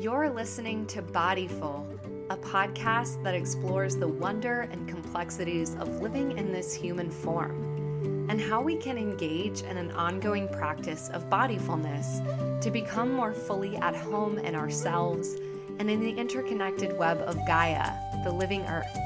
You're 0.00 0.30
listening 0.30 0.86
to 0.86 1.02
Bodyful, 1.02 1.84
a 2.30 2.36
podcast 2.38 3.22
that 3.22 3.34
explores 3.34 3.96
the 3.96 4.08
wonder 4.08 4.62
and 4.72 4.88
complexities 4.88 5.74
of 5.74 6.00
living 6.00 6.38
in 6.38 6.54
this 6.54 6.72
human 6.72 7.10
form 7.10 8.26
and 8.30 8.40
how 8.40 8.62
we 8.62 8.78
can 8.78 8.96
engage 8.96 9.60
in 9.60 9.76
an 9.76 9.90
ongoing 9.90 10.48
practice 10.48 11.10
of 11.10 11.28
bodyfulness 11.28 12.62
to 12.62 12.70
become 12.70 13.12
more 13.12 13.34
fully 13.34 13.76
at 13.76 13.94
home 13.94 14.38
in 14.38 14.54
ourselves 14.54 15.36
and 15.78 15.90
in 15.90 16.00
the 16.00 16.18
interconnected 16.18 16.96
web 16.96 17.18
of 17.26 17.36
Gaia, 17.46 17.92
the 18.24 18.32
living 18.32 18.62
earth. 18.62 18.96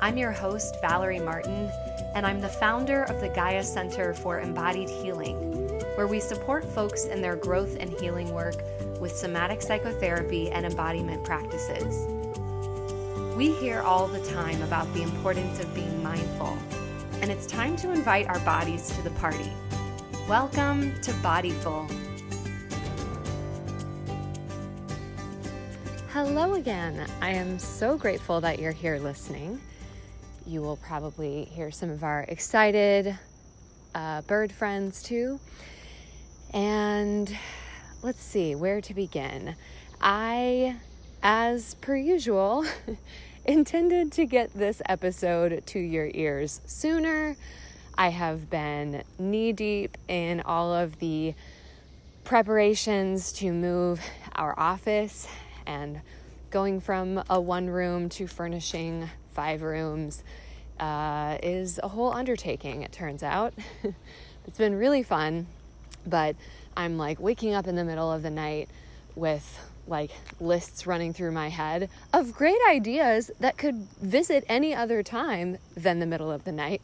I'm 0.00 0.16
your 0.16 0.32
host, 0.32 0.80
Valerie 0.80 1.20
Martin, 1.20 1.70
and 2.14 2.24
I'm 2.24 2.40
the 2.40 2.48
founder 2.48 3.02
of 3.02 3.20
the 3.20 3.28
Gaia 3.28 3.62
Center 3.62 4.14
for 4.14 4.40
Embodied 4.40 4.88
Healing, 4.88 5.36
where 5.96 6.06
we 6.06 6.18
support 6.18 6.64
folks 6.64 7.04
in 7.04 7.20
their 7.20 7.36
growth 7.36 7.76
and 7.78 7.90
healing 8.00 8.32
work 8.32 8.54
with 9.00 9.14
somatic 9.14 9.60
psychotherapy 9.60 10.50
and 10.50 10.64
embodiment 10.64 11.22
practices. 11.24 12.06
We 13.36 13.52
hear 13.52 13.80
all 13.82 14.06
the 14.06 14.24
time 14.26 14.62
about 14.62 14.92
the 14.94 15.02
importance 15.02 15.60
of 15.60 15.74
being 15.74 16.02
mindful, 16.02 16.56
and 17.20 17.30
it's 17.30 17.46
time 17.46 17.76
to 17.76 17.92
invite 17.92 18.26
our 18.28 18.38
bodies 18.40 18.88
to 18.96 19.02
the 19.02 19.10
party. 19.10 19.52
Welcome 20.28 20.98
to 21.02 21.12
Bodyful. 21.12 21.90
Hello 26.10 26.54
again. 26.54 27.06
I 27.20 27.30
am 27.30 27.58
so 27.58 27.98
grateful 27.98 28.40
that 28.40 28.58
you're 28.58 28.72
here 28.72 28.98
listening. 28.98 29.60
You 30.46 30.62
will 30.62 30.76
probably 30.76 31.44
hear 31.44 31.70
some 31.70 31.90
of 31.90 32.02
our 32.02 32.22
excited 32.28 33.18
uh, 33.94 34.22
bird 34.22 34.50
friends 34.52 35.02
too. 35.02 35.38
And 36.54 37.36
let's 38.02 38.22
see 38.22 38.54
where 38.54 38.80
to 38.80 38.94
begin. 38.94 39.56
I, 40.00 40.76
as 41.22 41.74
per 41.74 41.96
usual, 41.96 42.64
intended 43.44 44.12
to 44.12 44.26
get 44.26 44.52
this 44.54 44.82
episode 44.88 45.62
to 45.66 45.78
your 45.78 46.10
ears 46.12 46.60
sooner. 46.66 47.36
I 47.96 48.08
have 48.08 48.50
been 48.50 49.02
knee 49.18 49.52
deep 49.52 49.96
in 50.08 50.42
all 50.42 50.74
of 50.74 50.98
the 50.98 51.34
preparations 52.24 53.32
to 53.34 53.52
move 53.52 54.00
our 54.34 54.58
office 54.58 55.26
and 55.66 56.00
going 56.50 56.80
from 56.80 57.22
a 57.30 57.40
one 57.40 57.68
room 57.68 58.08
to 58.10 58.26
furnishing 58.26 59.08
five 59.32 59.62
rooms 59.62 60.22
uh, 60.80 61.38
is 61.42 61.80
a 61.82 61.88
whole 61.88 62.12
undertaking, 62.12 62.82
it 62.82 62.92
turns 62.92 63.22
out. 63.22 63.54
it's 64.46 64.58
been 64.58 64.74
really 64.74 65.02
fun, 65.02 65.46
but 66.06 66.36
I'm 66.76 66.98
like 66.98 67.18
waking 67.18 67.54
up 67.54 67.66
in 67.66 67.76
the 67.76 67.84
middle 67.84 68.12
of 68.12 68.22
the 68.22 68.30
night 68.30 68.68
with 69.14 69.58
like 69.86 70.10
lists 70.40 70.86
running 70.86 71.12
through 71.12 71.32
my 71.32 71.48
head 71.48 71.88
of 72.12 72.32
great 72.32 72.58
ideas 72.68 73.30
that 73.40 73.56
could 73.56 73.86
visit 74.00 74.44
any 74.48 74.74
other 74.74 75.02
time 75.02 75.58
than 75.76 76.00
the 76.00 76.06
middle 76.06 76.30
of 76.30 76.44
the 76.44 76.52
night. 76.52 76.82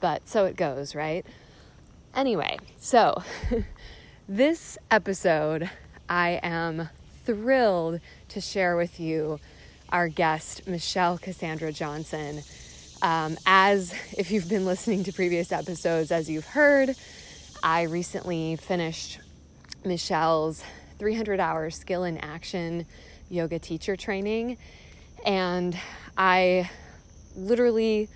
But 0.00 0.28
so 0.28 0.44
it 0.46 0.56
goes, 0.56 0.94
right? 0.94 1.24
Anyway, 2.14 2.58
so 2.78 3.22
this 4.28 4.76
episode, 4.90 5.70
I 6.08 6.40
am 6.42 6.88
thrilled 7.24 8.00
to 8.28 8.40
share 8.40 8.76
with 8.76 8.98
you 8.98 9.38
our 9.90 10.08
guest, 10.08 10.66
Michelle 10.66 11.18
Cassandra 11.18 11.72
Johnson. 11.72 12.42
Um, 13.02 13.38
as 13.46 13.94
if 14.18 14.30
you've 14.30 14.48
been 14.48 14.66
listening 14.66 15.04
to 15.04 15.12
previous 15.12 15.52
episodes, 15.52 16.12
as 16.12 16.28
you've 16.28 16.46
heard, 16.46 16.94
I 17.62 17.82
recently 17.82 18.56
finished 18.56 19.20
Michelle's 19.84 20.62
300 20.98 21.40
hour 21.40 21.70
skill 21.70 22.04
in 22.04 22.18
action 22.18 22.86
yoga 23.28 23.58
teacher 23.58 23.96
training. 23.96 24.58
And 25.24 25.78
I 26.16 26.68
literally 27.36 28.08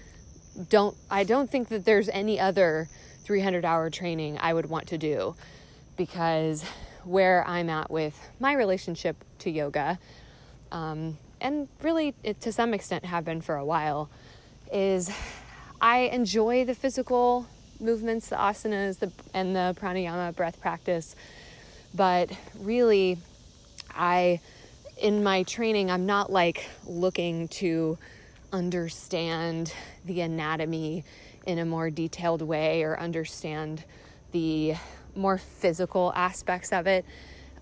don't 0.69 0.97
I 1.11 1.25
don't 1.25 1.51
think 1.51 1.69
that 1.69 1.85
there's 1.85 2.09
any 2.09 2.39
other 2.39 2.89
300 3.25 3.65
hour 3.65 3.91
training 3.91 4.39
I 4.41 4.53
would 4.53 4.67
want 4.67 4.89
to 4.89 4.99
do 4.99 5.35
because 5.97 6.65
where 7.05 7.47
I'm 7.47 7.71
at 7.71 7.91
with 7.91 8.31
my 8.41 8.53
relationship 8.55 9.17
to 9.41 9.51
yoga 9.51 9.99
um, 10.73 11.19
and 11.41 11.69
really 11.83 12.15
it, 12.23 12.41
to 12.43 12.53
some 12.53 12.75
extent 12.75 13.05
have 13.05 13.25
been 13.25 13.41
for 13.41 13.57
a 13.57 13.65
while 13.65 14.11
is 14.73 15.11
I 15.81 16.01
enjoy 16.01 16.65
the 16.65 16.75
physical 16.75 17.47
movements 17.81 18.29
the 18.29 18.37
asanas 18.37 19.01
the, 19.01 19.11
and 19.33 19.55
the 19.57 19.77
pranayama 19.81 20.35
breath 20.37 20.61
practice 20.61 21.17
but 21.95 22.31
really, 22.59 23.19
I, 23.95 24.41
in 25.01 25.23
my 25.23 25.45
training, 25.45 25.91
I'm 25.91 26.07
not 26.07 26.31
like 26.31 26.67
looking 26.87 27.49
to 27.49 27.97
understand 28.53 29.73
the 30.05 30.21
anatomy 30.21 31.05
in 31.47 31.59
a 31.59 31.65
more 31.65 31.91
detailed 31.91 32.43
way 32.43 32.83
or 32.83 32.99
understand 32.99 33.85
the 34.33 34.75
more 35.15 35.39
physical 35.39 36.13
aspects 36.15 36.73
of 36.73 36.87
it. 36.87 37.05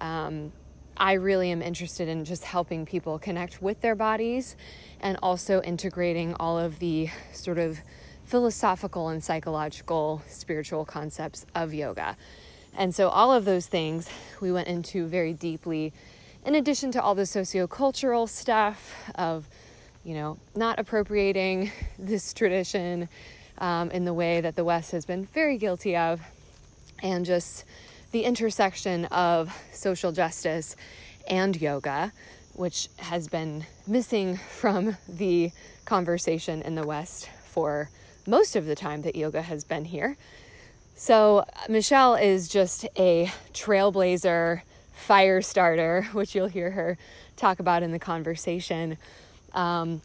Um, 0.01 0.53
I 0.97 1.15
really 1.15 1.51
am 1.51 1.63
interested 1.63 2.09
in 2.09 2.25
just 2.25 2.45
helping 2.45 2.87
people 2.87 3.19
connect 3.19 3.63
with 3.63 3.81
their 3.81 3.95
bodies 3.95 4.57
and 5.01 5.19
also 5.23 5.63
integrating 5.63 6.35
all 6.35 6.59
of 6.59 6.79
the 6.79 7.09
sort 7.33 7.59
of 7.59 7.79
philosophical 8.25 9.09
and 9.09 9.23
psychological 9.23 10.23
spiritual 10.29 10.85
concepts 10.85 11.45
of 11.55 11.75
yoga. 11.75 12.17
And 12.77 12.95
so, 12.95 13.09
all 13.09 13.33
of 13.33 13.45
those 13.45 13.67
things 13.67 14.09
we 14.41 14.51
went 14.51 14.69
into 14.69 15.07
very 15.07 15.33
deeply, 15.33 15.93
in 16.45 16.55
addition 16.55 16.91
to 16.93 17.03
all 17.03 17.15
the 17.15 17.23
sociocultural 17.23 18.29
stuff 18.29 18.95
of, 19.15 19.49
you 20.05 20.15
know, 20.15 20.39
not 20.57 20.79
appropriating 20.79 21.71
this 21.99 22.33
tradition 22.33 23.09
um, 23.59 23.91
in 23.91 24.05
the 24.05 24.15
way 24.15 24.41
that 24.41 24.57
the 24.57 24.65
West 24.65 24.93
has 24.93 25.05
been 25.05 25.27
very 25.27 25.59
guilty 25.59 25.97
of, 25.97 26.21
and 27.03 27.27
just 27.27 27.65
the 28.13 28.25
intersection 28.25 29.05
of 29.07 29.55
social 29.73 30.13
justice 30.13 30.77
and 31.29 31.61
yoga, 31.61 32.13
which 32.55 32.89
has 32.99 33.29
been 33.29 33.67
missing 33.87 34.37
from 34.51 34.97
the 35.09 35.51
conversation 35.85 36.63
in 36.63 36.75
the 36.75 36.87
West 36.87 37.29
for 37.45 37.91
most 38.27 38.57
of 38.57 38.67
the 38.67 38.75
time 38.75 39.03
that 39.03 39.17
yoga 39.17 39.43
has 39.43 39.65
been 39.65 39.85
here. 39.85 40.17
So, 40.95 41.45
Michelle 41.69 42.15
is 42.15 42.49
just 42.49 42.87
a 42.97 43.31
trailblazer, 43.53 44.63
fire 44.93 45.43
starter, 45.43 46.03
which 46.13 46.35
you'll 46.35 46.49
hear 46.49 46.71
her 46.73 46.99
talk 47.37 47.59
about 47.59 47.83
in 47.83 47.93
the 47.93 47.99
conversation. 47.99 48.99
Um, 49.53 50.01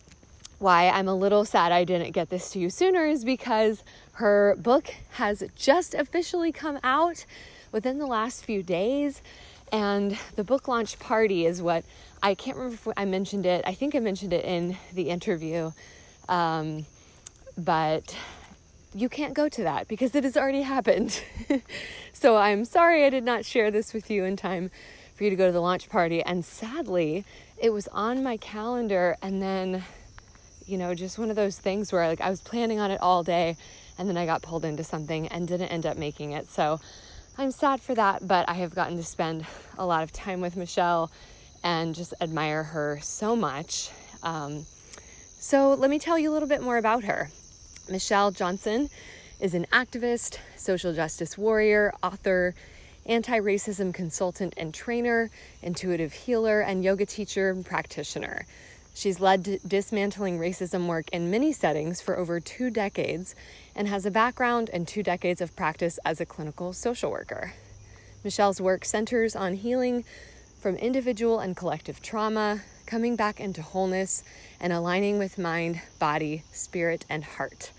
why 0.60 0.90
I'm 0.90 1.08
a 1.08 1.16
little 1.16 1.46
sad 1.46 1.72
I 1.72 1.84
didn't 1.84 2.12
get 2.12 2.30
this 2.30 2.50
to 2.52 2.60
you 2.60 2.70
sooner 2.70 3.06
is 3.06 3.24
because 3.24 3.84
her 4.14 4.56
book 4.58 4.94
has 5.12 5.44
just 5.56 5.94
officially 5.94 6.52
come 6.52 6.80
out 6.84 7.26
within 7.72 8.00
the 8.00 8.08
last 8.08 8.44
few 8.44 8.64
days. 8.64 9.22
And 9.72 10.18
the 10.36 10.44
book 10.44 10.68
launch 10.68 10.98
party 10.98 11.46
is 11.46 11.62
what 11.62 11.84
I 12.24 12.34
can't 12.34 12.58
remember 12.58 12.76
if 12.76 12.98
I 12.98 13.06
mentioned 13.06 13.46
it. 13.46 13.64
I 13.68 13.74
think 13.74 13.96
I 13.96 14.00
mentioned 14.00 14.34
it 14.34 14.46
in 14.46 14.78
the 14.94 15.10
interview. 15.10 15.72
Um, 16.28 16.86
but 17.58 18.16
you 18.94 19.10
can't 19.10 19.34
go 19.34 19.50
to 19.50 19.64
that 19.64 19.88
because 19.88 20.16
it 20.16 20.24
has 20.24 20.38
already 20.38 20.62
happened. 20.62 21.22
so 22.14 22.38
I'm 22.38 22.66
sorry 22.66 23.06
I 23.06 23.10
did 23.10 23.24
not 23.24 23.46
share 23.46 23.72
this 23.72 23.94
with 23.94 24.10
you 24.10 24.24
in 24.24 24.36
time 24.36 24.72
for 25.16 25.24
you 25.24 25.30
to 25.30 25.36
go 25.36 25.48
to 25.48 25.52
the 25.52 25.62
launch 25.62 25.90
party. 25.90 26.22
And 26.22 26.46
sadly, 26.46 27.26
it 27.58 27.72
was 27.72 27.88
on 27.90 28.24
my 28.24 28.38
calendar 28.38 29.16
and 29.22 29.42
then, 29.42 29.84
you 30.66 30.78
know, 30.78 30.94
just 30.94 31.18
one 31.18 31.30
of 31.30 31.36
those 31.36 31.58
things 31.60 31.92
where 31.92 32.08
like 32.08 32.22
I 32.22 32.30
was 32.30 32.42
planning 32.42 32.80
on 32.80 32.92
it 32.92 33.02
all 33.02 33.24
day 33.24 33.58
and 33.98 34.08
then 34.08 34.18
I 34.18 34.26
got 34.26 34.42
pulled 34.42 34.64
into 34.64 34.84
something 34.84 35.28
and 35.28 35.48
didn't 35.48 35.70
end 35.70 35.86
up 35.86 35.98
making 35.98 36.32
it. 36.32 36.50
So 36.50 36.80
I'm 37.38 37.52
sad 37.52 37.82
for 37.82 37.96
that, 37.96 38.28
but 38.28 38.48
I 38.48 38.54
have 38.56 38.74
gotten 38.74 38.98
to 38.98 39.04
spend 39.04 39.46
a 39.78 39.86
lot 39.86 40.04
of 40.04 40.12
time 40.12 40.42
with 40.42 40.56
Michelle 40.56 41.12
and 41.64 41.94
just 41.96 42.14
admire 42.22 42.64
her 42.64 43.00
so 43.02 43.36
much. 43.36 43.90
Um, 44.24 44.66
so 45.40 45.74
let 45.74 45.90
me 45.90 46.00
tell 46.00 46.18
you 46.18 46.32
a 46.32 46.34
little 46.34 46.48
bit 46.48 46.62
more 46.62 46.78
about 46.78 47.04
her. 47.04 47.30
Michelle 47.90 48.32
Johnson 48.32 48.90
is 49.40 49.54
an 49.54 49.66
activist, 49.72 50.40
social 50.58 50.94
justice 50.94 51.38
warrior, 51.38 51.94
author, 52.04 52.54
anti 53.06 53.40
racism 53.40 53.94
consultant 53.94 54.54
and 54.58 54.74
trainer, 54.74 55.30
intuitive 55.62 56.12
healer, 56.12 56.60
and 56.62 56.84
yoga 56.84 57.06
teacher 57.06 57.50
and 57.50 57.66
practitioner. 57.66 58.46
She's 58.94 59.20
led 59.20 59.60
dismantling 59.66 60.40
racism 60.40 60.88
work 60.88 61.10
in 61.12 61.32
many 61.32 61.54
settings 61.54 62.02
for 62.02 62.18
over 62.18 62.40
two 62.40 62.70
decades 62.70 63.36
and 63.76 63.88
has 63.88 64.06
a 64.06 64.12
background 64.12 64.70
and 64.74 64.88
two 64.88 65.04
decades 65.04 65.40
of 65.40 65.56
practice 65.56 66.00
as 66.04 66.20
a 66.20 66.26
clinical 66.26 66.74
social 66.74 67.12
worker. 67.12 67.54
Michelle's 68.24 68.60
work 68.60 68.84
centers 68.84 69.36
on 69.36 69.54
healing 69.54 70.04
from 70.60 70.76
individual 70.76 71.40
and 71.40 71.56
collective 71.56 72.02
trauma, 72.02 72.62
coming 72.88 73.16
back 73.16 73.40
into 73.40 73.62
wholeness, 73.62 74.24
and 74.60 74.74
aligning 74.74 75.20
with 75.20 75.38
mind, 75.38 75.80
body, 76.00 76.44
spirit, 76.52 77.06
and 77.08 77.24
heart. 77.24 77.72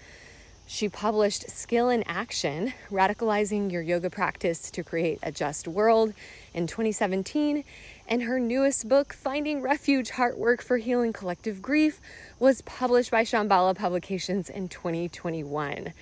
She 0.71 0.91
published 0.91 1.49
Skill 1.49 1.89
in 1.89 2.03
Action 2.03 2.75
Radicalizing 2.91 3.73
Your 3.73 3.81
Yoga 3.81 4.11
Practice 4.11 4.71
to 4.73 4.85
Create 4.85 5.19
a 5.23 5.33
Just 5.33 5.67
World 5.67 6.13
in 6.53 6.67
2017. 6.67 7.65
And 8.07 8.23
her 8.23 8.39
newest 8.39 8.87
book, 8.87 9.15
Finding 9.15 9.63
Refuge 9.63 10.11
Heartwork 10.11 10.61
for 10.61 10.77
Healing 10.77 11.15
Collective 11.15 11.63
Grief, 11.63 12.03
was 12.39 12.61
published 12.61 13.11
by 13.11 13.25
Shambhala 13.25 13.75
Publications 13.77 14.51
in 14.51 14.69
2021. 14.69 15.95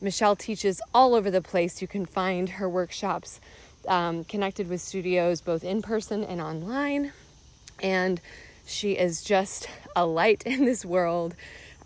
Michelle 0.00 0.36
teaches 0.36 0.80
all 0.94 1.16
over 1.16 1.28
the 1.28 1.42
place. 1.42 1.82
You 1.82 1.88
can 1.88 2.06
find 2.06 2.50
her 2.50 2.68
workshops 2.68 3.40
um, 3.88 4.22
connected 4.22 4.68
with 4.68 4.80
studios 4.80 5.40
both 5.40 5.64
in 5.64 5.82
person 5.82 6.22
and 6.22 6.40
online. 6.40 7.12
And 7.82 8.20
she 8.64 8.92
is 8.92 9.24
just 9.24 9.68
a 9.96 10.06
light 10.06 10.42
in 10.46 10.66
this 10.66 10.84
world 10.84 11.34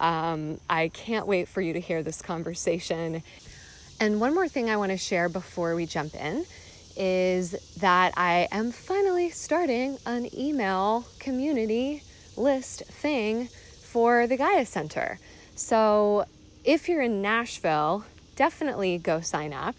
um, 0.01 0.61
I 0.69 0.89
can't 0.89 1.27
wait 1.27 1.49
for 1.49 1.61
you 1.61 1.73
to 1.73 1.81
hear 1.81 2.03
this 2.03 2.23
conversation. 2.23 3.23
And 4.01 4.21
one 4.21 4.35
more 4.35 4.49
thing 4.49 4.71
I 4.71 4.77
want 4.77 4.93
to 4.93 4.99
share 4.99 5.29
before 5.29 5.75
we 5.75 5.87
jump 5.87 6.15
in 6.15 6.45
is 6.97 7.53
that 7.81 8.13
I 8.17 8.49
am 8.51 8.73
finally 8.73 9.31
starting 9.31 9.99
an 10.07 10.29
email 10.37 11.07
community 11.19 12.03
list 12.37 12.85
thing 12.85 13.49
for 13.83 14.27
the 14.27 14.37
Gaia 14.37 14.67
Center. 14.67 15.19
So 15.55 16.27
if 16.65 16.89
you're 16.89 17.03
in 17.03 17.23
Nashville, 17.23 18.05
definitely 18.37 18.99
go 18.99 19.21
sign 19.21 19.53
up. 19.53 19.75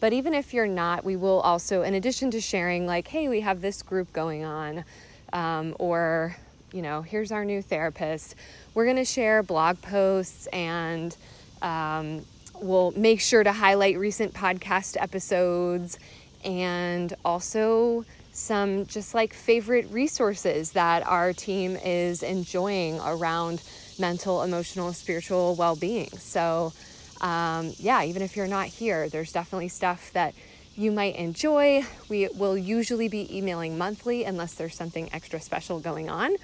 But 0.00 0.12
even 0.14 0.32
if 0.32 0.54
you're 0.54 0.66
not, 0.66 1.04
we 1.04 1.14
will 1.14 1.40
also, 1.40 1.82
in 1.82 1.94
addition 1.94 2.30
to 2.30 2.40
sharing, 2.40 2.86
like, 2.86 3.08
hey, 3.08 3.28
we 3.28 3.40
have 3.42 3.60
this 3.60 3.82
group 3.82 4.12
going 4.14 4.44
on, 4.44 4.84
um, 5.32 5.76
or, 5.78 6.36
you 6.72 6.80
know, 6.80 7.02
here's 7.02 7.30
our 7.30 7.44
new 7.44 7.60
therapist, 7.60 8.34
we're 8.74 8.84
going 8.84 8.96
to 8.96 9.04
share 9.04 9.42
blog 9.42 9.80
posts 9.82 10.46
and 10.48 11.16
um, 11.62 12.24
we'll 12.60 12.92
make 12.92 13.20
sure 13.20 13.42
to 13.42 13.52
highlight 13.52 13.98
recent 13.98 14.32
podcast 14.32 14.96
episodes 15.00 15.98
and 16.44 17.12
also 17.24 18.04
some 18.32 18.86
just 18.86 19.14
like 19.14 19.34
favorite 19.34 19.86
resources 19.90 20.72
that 20.72 21.06
our 21.06 21.32
team 21.32 21.76
is 21.84 22.22
enjoying 22.22 22.98
around 23.00 23.62
mental, 23.98 24.42
emotional, 24.42 24.92
spiritual 24.92 25.54
well 25.56 25.76
being. 25.76 26.08
So, 26.18 26.72
um, 27.20 27.72
yeah, 27.78 28.04
even 28.04 28.22
if 28.22 28.36
you're 28.36 28.46
not 28.46 28.66
here, 28.66 29.08
there's 29.08 29.32
definitely 29.32 29.68
stuff 29.68 30.12
that 30.12 30.34
you 30.76 30.90
might 30.90 31.16
enjoy. 31.16 31.84
We 32.08 32.28
will 32.34 32.56
usually 32.56 33.08
be 33.08 33.36
emailing 33.36 33.76
monthly 33.76 34.24
unless 34.24 34.54
there's 34.54 34.74
something 34.74 35.10
extra 35.12 35.40
special 35.40 35.80
going 35.80 36.08
on. 36.08 36.36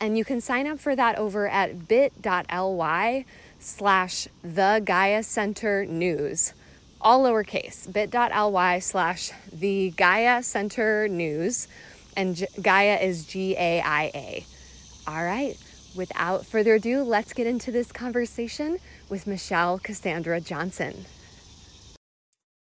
And 0.00 0.16
you 0.16 0.24
can 0.24 0.40
sign 0.40 0.66
up 0.66 0.80
for 0.80 0.96
that 0.96 1.18
over 1.18 1.46
at 1.46 1.86
bit.ly 1.86 3.26
slash 3.58 4.28
the 4.42 4.82
Gaia 4.82 5.22
Center 5.22 5.84
News. 5.84 6.54
All 7.02 7.24
lowercase, 7.24 7.92
bit.ly 7.92 8.78
slash 8.78 9.30
the 9.52 9.90
Gaia 9.90 10.42
Center 10.42 11.06
News. 11.06 11.68
And 12.16 12.46
Gaia 12.60 12.96
is 12.96 13.26
G 13.26 13.54
A 13.58 13.82
I 13.82 14.10
A. 14.14 14.46
All 15.06 15.22
right, 15.22 15.56
without 15.94 16.46
further 16.46 16.76
ado, 16.76 17.02
let's 17.02 17.32
get 17.34 17.46
into 17.46 17.70
this 17.70 17.92
conversation 17.92 18.78
with 19.08 19.26
Michelle 19.26 19.78
Cassandra 19.78 20.40
Johnson. 20.40 21.04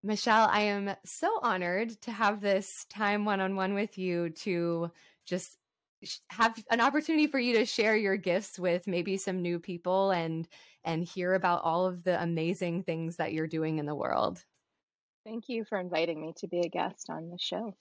Michelle, 0.03 0.47
I 0.49 0.61
am 0.61 0.95
so 1.03 1.39
honored 1.41 2.01
to 2.03 2.11
have 2.11 2.39
this 2.39 2.85
time 2.89 3.25
one 3.25 3.41
on 3.41 3.55
one 3.55 3.73
with 3.73 3.97
you 3.97 4.29
to 4.29 4.91
just 5.25 5.57
have 6.29 6.61
an 6.71 6.81
opportunity 6.81 7.27
for 7.27 7.39
you 7.39 7.57
to 7.57 7.65
share 7.65 7.95
your 7.95 8.17
gifts 8.17 8.59
with 8.59 8.87
maybe 8.87 9.17
some 9.17 9.41
new 9.41 9.59
people 9.59 10.11
and 10.11 10.47
and 10.83 11.03
hear 11.03 11.33
about 11.33 11.63
all 11.63 11.85
of 11.85 12.03
the 12.03 12.21
amazing 12.21 12.83
things 12.83 13.15
that 13.15 13.33
you're 13.33 13.47
doing 13.47 13.79
in 13.79 13.85
the 13.85 13.95
world. 13.95 14.43
Thank 15.25 15.49
you 15.49 15.65
for 15.65 15.79
inviting 15.79 16.21
me 16.21 16.33
to 16.37 16.47
be 16.47 16.59
a 16.59 16.69
guest 16.69 17.09
on 17.09 17.29
the 17.29 17.37
show. 17.39 17.75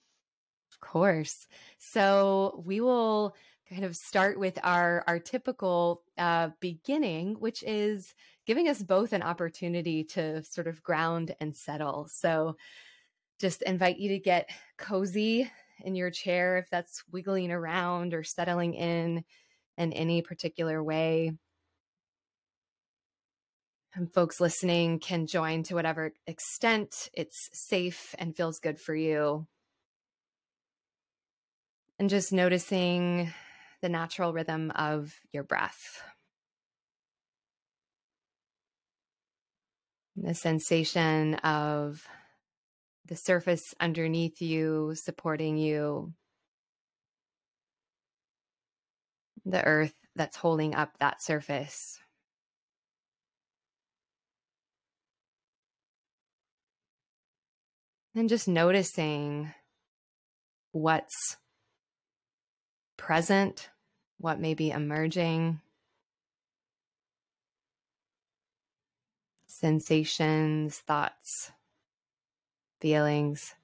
Of 0.72 0.80
course. 0.80 1.46
So 1.78 2.62
we 2.64 2.80
will 2.80 3.36
kind 3.68 3.84
of 3.84 3.96
start 3.96 4.38
with 4.38 4.58
our 4.62 5.04
our 5.06 5.18
typical 5.18 6.02
uh, 6.18 6.50
beginning, 6.60 7.34
which 7.34 7.62
is 7.62 8.14
giving 8.46 8.68
us 8.68 8.82
both 8.82 9.12
an 9.12 9.22
opportunity 9.22 10.04
to 10.04 10.42
sort 10.44 10.66
of 10.66 10.82
ground 10.82 11.34
and 11.40 11.54
settle. 11.54 12.08
So 12.10 12.56
just 13.40 13.62
invite 13.62 13.98
you 13.98 14.10
to 14.10 14.18
get 14.18 14.50
cozy 14.78 15.50
in 15.84 15.94
your 15.94 16.10
chair 16.10 16.56
if 16.56 16.68
that's 16.70 17.02
wiggling 17.12 17.50
around 17.50 18.14
or 18.14 18.24
settling 18.24 18.74
in 18.74 19.24
in 19.76 19.92
any 19.92 20.22
particular 20.22 20.82
way. 20.82 21.32
And 23.94 24.12
folks 24.12 24.40
listening 24.40 24.98
can 24.98 25.26
join 25.26 25.62
to 25.64 25.74
whatever 25.74 26.12
extent 26.26 27.08
it's 27.12 27.48
safe 27.52 28.14
and 28.18 28.36
feels 28.36 28.58
good 28.58 28.80
for 28.80 28.94
you. 28.94 29.46
And 31.98 32.10
just 32.10 32.32
noticing 32.32 33.32
the 33.82 33.88
natural 33.88 34.32
rhythm 34.32 34.72
of 34.72 35.14
your 35.32 35.44
breath. 35.44 36.02
The 40.16 40.34
sensation 40.34 41.34
of 41.36 42.06
the 43.06 43.16
surface 43.16 43.74
underneath 43.80 44.40
you 44.40 44.94
supporting 44.94 45.56
you, 45.56 46.12
the 49.44 49.62
earth 49.64 49.94
that's 50.16 50.36
holding 50.36 50.74
up 50.74 50.98
that 51.00 51.22
surface. 51.22 51.98
And 58.14 58.28
just 58.28 58.46
noticing 58.46 59.52
what's 60.70 61.36
present, 62.96 63.70
what 64.18 64.38
may 64.38 64.54
be 64.54 64.70
emerging, 64.70 65.60
sensations, 69.46 70.78
thoughts 70.78 71.50
feelings, 72.84 73.54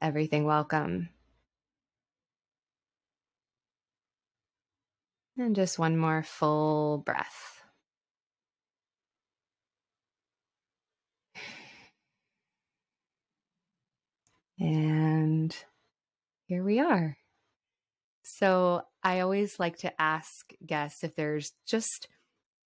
everything 0.00 0.44
welcome. 0.44 1.08
And 5.38 5.54
just 5.54 5.78
one 5.78 5.96
more 5.96 6.24
full 6.24 6.98
breath. 6.98 7.62
And 14.58 15.56
here 16.46 16.64
we 16.64 16.80
are. 16.80 17.16
So 18.24 18.82
I 19.04 19.20
always 19.20 19.60
like 19.60 19.76
to 19.78 20.02
ask 20.02 20.50
guests 20.66 21.04
if 21.04 21.14
there's 21.14 21.52
just 21.68 22.08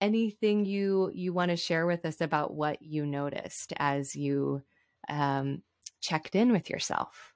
anything 0.00 0.64
you 0.64 1.10
you 1.12 1.34
want 1.34 1.50
to 1.50 1.56
share 1.58 1.86
with 1.86 2.06
us 2.06 2.22
about 2.22 2.54
what 2.54 2.80
you 2.80 3.04
noticed 3.04 3.74
as 3.76 4.16
you 4.16 4.62
um, 5.08 5.62
checked 6.00 6.34
in 6.34 6.52
with 6.52 6.70
yourself? 6.70 7.32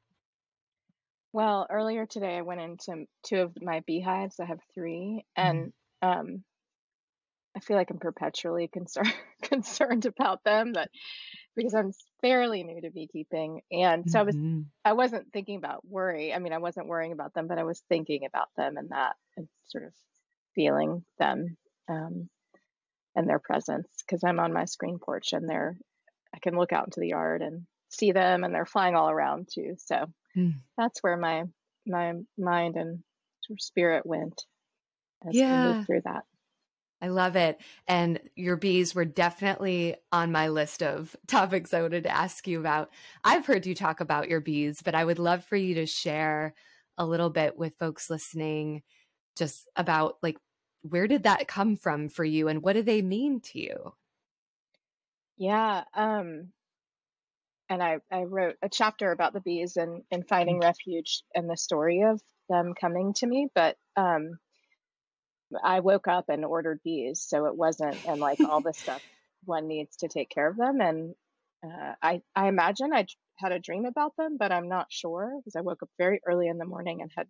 Well, 1.32 1.66
earlier 1.70 2.06
today, 2.06 2.36
I 2.36 2.42
went 2.42 2.60
into 2.60 3.06
two 3.24 3.40
of 3.40 3.52
my 3.60 3.82
beehives. 3.86 4.40
I 4.40 4.46
have 4.46 4.60
three, 4.74 5.24
and 5.36 5.72
mm-hmm. 6.02 6.20
um, 6.20 6.44
I 7.56 7.60
feel 7.60 7.76
like 7.76 7.90
I'm 7.90 7.98
perpetually 7.98 8.68
concerned 8.68 9.14
concerned 9.42 10.06
about 10.06 10.42
them, 10.44 10.72
but 10.72 10.88
because 11.54 11.74
I'm 11.74 11.92
fairly 12.20 12.64
new 12.64 12.80
to 12.80 12.90
beekeeping, 12.90 13.60
and 13.70 14.10
so. 14.10 14.18
I 14.18 14.22
was 14.22 14.34
mm-hmm. 14.34 14.62
I 14.84 14.94
wasn't 14.94 15.32
thinking 15.32 15.56
about 15.56 15.86
worry. 15.86 16.34
I 16.34 16.38
mean, 16.40 16.52
I 16.52 16.58
wasn't 16.58 16.88
worrying 16.88 17.12
about 17.12 17.34
them, 17.34 17.46
but 17.46 17.58
I 17.58 17.64
was 17.64 17.80
thinking 17.88 18.24
about 18.26 18.48
them 18.56 18.76
and 18.76 18.90
that, 18.90 19.14
and 19.36 19.48
sort 19.68 19.84
of 19.84 19.92
feeling 20.54 21.04
them 21.18 21.56
um, 21.88 22.28
and 23.14 23.28
their 23.28 23.38
presence 23.38 23.88
because 24.00 24.24
I'm 24.24 24.40
on 24.40 24.52
my 24.52 24.64
screen 24.64 24.98
porch 24.98 25.32
and 25.32 25.48
they're 25.48 25.76
I 26.34 26.38
can 26.38 26.56
look 26.56 26.72
out 26.72 26.86
into 26.86 27.00
the 27.00 27.08
yard 27.08 27.42
and 27.42 27.66
see 27.88 28.12
them 28.12 28.44
and 28.44 28.54
they're 28.54 28.66
flying 28.66 28.94
all 28.94 29.10
around 29.10 29.48
too. 29.52 29.74
So 29.78 30.06
mm. 30.36 30.54
that's 30.76 31.02
where 31.02 31.16
my 31.16 31.44
my 31.86 32.14
mind 32.38 32.76
and 32.76 33.00
spirit 33.58 34.06
went 34.06 34.44
as 35.26 35.34
yeah. 35.34 35.66
we 35.66 35.74
moved 35.74 35.86
through 35.86 36.02
that. 36.04 36.22
I 37.02 37.08
love 37.08 37.34
it. 37.34 37.58
And 37.88 38.20
your 38.36 38.56
bees 38.56 38.94
were 38.94 39.06
definitely 39.06 39.96
on 40.12 40.32
my 40.32 40.48
list 40.48 40.82
of 40.82 41.16
topics 41.26 41.72
I 41.72 41.82
wanted 41.82 42.04
to 42.04 42.14
ask 42.14 42.46
you 42.46 42.60
about. 42.60 42.90
I've 43.24 43.46
heard 43.46 43.66
you 43.66 43.74
talk 43.74 44.00
about 44.00 44.28
your 44.28 44.40
bees, 44.40 44.82
but 44.82 44.94
I 44.94 45.04
would 45.04 45.18
love 45.18 45.44
for 45.44 45.56
you 45.56 45.76
to 45.76 45.86
share 45.86 46.54
a 46.98 47.06
little 47.06 47.30
bit 47.30 47.56
with 47.56 47.76
folks 47.76 48.10
listening 48.10 48.82
just 49.36 49.68
about 49.76 50.18
like 50.22 50.36
where 50.82 51.06
did 51.06 51.22
that 51.22 51.48
come 51.48 51.76
from 51.76 52.08
for 52.08 52.24
you 52.24 52.48
and 52.48 52.62
what 52.62 52.74
do 52.74 52.82
they 52.82 53.02
mean 53.02 53.40
to 53.40 53.60
you? 53.60 53.94
Yeah. 55.40 55.84
Um, 55.94 56.52
and 57.70 57.82
I, 57.82 58.00
I 58.12 58.24
wrote 58.24 58.56
a 58.62 58.68
chapter 58.68 59.10
about 59.10 59.32
the 59.32 59.40
bees 59.40 59.76
and, 59.76 60.02
and 60.10 60.28
finding 60.28 60.60
mm. 60.60 60.64
refuge 60.64 61.22
and 61.34 61.48
the 61.48 61.56
story 61.56 62.02
of 62.02 62.20
them 62.50 62.74
coming 62.78 63.14
to 63.14 63.26
me. 63.26 63.48
But 63.54 63.76
um, 63.96 64.38
I 65.64 65.80
woke 65.80 66.08
up 66.08 66.26
and 66.28 66.44
ordered 66.44 66.80
bees. 66.84 67.24
So 67.26 67.46
it 67.46 67.56
wasn't, 67.56 67.96
and 68.06 68.20
like 68.20 68.38
all 68.40 68.60
the 68.64 68.74
stuff 68.74 69.02
one 69.44 69.66
needs 69.66 69.96
to 69.96 70.08
take 70.08 70.28
care 70.28 70.46
of 70.46 70.58
them. 70.58 70.82
And 70.82 71.14
uh, 71.64 71.94
I, 72.02 72.20
I 72.36 72.48
imagine 72.48 72.92
I 72.92 73.06
had 73.38 73.52
a 73.52 73.58
dream 73.58 73.86
about 73.86 74.12
them, 74.18 74.36
but 74.38 74.52
I'm 74.52 74.68
not 74.68 74.88
sure 74.90 75.32
because 75.38 75.56
I 75.56 75.62
woke 75.62 75.82
up 75.82 75.88
very 75.96 76.20
early 76.28 76.48
in 76.48 76.58
the 76.58 76.66
morning 76.66 77.00
and 77.00 77.10
had 77.16 77.28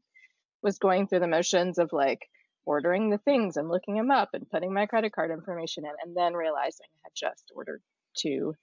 was 0.64 0.78
going 0.78 1.06
through 1.06 1.20
the 1.20 1.28
motions 1.28 1.78
of 1.78 1.90
like 1.92 2.26
ordering 2.66 3.08
the 3.08 3.18
things 3.18 3.56
and 3.56 3.68
looking 3.68 3.94
them 3.94 4.10
up 4.10 4.30
and 4.32 4.50
putting 4.50 4.74
my 4.74 4.86
credit 4.86 5.12
card 5.12 5.30
information 5.30 5.84
in, 5.84 5.92
and 6.04 6.16
then 6.16 6.34
realizing 6.34 6.86
I 7.04 7.06
had 7.06 7.12
just 7.14 7.52
ordered 7.54 7.80
two 8.20 8.54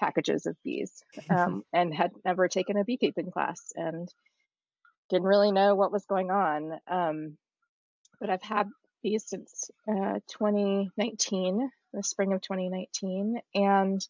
packages 0.00 0.46
of 0.46 0.56
bees 0.64 1.04
um, 1.30 1.62
and 1.72 1.94
had 1.94 2.12
never 2.24 2.48
taken 2.48 2.76
a 2.76 2.84
beekeeping 2.84 3.30
class 3.30 3.72
and 3.76 4.12
didn't 5.10 5.26
really 5.26 5.52
know 5.52 5.74
what 5.74 5.92
was 5.92 6.04
going 6.06 6.30
on. 6.30 6.78
Um, 6.88 7.36
but 8.20 8.30
I've 8.30 8.42
had 8.42 8.68
bees 9.02 9.24
since 9.26 9.70
uh, 9.88 10.20
2019, 10.28 11.70
the 11.92 12.02
spring 12.02 12.32
of 12.32 12.40
2019, 12.40 13.40
and 13.54 14.06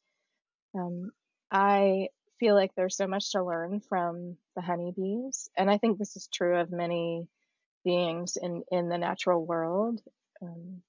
um, 0.74 1.10
I 1.50 2.08
feel 2.38 2.54
like 2.54 2.74
there's 2.74 2.96
so 2.96 3.06
much 3.06 3.32
to 3.32 3.44
learn 3.44 3.80
from 3.80 4.36
the 4.54 4.62
honeybees, 4.62 5.48
and 5.56 5.70
I 5.70 5.78
think 5.78 5.98
this 5.98 6.16
is 6.16 6.28
true 6.28 6.58
of 6.58 6.70
many 6.70 7.28
beings 7.84 8.36
in 8.40 8.62
in 8.70 8.88
the 8.88 8.98
natural 8.98 9.44
world. 9.44 10.00
Um, 10.40 10.82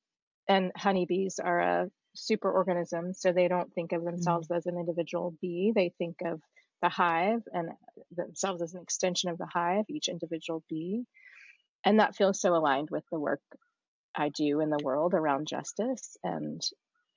and 0.47 0.71
honeybees 0.75 1.39
are 1.39 1.59
a 1.59 1.91
super 2.15 2.51
organism, 2.51 3.13
so 3.13 3.31
they 3.31 3.47
don't 3.47 3.73
think 3.73 3.91
of 3.91 4.03
themselves 4.03 4.47
mm-hmm. 4.47 4.57
as 4.57 4.65
an 4.65 4.77
individual 4.77 5.33
bee. 5.41 5.71
They 5.75 5.93
think 5.97 6.17
of 6.25 6.41
the 6.81 6.89
hive 6.89 7.41
and 7.51 7.69
themselves 8.15 8.61
as 8.61 8.73
an 8.73 8.81
extension 8.81 9.29
of 9.29 9.37
the 9.37 9.47
hive, 9.51 9.85
each 9.89 10.09
individual 10.09 10.63
bee. 10.69 11.05
And 11.85 11.99
that 11.99 12.15
feels 12.15 12.39
so 12.39 12.55
aligned 12.55 12.89
with 12.91 13.03
the 13.11 13.19
work 13.19 13.41
I 14.15 14.29
do 14.29 14.59
in 14.59 14.69
the 14.69 14.83
world 14.83 15.13
around 15.13 15.47
justice 15.47 16.17
and 16.23 16.61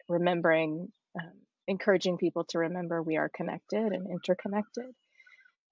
remembering, 0.08 0.88
um, 1.20 1.32
encouraging 1.66 2.16
people 2.16 2.44
to 2.50 2.58
remember 2.60 3.02
we 3.02 3.16
are 3.16 3.28
connected 3.28 3.92
and 3.92 4.08
interconnected. 4.10 4.94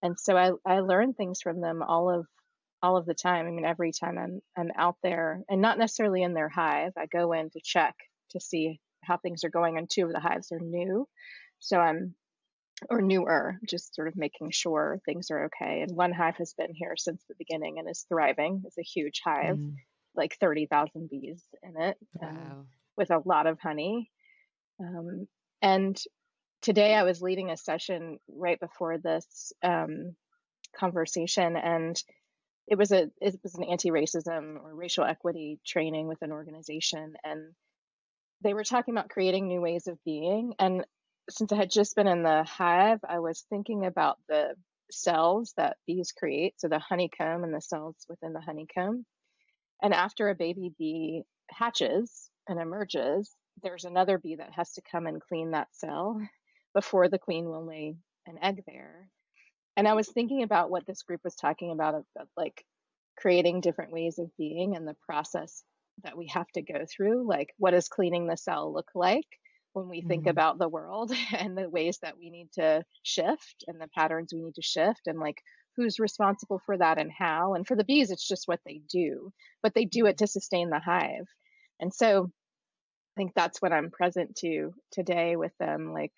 And 0.03 0.19
so 0.19 0.37
I, 0.37 0.51
I 0.67 0.81
learn 0.81 1.15
things 1.15 1.41
from 1.41 1.61
them 1.61 1.83
all 1.83 2.11
of 2.11 2.27
all 2.83 2.99
of 2.99 3.07
the 3.07 3.15
time. 3.15 3.47
I 3.47 3.51
mean, 3.51 3.65
every 3.65 3.93
time 3.93 4.19
I'm 4.19 4.41
I'm 4.57 4.71
out 4.77 4.97
there 5.03 5.41
and 5.49 5.63
not 5.63 5.79
necessarily 5.79 6.23
in 6.23 6.35
their 6.35 6.51
hive, 6.51 6.93
I 6.99 7.07
go 7.07 7.33
in 7.33 7.49
to 7.51 7.61
check 7.65 7.95
to 8.31 8.41
see 8.41 8.81
how 9.07 9.17
things 9.17 9.45
are 9.45 9.51
going. 9.51 9.79
And 9.79 9.89
two 9.89 10.05
of 10.05 10.13
the 10.13 10.21
hives 10.21 10.53
are 10.53 10.61
new, 10.61 11.07
so 11.59 11.79
I'm 11.79 12.15
or 12.91 13.01
newer, 13.01 13.59
just 13.69 13.95
sort 13.95 14.09
of 14.09 14.17
making 14.17 14.51
sure 14.51 15.01
things 15.05 15.31
are 15.31 15.45
okay. 15.45 15.83
And 15.83 15.97
one 15.97 16.13
hive 16.13 16.37
has 16.37 16.55
been 16.55 16.75
here 16.75 16.95
since 16.97 17.23
the 17.29 17.37
beginning 17.39 17.79
and 17.79 17.89
is 17.89 18.05
thriving. 18.09 18.63
It's 18.67 18.79
a 18.79 18.83
huge 18.83 19.21
hive, 19.25 19.57
mm. 19.57 19.75
like 20.17 20.37
thirty 20.41 20.67
thousand 20.67 21.09
bees 21.09 21.43
in 21.63 21.81
it, 21.81 21.97
um, 22.23 22.29
wow. 22.29 22.43
um, 22.53 22.67
with 22.97 23.11
a 23.11 23.23
lot 23.25 23.47
of 23.47 23.61
honey. 23.61 24.11
Um, 24.81 25.29
and 25.63 25.97
today 26.63 26.95
I 26.95 27.05
was 27.05 27.23
leading 27.23 27.51
a 27.51 27.57
session 27.57 28.19
right 28.29 28.59
before 28.59 28.99
this 28.99 29.53
um, 29.63 30.17
conversation, 30.77 31.57
and 31.57 31.97
it 32.67 32.77
was 32.77 32.91
a 32.91 33.11
it 33.21 33.39
was 33.43 33.55
an 33.55 33.65
anti-racism 33.65 34.57
or 34.63 34.75
racial 34.75 35.05
equity 35.05 35.61
training 35.65 36.09
with 36.09 36.23
an 36.23 36.33
organization 36.33 37.15
and 37.23 37.53
they 38.43 38.55
were 38.55 38.65
talking 38.65 38.95
about 38.95 39.11
creating 39.11 39.49
new 39.49 39.61
ways 39.61 39.87
of 39.87 39.99
being 40.05 40.55
and 40.59 40.85
since 41.31 41.53
i 41.53 41.57
had 41.57 41.71
just 41.71 41.97
been 41.97 42.07
in 42.07 42.23
the 42.23 42.45
hive 42.45 43.01
i 43.09 43.19
was 43.19 43.45
thinking 43.49 43.87
about 43.87 44.19
the 44.29 44.55
cells 44.91 45.53
that 45.57 45.77
bees 45.87 46.13
create 46.13 46.55
so 46.59 46.69
the 46.69 46.79
honeycomb 46.79 47.45
and 47.45 47.55
the 47.55 47.61
cells 47.61 47.97
within 48.09 48.33
the 48.33 48.41
honeycomb. 48.41 49.05
And 49.83 49.93
after 49.93 50.29
a 50.29 50.35
baby 50.35 50.73
bee 50.79 51.23
hatches 51.51 52.31
and 52.49 52.61
emerges 52.61 53.35
there's 53.63 53.85
another 53.85 54.19
bee 54.19 54.37
that 54.37 54.53
has 54.53 54.73
to 54.73 54.83
come 54.91 55.07
and 55.07 55.21
clean 55.21 55.53
that 55.53 55.69
cell 55.73 56.21
before 56.75 57.09
the 57.09 57.19
queen 57.19 57.47
will 57.47 57.65
lay 57.65 57.97
an 58.27 58.39
egg 58.43 58.65
there. 58.67 59.09
And 59.77 59.87
I 59.87 59.95
was 59.95 60.09
thinking 60.09 60.43
about 60.43 60.71
what 60.71 60.87
this 60.87 61.03
group 61.03 61.21
was 61.23 61.37
talking 61.37 61.71
about, 61.71 61.95
of 61.95 62.05
like 62.37 62.65
creating 63.17 63.61
different 63.61 63.93
ways 63.93 64.19
of 64.19 64.37
being 64.37 64.75
and 64.75 64.87
the 64.87 64.97
process 65.07 65.63
that 66.03 66.17
we 66.17 66.27
have 66.29 66.49
to 66.55 66.63
go 66.63 66.85
through. 66.87 67.27
Like, 67.29 67.55
what 67.59 67.71
does 67.71 67.89
cleaning 67.89 68.27
the 68.27 68.37
cell 68.37 68.73
look 68.73 68.91
like 68.95 69.27
when 69.73 69.89
we 69.89 70.01
mm-hmm. 70.01 70.09
think 70.09 70.27
about 70.27 70.59
the 70.59 70.69
world 70.69 71.13
and 71.37 71.57
the 71.57 71.69
ways 71.69 71.99
that 72.03 72.17
we 72.17 72.31
need 72.31 72.49
to 72.55 72.85
shift 73.03 73.65
and 73.67 73.81
the 73.81 73.89
patterns 73.95 74.33
we 74.33 74.43
need 74.43 74.55
to 74.55 74.63
shift 74.63 75.07
and 75.07 75.19
like 75.19 75.41
who's 75.77 75.99
responsible 75.99 76.61
for 76.65 76.79
that 76.79 76.99
and 76.99 77.11
how. 77.11 77.55
And 77.55 77.67
for 77.67 77.77
the 77.77 77.85
bees, 77.85 78.11
it's 78.11 78.27
just 78.27 78.47
what 78.47 78.61
they 78.65 78.81
do, 78.89 79.33
but 79.63 79.75
they 79.75 79.85
do 79.85 80.07
it 80.07 80.19
to 80.19 80.27
sustain 80.27 80.71
the 80.71 80.79
hive. 80.79 81.27
And 81.81 81.93
so 81.93 82.31
I 83.17 83.21
think 83.21 83.33
that's 83.35 83.61
what 83.61 83.73
I'm 83.73 83.91
present 83.91 84.37
to 84.37 84.73
today 84.93 85.35
with 85.35 85.53
them. 85.59 85.93
Like, 85.93 86.13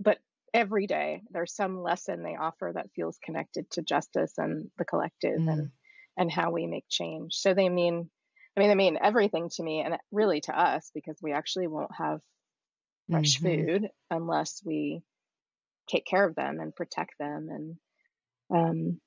but 0.00 0.18
every 0.54 0.86
day 0.86 1.22
there's 1.30 1.54
some 1.54 1.82
lesson 1.82 2.22
they 2.22 2.36
offer 2.36 2.72
that 2.74 2.90
feels 2.96 3.18
connected 3.22 3.70
to 3.70 3.82
justice 3.82 4.32
and 4.38 4.70
the 4.78 4.84
collective 4.84 5.38
mm. 5.38 5.52
and 5.52 5.70
and 6.16 6.32
how 6.32 6.50
we 6.50 6.66
make 6.66 6.86
change 6.88 7.34
so 7.34 7.52
they 7.52 7.68
mean 7.68 8.08
i 8.56 8.60
mean 8.60 8.68
they 8.68 8.74
mean 8.74 8.98
everything 9.00 9.48
to 9.48 9.62
me 9.62 9.80
and 9.80 9.96
really 10.12 10.40
to 10.40 10.58
us 10.58 10.90
because 10.94 11.16
we 11.22 11.32
actually 11.32 11.66
won't 11.66 11.94
have 11.96 12.20
fresh 13.10 13.38
mm-hmm. 13.38 13.66
food 13.66 13.88
unless 14.10 14.60
we 14.64 15.02
take 15.88 16.04
care 16.04 16.24
of 16.24 16.34
them 16.34 16.58
and 16.60 16.74
protect 16.74 17.12
them 17.18 17.48
and 17.50 17.76
um 18.50 19.00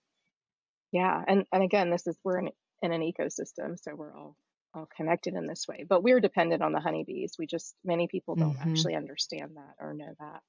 yeah 0.91 1.21
and 1.27 1.45
and 1.51 1.63
again 1.63 1.89
this 1.89 2.07
is 2.07 2.17
we're 2.23 2.39
in, 2.39 2.49
in 2.81 2.91
an 2.91 3.01
ecosystem 3.01 3.77
so 3.77 3.93
we're 3.95 4.15
all 4.15 4.35
all 4.75 4.87
connected 4.95 5.33
in 5.33 5.47
this 5.47 5.65
way 5.67 5.83
but 5.87 6.03
we're 6.03 6.19
dependent 6.19 6.61
on 6.61 6.71
the 6.71 6.79
honeybees 6.79 7.35
we 7.39 7.47
just 7.47 7.75
many 7.83 8.07
people 8.07 8.35
don't 8.35 8.55
mm-hmm. 8.55 8.69
actually 8.69 8.95
understand 8.95 9.51
that 9.55 9.83
or 9.83 9.93
know 9.93 10.13
that 10.19 10.41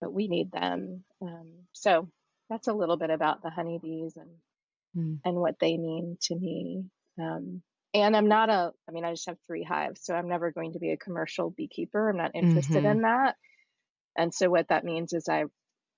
but 0.00 0.12
we 0.12 0.28
need 0.28 0.52
them. 0.52 1.04
Um, 1.22 1.52
so 1.72 2.08
that's 2.50 2.68
a 2.68 2.72
little 2.72 2.96
bit 2.96 3.10
about 3.10 3.42
the 3.42 3.50
honeybees 3.50 4.16
and 4.16 4.30
mm. 4.96 5.20
and 5.24 5.36
what 5.36 5.56
they 5.60 5.76
mean 5.76 6.16
to 6.22 6.36
me. 6.36 6.84
Um, 7.20 7.62
and 7.94 8.16
I'm 8.16 8.28
not 8.28 8.50
a, 8.50 8.72
I 8.88 8.92
mean, 8.92 9.04
I 9.04 9.12
just 9.12 9.26
have 9.26 9.38
three 9.46 9.62
hives, 9.62 10.04
so 10.04 10.14
I'm 10.14 10.28
never 10.28 10.50
going 10.50 10.72
to 10.72 10.78
be 10.78 10.90
a 10.90 10.96
commercial 10.96 11.50
beekeeper. 11.50 12.10
I'm 12.10 12.16
not 12.16 12.34
interested 12.34 12.78
mm-hmm. 12.78 12.86
in 12.86 13.02
that. 13.02 13.36
And 14.16 14.34
so 14.34 14.50
what 14.50 14.68
that 14.68 14.84
means 14.84 15.12
is 15.12 15.28
I 15.28 15.44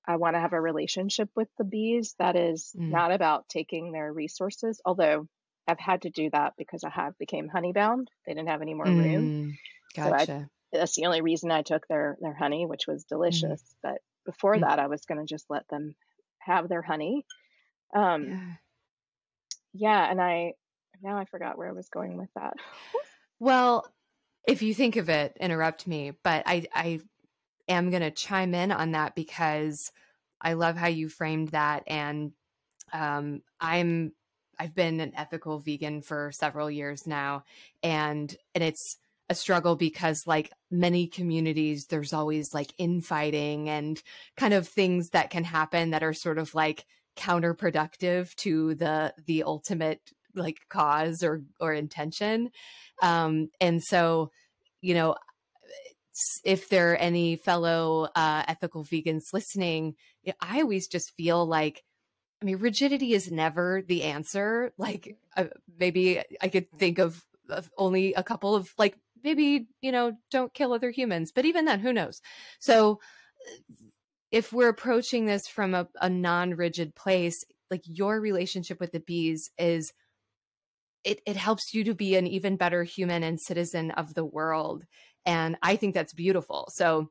I 0.07 0.17
want 0.17 0.35
to 0.35 0.41
have 0.41 0.53
a 0.53 0.61
relationship 0.61 1.29
with 1.37 1.49
the 1.59 1.65
bees 1.65 2.15
that 2.19 2.35
is 2.35 2.75
mm. 2.77 2.91
not 2.91 3.13
about 3.13 3.49
taking 3.49 3.93
their 3.93 4.13
resources, 4.13 4.81
although 4.85 5.29
I've 5.69 5.79
had 5.79 6.03
to 6.03 6.11
do 6.11 6.31
that 6.33 6.55
because 6.57 6.85
a 6.85 6.91
hive 6.91 7.17
became 7.19 7.49
honeybound. 7.49 8.09
They 8.27 8.35
didn't 8.35 8.49
have 8.49 8.63
any 8.63 8.75
more 8.75 8.87
room. 8.87 9.53
Mm. 9.53 9.57
Gotcha. 9.95 10.27
So 10.27 10.33
I 10.33 10.47
that's 10.73 10.97
the 10.97 11.07
only 11.07 11.21
reason 11.21 11.51
I 11.51 11.63
took 11.63 11.87
their 11.89 12.17
their 12.21 12.35
honey, 12.35 12.67
which 12.67 12.87
was 12.87 13.05
mm-hmm. 13.05 13.15
delicious. 13.17 13.61
Mm-hmm. 13.61 13.93
But 13.93 13.99
before 14.25 14.55
mm-hmm. 14.55 14.65
that, 14.65 14.79
I 14.79 14.87
was 14.87 15.05
going 15.07 15.19
to 15.19 15.27
just 15.27 15.47
let 15.51 15.67
them 15.69 15.95
have 16.39 16.69
their 16.69 16.83
honey. 16.83 17.25
Um, 17.95 18.59
yeah. 19.73 20.01
yeah, 20.03 20.11
and 20.11 20.21
I 20.21 20.55
now 21.03 21.19
I 21.19 21.25
forgot 21.25 21.59
where 21.59 21.69
I 21.69 21.73
was 21.73 21.89
going 21.89 22.17
with 22.17 22.31
that. 22.35 22.55
well, 23.39 23.87
if 24.47 24.63
you 24.63 24.75
think 24.75 24.97
of 24.97 25.09
it, 25.09 25.37
interrupt 25.41 25.87
me, 25.87 26.13
but 26.23 26.43
I 26.47 26.67
I 26.75 27.01
am 27.69 27.91
going 27.91 28.03
to 28.03 28.11
chime 28.11 28.55
in 28.55 28.73
on 28.73 28.93
that 28.93 29.15
because 29.15 29.93
I 30.41 30.55
love 30.55 30.77
how 30.77 30.89
you 30.89 31.09
framed 31.09 31.49
that, 31.49 31.85
and 31.87 32.33
um, 32.93 33.43
I'm 33.61 34.13
I've 34.59 34.75
been 34.75 35.01
an 35.01 35.13
ethical 35.17 35.59
vegan 35.59 36.03
for 36.03 36.33
several 36.33 36.71
years 36.71 37.07
now, 37.07 37.45
and 37.83 38.35
and 38.55 38.65
it's 38.65 38.97
a 39.31 39.35
struggle 39.35 39.77
because 39.77 40.27
like 40.27 40.51
many 40.73 41.07
communities 41.07 41.87
there's 41.87 42.13
always 42.13 42.53
like 42.53 42.75
infighting 42.79 43.69
and 43.69 44.03
kind 44.37 44.53
of 44.53 44.67
things 44.67 45.11
that 45.11 45.31
can 45.31 45.45
happen 45.45 45.91
that 45.91 46.03
are 46.03 46.13
sort 46.13 46.37
of 46.37 46.53
like 46.53 46.85
counterproductive 47.17 48.35
to 48.35 48.75
the 48.75 49.15
the 49.27 49.45
ultimate 49.45 50.01
like 50.35 50.59
cause 50.69 51.23
or 51.23 51.43
or 51.61 51.73
intention 51.73 52.51
um 53.03 53.49
and 53.61 53.83
so 53.83 54.31
you 54.81 54.95
know 54.95 55.15
if 56.45 56.69
there 56.69 56.93
are 56.93 56.97
any 56.97 57.37
fellow 57.37 58.09
uh, 58.15 58.43
ethical 58.47 58.85
vegans 58.85 59.33
listening 59.33 59.95
i 60.41 60.61
always 60.61 60.87
just 60.87 61.13
feel 61.17 61.47
like 61.47 61.83
i 62.43 62.45
mean 62.45 62.59
rigidity 62.59 63.15
is 63.15 63.31
never 63.31 63.83
the 63.87 64.03
answer 64.03 64.73
like 64.77 65.17
uh, 65.37 65.45
maybe 65.79 66.21
i 66.43 66.49
could 66.49 66.71
think 66.73 66.99
of, 66.99 67.25
of 67.49 67.71
only 67.79 68.15
a 68.15 68.23
couple 68.23 68.55
of 68.55 68.73
like 68.79 68.97
maybe 69.23 69.69
you 69.81 69.93
know 69.93 70.17
don't 70.31 70.55
kill 70.55 70.73
other 70.73 70.91
humans 70.91 71.33
but 71.33 71.45
even 71.45 71.65
then 71.65 71.81
who 71.81 71.93
knows? 71.93 72.21
So 72.59 73.01
if 74.31 74.53
we're 74.53 74.69
approaching 74.69 75.27
this 75.27 75.49
from 75.49 75.75
a, 75.75 75.89
a 76.01 76.09
non-rigid 76.09 76.95
place 76.95 77.45
like 77.71 77.83
your 77.85 78.21
relationship 78.21 78.81
with 78.81 78.93
the 78.93 79.01
bees 79.01 79.51
is 79.59 79.93
it, 81.05 81.21
it 81.27 81.37
helps 81.37 81.73
you 81.73 81.85
to 81.85 81.95
be 81.95 82.17
an 82.17 82.27
even 82.27 82.57
better 82.57 82.85
human 82.85 83.23
and 83.23 83.41
citizen 83.41 83.91
of 83.93 84.15
the 84.15 84.25
world 84.25 84.85
and 85.27 85.57
i 85.63 85.77
think 85.77 85.95
that's 85.95 86.13
beautiful. 86.13 86.69
So 86.73 87.11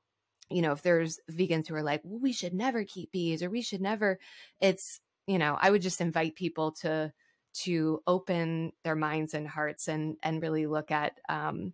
you 0.49 0.61
know 0.61 0.71
if 0.71 0.81
there's 0.81 1.19
vegans 1.31 1.67
who 1.67 1.75
are 1.75 1.83
like 1.83 2.01
well, 2.03 2.19
we 2.19 2.33
should 2.33 2.53
never 2.53 2.83
keep 2.83 3.11
bees 3.11 3.43
or 3.43 3.49
we 3.49 3.61
should 3.61 3.81
never 3.81 4.17
it's 4.59 4.99
you 5.27 5.37
know 5.37 5.57
i 5.61 5.69
would 5.69 5.81
just 5.81 6.01
invite 6.01 6.35
people 6.35 6.73
to 6.81 7.11
to 7.63 8.01
open 8.07 8.71
their 8.83 8.95
minds 8.95 9.33
and 9.33 9.47
hearts 9.47 9.87
and 9.87 10.17
and 10.23 10.41
really 10.41 10.65
look 10.65 10.91
at 10.91 11.13
um 11.29 11.73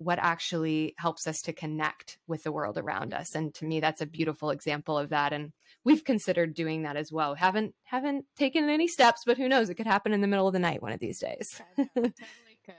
what 0.00 0.18
actually 0.18 0.94
helps 0.96 1.26
us 1.26 1.42
to 1.42 1.52
connect 1.52 2.18
with 2.26 2.42
the 2.42 2.52
world 2.52 2.78
around 2.78 3.12
us. 3.12 3.34
And 3.34 3.52
to 3.54 3.66
me 3.66 3.80
that's 3.80 4.00
a 4.00 4.06
beautiful 4.06 4.50
example 4.50 4.96
of 4.96 5.10
that. 5.10 5.34
And 5.34 5.52
we've 5.84 6.04
considered 6.04 6.54
doing 6.54 6.82
that 6.82 6.96
as 6.96 7.12
well. 7.12 7.34
Haven't 7.34 7.74
haven't 7.84 8.24
taken 8.36 8.70
any 8.70 8.88
steps 8.88 9.24
but 9.26 9.36
who 9.36 9.48
knows? 9.48 9.68
It 9.68 9.74
could 9.74 9.86
happen 9.86 10.12
in 10.12 10.22
the 10.22 10.26
middle 10.26 10.46
of 10.46 10.54
the 10.54 10.58
night 10.58 10.82
one 10.82 10.92
of 10.92 11.00
these 11.00 11.18
days. 11.18 11.60
Totally 11.76 12.14
could. 12.64 12.74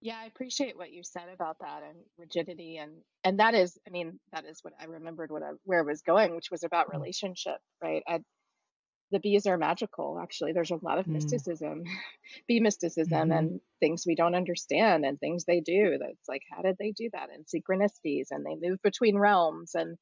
Yeah 0.00 0.18
i 0.18 0.24
appreciate 0.24 0.78
what 0.78 0.92
you 0.92 1.02
said 1.02 1.28
about 1.34 1.58
that 1.60 1.82
and 1.86 1.98
rigidity 2.18 2.78
and 2.78 2.92
and 3.22 3.38
that 3.38 3.54
is 3.54 3.78
i 3.86 3.90
mean 3.90 4.18
that 4.32 4.46
is 4.46 4.60
what 4.62 4.72
i 4.80 4.84
remembered 4.84 5.30
what 5.30 5.42
I, 5.42 5.50
where 5.64 5.80
i 5.80 5.82
was 5.82 6.00
going 6.00 6.34
which 6.34 6.50
was 6.50 6.64
about 6.64 6.88
mm. 6.88 6.94
relationship 6.94 7.58
right? 7.82 8.02
I, 8.08 8.20
the 9.10 9.20
bees 9.20 9.46
are 9.46 9.58
magical 9.58 10.18
actually 10.22 10.52
there's 10.52 10.70
a 10.70 10.78
lot 10.82 10.98
of 10.98 11.06
mm. 11.06 11.12
mysticism 11.12 11.82
bee 12.48 12.60
mysticism 12.60 13.28
mm-hmm. 13.28 13.32
and 13.32 13.60
things 13.80 14.04
we 14.06 14.14
don't 14.14 14.34
understand 14.34 15.04
and 15.04 15.18
things 15.18 15.44
they 15.44 15.60
do 15.60 15.98
that's 15.98 16.28
like 16.28 16.42
how 16.50 16.62
did 16.62 16.76
they 16.78 16.92
do 16.92 17.08
that 17.12 17.28
and 17.32 17.44
synchronicities 17.46 18.28
and 18.30 18.44
they 18.44 18.68
move 18.68 18.80
between 18.82 19.18
realms 19.18 19.74
and 19.74 19.96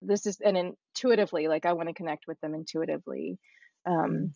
this 0.00 0.26
is 0.26 0.38
and 0.40 0.56
intuitively 0.56 1.48
like 1.48 1.66
i 1.66 1.72
want 1.72 1.88
to 1.88 1.94
connect 1.94 2.24
with 2.26 2.40
them 2.40 2.54
intuitively 2.54 3.38
um 3.86 3.94
mm. 3.94 4.30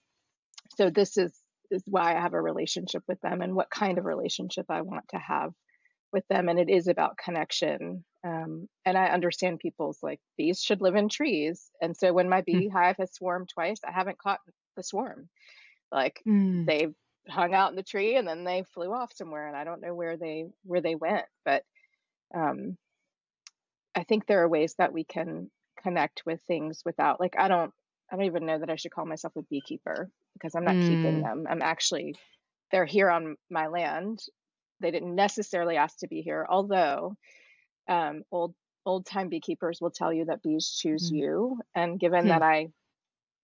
so 0.77 0.91
this 0.91 1.17
is 1.17 1.33
is 1.71 1.83
why 1.87 2.17
i 2.17 2.21
have 2.21 2.35
a 2.35 2.41
relationship 2.41 3.03
with 3.09 3.21
them 3.21 3.43
and 3.43 3.55
what 3.55 3.71
kind 3.71 3.99
of 3.99 4.05
relationship 4.05 4.67
i 4.69 4.83
want 4.83 5.05
to 5.09 5.19
have 5.19 5.53
with 6.13 6.25
them 6.29 6.49
and 6.49 6.59
it 6.59 6.71
is 6.71 6.87
about 6.87 7.19
connection 7.19 8.05
um, 8.27 8.69
and 8.85 8.99
I 8.99 9.07
understand 9.07 9.61
people's 9.61 9.99
like 10.03 10.21
bees 10.37 10.61
should 10.61 10.81
live 10.81 10.97
in 10.97 11.09
trees. 11.09 11.71
And 11.81 11.97
so 11.97 12.13
when 12.13 12.29
my 12.29 12.41
hmm. 12.41 12.59
beehive 12.59 12.97
has 12.99 13.15
swarmed 13.15 13.49
twice, 13.49 13.81
I 13.87 13.93
haven't 13.93 14.19
caught 14.19 14.41
the 14.77 14.83
swarm. 14.83 15.29
Like 15.93 16.21
mm. 16.27 16.67
they 16.67 16.89
hung 17.29 17.55
out 17.55 17.71
in 17.71 17.77
the 17.77 17.83
tree 17.83 18.17
and 18.17 18.27
then 18.27 18.43
they 18.43 18.65
flew 18.75 18.93
off 18.93 19.13
somewhere 19.15 19.47
and 19.47 19.57
I 19.57 19.63
don't 19.63 19.81
know 19.81 19.95
where 19.95 20.17
they 20.17 20.47
where 20.65 20.81
they 20.81 20.97
went. 20.97 21.27
But 21.45 21.63
um, 22.35 22.77
I 23.95 24.03
think 24.03 24.27
there 24.27 24.43
are 24.43 24.49
ways 24.49 24.75
that 24.79 24.93
we 24.93 25.05
can 25.05 25.51
connect 25.81 26.25
with 26.27 26.41
things 26.43 26.83
without 26.85 27.21
like 27.21 27.37
I 27.39 27.47
don't 27.47 27.73
I 28.11 28.17
don't 28.17 28.25
even 28.25 28.47
know 28.47 28.59
that 28.59 28.71
I 28.71 28.77
should 28.77 28.91
call 28.91 29.07
myself 29.07 29.35
a 29.37 29.43
beekeeper 29.43 30.11
because 30.35 30.57
I'm 30.57 30.65
not 30.65 30.75
mm. 30.75 30.83
keeping 30.83 31.23
them. 31.23 31.47
I'm 31.49 31.63
actually 31.63 32.17
they're 32.73 32.85
here 32.85 33.09
on 33.09 33.37
my 33.49 33.69
land. 33.69 34.19
They 34.81 34.91
didn't 34.91 35.15
necessarily 35.15 35.77
ask 35.77 35.99
to 35.99 36.09
be 36.09 36.23
here, 36.23 36.45
although 36.51 37.17
um, 37.89 38.23
old 38.31 38.55
old 38.85 39.05
time 39.05 39.29
beekeepers 39.29 39.81
will 39.81 39.91
tell 39.91 40.13
you 40.13 40.27
that 40.27 40.43
bees 40.43 40.77
choose 40.81 41.09
mm-hmm. 41.09 41.17
you. 41.17 41.59
And 41.75 41.99
given 41.99 42.23
hmm. 42.23 42.29
that 42.29 42.43
I 42.43 42.69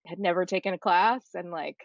had 0.06 0.18
never 0.18 0.46
taken 0.46 0.75
a 0.75 0.78
class 0.78 1.22
and 1.34 1.50
like 1.50 1.78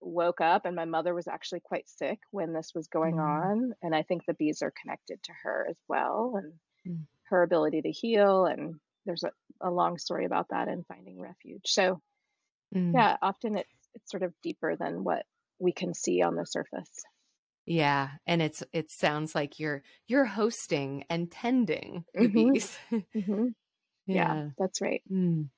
woke 0.00 0.40
up 0.40 0.64
and 0.64 0.76
my 0.76 0.84
mother 0.84 1.14
was 1.14 1.26
actually 1.26 1.60
quite 1.60 1.88
sick 1.88 2.18
when 2.30 2.52
this 2.52 2.72
was 2.74 2.86
going 2.88 3.16
mm-hmm. 3.16 3.50
on 3.50 3.72
and 3.82 3.94
i 3.94 4.02
think 4.02 4.24
the 4.24 4.34
bees 4.34 4.62
are 4.62 4.72
connected 4.80 5.20
to 5.22 5.32
her 5.42 5.66
as 5.68 5.76
well 5.88 6.34
and 6.36 6.52
mm-hmm. 6.86 7.02
her 7.24 7.42
ability 7.42 7.82
to 7.82 7.90
heal 7.90 8.46
and 8.46 8.76
there's 9.06 9.24
a, 9.24 9.30
a, 9.60 9.70
long 9.70 9.98
story 9.98 10.24
about 10.24 10.48
that 10.50 10.68
and 10.68 10.86
finding 10.86 11.20
refuge 11.20 11.66
so 11.66 12.00
mm. 12.74 12.92
yeah 12.94 13.16
often 13.22 13.56
it's 13.56 13.88
it's 13.94 14.10
sort 14.10 14.22
of 14.22 14.32
deeper 14.42 14.76
than 14.76 15.02
what 15.02 15.24
we 15.58 15.72
can 15.72 15.94
see 15.94 16.22
on 16.22 16.36
the 16.36 16.46
surface 16.46 17.04
yeah, 17.68 18.08
and 18.26 18.40
it's 18.40 18.62
it 18.72 18.90
sounds 18.90 19.34
like 19.34 19.58
you're 19.58 19.82
you're 20.06 20.24
hosting 20.24 21.04
and 21.10 21.30
tending 21.30 22.04
the 22.14 22.20
mm-hmm. 22.28 22.52
bees. 22.52 22.78
mm-hmm. 22.90 23.48
yeah. 24.06 24.34
yeah. 24.34 24.48
that's 24.58 24.80
right. 24.80 25.02
Mm. 25.12 25.50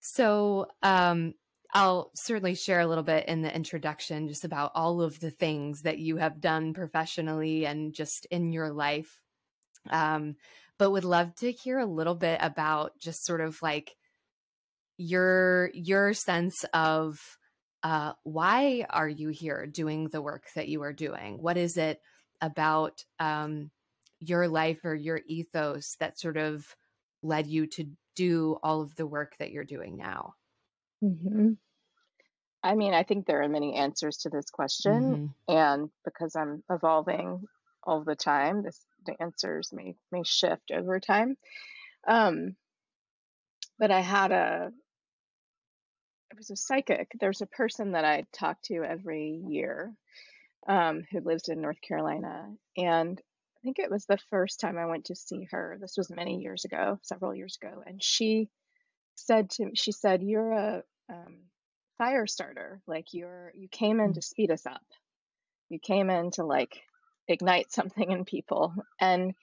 So, 0.00 0.66
um, 0.82 1.32
I'll 1.72 2.10
certainly 2.14 2.54
share 2.54 2.80
a 2.80 2.86
little 2.86 3.02
bit 3.02 3.28
in 3.28 3.40
the 3.40 3.54
introduction 3.54 4.28
just 4.28 4.44
about 4.44 4.72
all 4.74 5.00
of 5.00 5.18
the 5.18 5.30
things 5.30 5.82
that 5.82 5.98
you 5.98 6.18
have 6.18 6.40
done 6.40 6.74
professionally 6.74 7.64
and 7.64 7.94
just 7.94 8.26
in 8.30 8.52
your 8.52 8.70
life. 8.70 9.18
Um, 9.88 10.36
but 10.78 10.90
would 10.90 11.04
love 11.04 11.34
to 11.36 11.50
hear 11.50 11.78
a 11.78 11.86
little 11.86 12.14
bit 12.14 12.40
about 12.42 12.92
just 13.00 13.24
sort 13.24 13.40
of 13.40 13.56
like 13.62 13.96
your 14.98 15.70
your 15.72 16.12
sense 16.12 16.62
of 16.74 17.18
uh, 17.82 18.12
why 18.24 18.86
are 18.90 19.08
you 19.08 19.28
here 19.28 19.66
doing 19.66 20.08
the 20.08 20.22
work 20.22 20.44
that 20.54 20.68
you 20.68 20.82
are 20.82 20.92
doing? 20.92 21.38
What 21.40 21.56
is 21.56 21.76
it 21.76 22.00
about 22.40 23.04
um, 23.18 23.70
your 24.20 24.48
life 24.48 24.84
or 24.84 24.94
your 24.94 25.20
ethos 25.26 25.96
that 26.00 26.18
sort 26.18 26.36
of 26.36 26.74
led 27.22 27.46
you 27.46 27.66
to 27.66 27.86
do 28.14 28.58
all 28.62 28.80
of 28.82 28.94
the 28.96 29.06
work 29.06 29.36
that 29.38 29.50
you're 29.50 29.64
doing 29.64 29.96
now? 29.96 30.34
Mm-hmm. 31.02 31.52
I 32.62 32.74
mean, 32.74 32.94
I 32.94 33.04
think 33.04 33.26
there 33.26 33.42
are 33.42 33.48
many 33.48 33.74
answers 33.74 34.18
to 34.18 34.30
this 34.30 34.50
question, 34.50 35.32
mm-hmm. 35.48 35.56
and 35.56 35.90
because 36.04 36.34
I'm 36.34 36.64
evolving 36.70 37.44
all 37.84 38.02
the 38.02 38.16
time, 38.16 38.62
this 38.62 38.84
the 39.04 39.14
answers 39.20 39.72
may 39.72 39.94
may 40.10 40.22
shift 40.24 40.72
over 40.74 40.98
time. 40.98 41.36
Um, 42.08 42.56
but 43.78 43.90
I 43.90 44.00
had 44.00 44.32
a 44.32 44.72
it 46.30 46.36
was 46.36 46.50
a 46.50 46.56
psychic. 46.56 47.12
There's 47.18 47.40
a 47.40 47.46
person 47.46 47.92
that 47.92 48.04
I 48.04 48.24
talk 48.32 48.60
to 48.62 48.82
every 48.82 49.42
year 49.48 49.92
um, 50.68 51.04
who 51.10 51.20
lives 51.20 51.48
in 51.48 51.60
North 51.60 51.80
Carolina. 51.80 52.48
And 52.76 53.20
I 53.20 53.58
think 53.62 53.78
it 53.78 53.90
was 53.90 54.06
the 54.06 54.18
first 54.30 54.60
time 54.60 54.76
I 54.76 54.86
went 54.86 55.06
to 55.06 55.14
see 55.14 55.46
her. 55.50 55.78
This 55.80 55.94
was 55.96 56.10
many 56.10 56.40
years 56.40 56.64
ago, 56.64 56.98
several 57.02 57.34
years 57.34 57.58
ago. 57.60 57.82
And 57.86 58.02
she 58.02 58.48
said 59.14 59.50
to 59.50 59.66
me, 59.66 59.72
she 59.74 59.92
said, 59.92 60.22
You're 60.22 60.52
a 60.52 60.82
um, 61.08 61.36
fire 61.98 62.26
starter. 62.26 62.80
Like 62.86 63.12
you're, 63.12 63.52
you 63.54 63.68
came 63.68 64.00
in 64.00 64.14
to 64.14 64.22
speed 64.22 64.50
us 64.50 64.66
up. 64.66 64.84
You 65.68 65.78
came 65.78 66.10
in 66.10 66.32
to 66.32 66.44
like 66.44 66.82
ignite 67.28 67.72
something 67.72 68.10
in 68.10 68.24
people. 68.24 68.74
And 69.00 69.34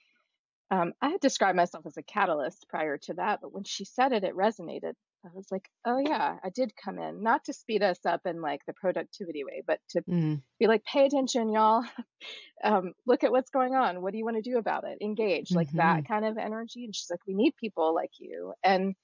um, 0.70 0.92
I 1.00 1.10
had 1.10 1.20
described 1.20 1.56
myself 1.56 1.86
as 1.86 1.96
a 1.96 2.02
catalyst 2.02 2.66
prior 2.68 2.98
to 2.98 3.14
that, 3.14 3.40
but 3.42 3.52
when 3.52 3.64
she 3.64 3.84
said 3.84 4.12
it, 4.12 4.24
it 4.24 4.34
resonated 4.34 4.94
I 5.24 5.28
was 5.34 5.46
like, 5.50 5.68
oh 5.84 5.98
yeah, 5.98 6.36
I 6.44 6.50
did 6.50 6.72
come 6.76 6.98
in, 6.98 7.22
not 7.22 7.44
to 7.44 7.52
speed 7.52 7.82
us 7.82 7.98
up 8.04 8.22
in 8.26 8.40
like 8.40 8.60
the 8.66 8.74
productivity 8.74 9.44
way, 9.44 9.62
but 9.66 9.80
to 9.90 10.02
mm. 10.02 10.42
be 10.58 10.66
like, 10.66 10.84
pay 10.84 11.06
attention, 11.06 11.52
y'all. 11.52 11.84
um, 12.64 12.92
look 13.06 13.24
at 13.24 13.32
what's 13.32 13.50
going 13.50 13.74
on. 13.74 14.02
What 14.02 14.12
do 14.12 14.18
you 14.18 14.24
want 14.24 14.36
to 14.36 14.50
do 14.50 14.58
about 14.58 14.84
it? 14.84 14.98
Engage, 15.00 15.48
mm-hmm. 15.48 15.56
like 15.56 15.72
that 15.72 16.04
mm-hmm. 16.04 16.12
kind 16.12 16.24
of 16.24 16.38
energy. 16.38 16.84
And 16.84 16.94
she's 16.94 17.10
like, 17.10 17.26
we 17.26 17.34
need 17.34 17.54
people 17.58 17.94
like 17.94 18.12
you. 18.18 18.52
And 18.62 18.94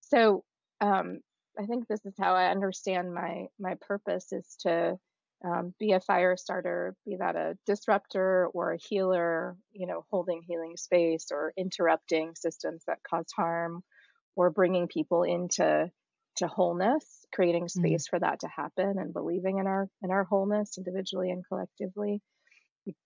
so 0.00 0.44
um, 0.80 1.20
I 1.58 1.66
think 1.66 1.88
this 1.88 2.04
is 2.04 2.14
how 2.18 2.34
I 2.34 2.50
understand 2.50 3.12
my 3.12 3.46
my 3.58 3.74
purpose 3.80 4.32
is 4.32 4.56
to 4.60 4.96
um, 5.44 5.74
be 5.78 5.92
a 5.92 6.00
fire 6.00 6.36
starter, 6.36 6.96
be 7.04 7.16
that 7.16 7.36
a 7.36 7.56
disruptor 7.66 8.48
or 8.54 8.72
a 8.72 8.78
healer, 8.78 9.56
you 9.72 9.86
know, 9.86 10.04
holding 10.10 10.42
healing 10.42 10.76
space 10.76 11.28
or 11.30 11.52
interrupting 11.56 12.34
systems 12.34 12.82
that 12.86 13.02
cause 13.08 13.30
harm 13.36 13.82
or 14.38 14.50
bringing 14.50 14.86
people 14.86 15.24
into 15.24 15.90
to 16.36 16.46
wholeness 16.46 17.26
creating 17.34 17.64
mm. 17.64 17.70
space 17.70 18.06
mm 18.06 18.10
for 18.10 18.20
that 18.20 18.40
to 18.40 18.48
happen 18.48 18.94
and 18.98 19.12
believing 19.12 19.58
in 19.58 19.66
our 19.66 19.88
in 20.02 20.10
our 20.10 20.24
wholeness 20.24 20.78
individually 20.78 21.30
and 21.30 21.44
collectively. 21.46 22.22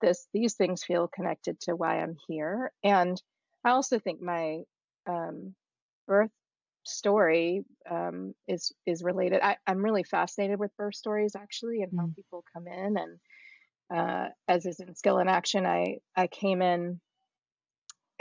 This 0.00 0.28
these 0.32 0.54
things 0.54 0.84
feel 0.84 1.08
connected 1.08 1.58
to 1.62 1.74
why 1.74 2.00
i'm 2.00 2.16
here. 2.28 2.70
And 2.84 3.20
i 3.64 3.70
also 3.70 3.98
think 3.98 4.20
my 4.20 4.60
um, 5.08 5.54
birth 6.06 6.30
story 6.84 7.64
um, 7.90 8.34
is 8.46 8.72
is 8.86 9.02
related. 9.02 9.40
I, 9.42 9.56
i'm 9.66 9.82
really 9.82 10.04
fascinated 10.04 10.58
with 10.60 10.76
birth 10.76 10.94
stories 10.94 11.34
actually 11.34 11.82
and 11.82 11.92
mm. 11.92 11.98
how 11.98 12.08
people 12.14 12.44
come 12.52 12.66
in 12.68 12.96
and 12.98 13.18
uh, 13.96 14.28
as 14.46 14.66
is 14.66 14.80
in 14.80 14.94
Skill 14.94 15.18
in 15.18 15.28
Action 15.28 15.64
i 15.64 15.98
i 16.14 16.26
came 16.26 16.60
in 16.60 17.00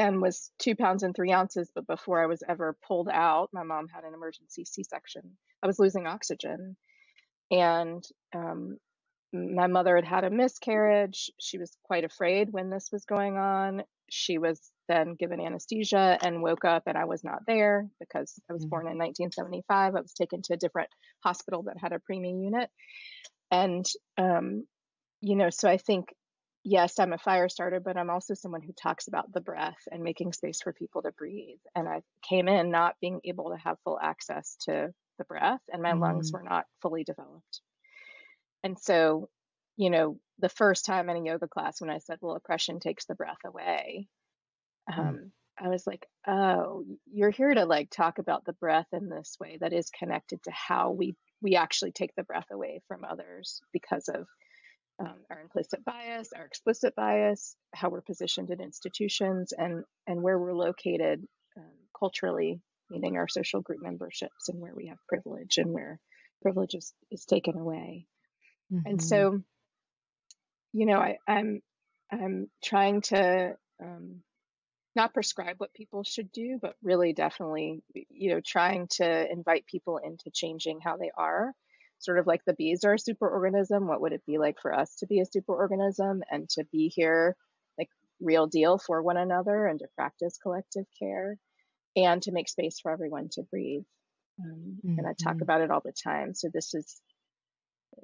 and 0.01 0.19
was 0.21 0.51
two 0.57 0.75
pounds 0.75 1.03
and 1.03 1.15
three 1.15 1.31
ounces. 1.31 1.69
But 1.73 1.85
before 1.85 2.21
I 2.21 2.25
was 2.25 2.43
ever 2.47 2.75
pulled 2.87 3.07
out, 3.07 3.49
my 3.53 3.63
mom 3.63 3.87
had 3.87 4.03
an 4.03 4.13
emergency 4.13 4.65
C 4.65 4.83
section. 4.83 5.37
I 5.61 5.67
was 5.67 5.79
losing 5.79 6.07
oxygen. 6.07 6.75
And 7.51 8.03
um, 8.33 8.77
my 9.31 9.67
mother 9.67 9.95
had 9.95 10.05
had 10.05 10.23
a 10.23 10.31
miscarriage. 10.31 11.29
She 11.39 11.59
was 11.59 11.77
quite 11.83 12.03
afraid 12.03 12.47
when 12.51 12.69
this 12.69 12.89
was 12.91 13.05
going 13.05 13.37
on. 13.37 13.83
She 14.09 14.39
was 14.39 14.59
then 14.89 15.13
given 15.13 15.39
anesthesia 15.39 16.17
and 16.21 16.41
woke 16.41 16.65
up, 16.65 16.83
and 16.87 16.97
I 16.97 17.05
was 17.05 17.23
not 17.23 17.43
there 17.45 17.87
because 17.99 18.33
I 18.49 18.53
was 18.53 18.63
mm-hmm. 18.63 18.69
born 18.69 18.87
in 18.87 18.97
1975. 18.97 19.95
I 19.95 20.01
was 20.01 20.13
taken 20.13 20.41
to 20.43 20.53
a 20.55 20.57
different 20.57 20.89
hospital 21.23 21.63
that 21.63 21.77
had 21.79 21.93
a 21.93 21.99
preemie 21.99 22.43
unit. 22.43 22.69
And, 23.51 23.85
um, 24.17 24.65
you 25.21 25.35
know, 25.35 25.49
so 25.49 25.69
I 25.69 25.77
think 25.77 26.07
yes, 26.63 26.99
I'm 26.99 27.13
a 27.13 27.17
fire 27.17 27.49
starter, 27.49 27.79
but 27.79 27.97
I'm 27.97 28.09
also 28.09 28.33
someone 28.33 28.61
who 28.61 28.73
talks 28.73 29.07
about 29.07 29.31
the 29.31 29.41
breath 29.41 29.87
and 29.91 30.03
making 30.03 30.33
space 30.33 30.61
for 30.61 30.73
people 30.73 31.01
to 31.01 31.11
breathe. 31.11 31.59
And 31.75 31.87
I 31.87 32.01
came 32.27 32.47
in 32.47 32.71
not 32.71 32.95
being 33.01 33.21
able 33.23 33.51
to 33.51 33.57
have 33.57 33.77
full 33.83 33.99
access 34.01 34.57
to 34.61 34.93
the 35.17 35.25
breath, 35.25 35.61
and 35.71 35.81
my 35.81 35.93
mm. 35.93 36.01
lungs 36.01 36.31
were 36.31 36.43
not 36.43 36.65
fully 36.81 37.03
developed. 37.03 37.61
And 38.63 38.77
so, 38.79 39.29
you 39.77 39.89
know, 39.89 40.19
the 40.39 40.49
first 40.49 40.85
time 40.85 41.09
in 41.09 41.17
a 41.17 41.23
yoga 41.23 41.47
class 41.47 41.81
when 41.81 41.89
I 41.89 41.99
said, 41.99 42.19
well, 42.21 42.35
oppression 42.35 42.79
takes 42.79 43.05
the 43.05 43.15
breath 43.15 43.43
away, 43.45 44.07
mm. 44.89 44.97
um, 44.97 45.31
I 45.59 45.69
was 45.69 45.85
like, 45.85 46.07
oh, 46.27 46.83
you're 47.11 47.29
here 47.29 47.53
to 47.53 47.65
like 47.65 47.89
talk 47.91 48.17
about 48.17 48.45
the 48.45 48.53
breath 48.53 48.87
in 48.93 49.09
this 49.09 49.37
way 49.39 49.57
that 49.61 49.73
is 49.73 49.91
connected 49.91 50.41
to 50.43 50.51
how 50.51 50.91
we 50.91 51.15
we 51.41 51.55
actually 51.55 51.91
take 51.91 52.13
the 52.15 52.23
breath 52.23 52.45
away 52.51 52.81
from 52.87 53.03
others 53.03 53.61
because 53.73 54.07
of 54.07 54.27
um, 55.01 55.15
our 55.29 55.41
implicit 55.41 55.83
bias, 55.83 56.29
our 56.35 56.45
explicit 56.45 56.95
bias, 56.95 57.55
how 57.73 57.89
we're 57.89 58.01
positioned 58.01 58.49
in 58.51 58.61
institutions, 58.61 59.53
and 59.57 59.83
and 60.07 60.21
where 60.21 60.37
we're 60.37 60.53
located 60.53 61.25
um, 61.57 61.63
culturally, 61.97 62.61
meaning 62.89 63.17
our 63.17 63.27
social 63.27 63.61
group 63.61 63.79
memberships, 63.81 64.49
and 64.49 64.59
where 64.59 64.73
we 64.75 64.87
have 64.87 64.97
privilege 65.07 65.57
and 65.57 65.71
where 65.71 65.99
privilege 66.41 66.73
is, 66.73 66.93
is 67.11 67.25
taken 67.25 67.57
away. 67.57 68.05
Mm-hmm. 68.71 68.89
And 68.89 69.03
so, 69.03 69.41
you 70.73 70.85
know, 70.85 70.97
I, 70.97 71.17
I'm 71.27 71.61
I'm 72.11 72.49
trying 72.63 73.01
to 73.01 73.55
um, 73.81 74.21
not 74.95 75.13
prescribe 75.13 75.55
what 75.57 75.73
people 75.73 76.03
should 76.03 76.31
do, 76.31 76.59
but 76.61 76.75
really 76.83 77.13
definitely, 77.13 77.81
you 78.09 78.33
know, 78.33 78.41
trying 78.45 78.87
to 78.91 79.31
invite 79.31 79.65
people 79.65 79.97
into 79.97 80.29
changing 80.33 80.79
how 80.83 80.97
they 80.97 81.11
are 81.15 81.53
sort 82.01 82.19
of 82.19 82.27
like 82.27 82.43
the 82.45 82.53
bees 82.53 82.83
are 82.83 82.93
a 82.93 82.97
superorganism, 82.97 83.87
what 83.87 84.01
would 84.01 84.13
it 84.13 84.25
be 84.25 84.37
like 84.37 84.57
for 84.61 84.73
us 84.73 84.95
to 84.97 85.07
be 85.07 85.19
a 85.19 85.25
superorganism 85.25 86.21
and 86.29 86.49
to 86.49 86.65
be 86.71 86.91
here 86.93 87.35
like 87.77 87.89
real 88.19 88.47
deal 88.47 88.77
for 88.77 89.01
one 89.01 89.17
another 89.17 89.65
and 89.67 89.79
to 89.79 89.87
practice 89.95 90.37
collective 90.41 90.85
care 90.99 91.37
and 91.95 92.21
to 92.23 92.31
make 92.31 92.49
space 92.49 92.79
for 92.79 92.91
everyone 92.91 93.29
to 93.33 93.43
breathe. 93.43 93.83
Um, 94.43 94.79
mm-hmm. 94.85 94.99
And 94.99 95.07
I 95.07 95.11
talk 95.11 95.35
mm-hmm. 95.35 95.43
about 95.43 95.61
it 95.61 95.71
all 95.71 95.81
the 95.83 95.93
time. 95.93 96.33
So 96.33 96.49
this 96.51 96.73
is 96.73 97.01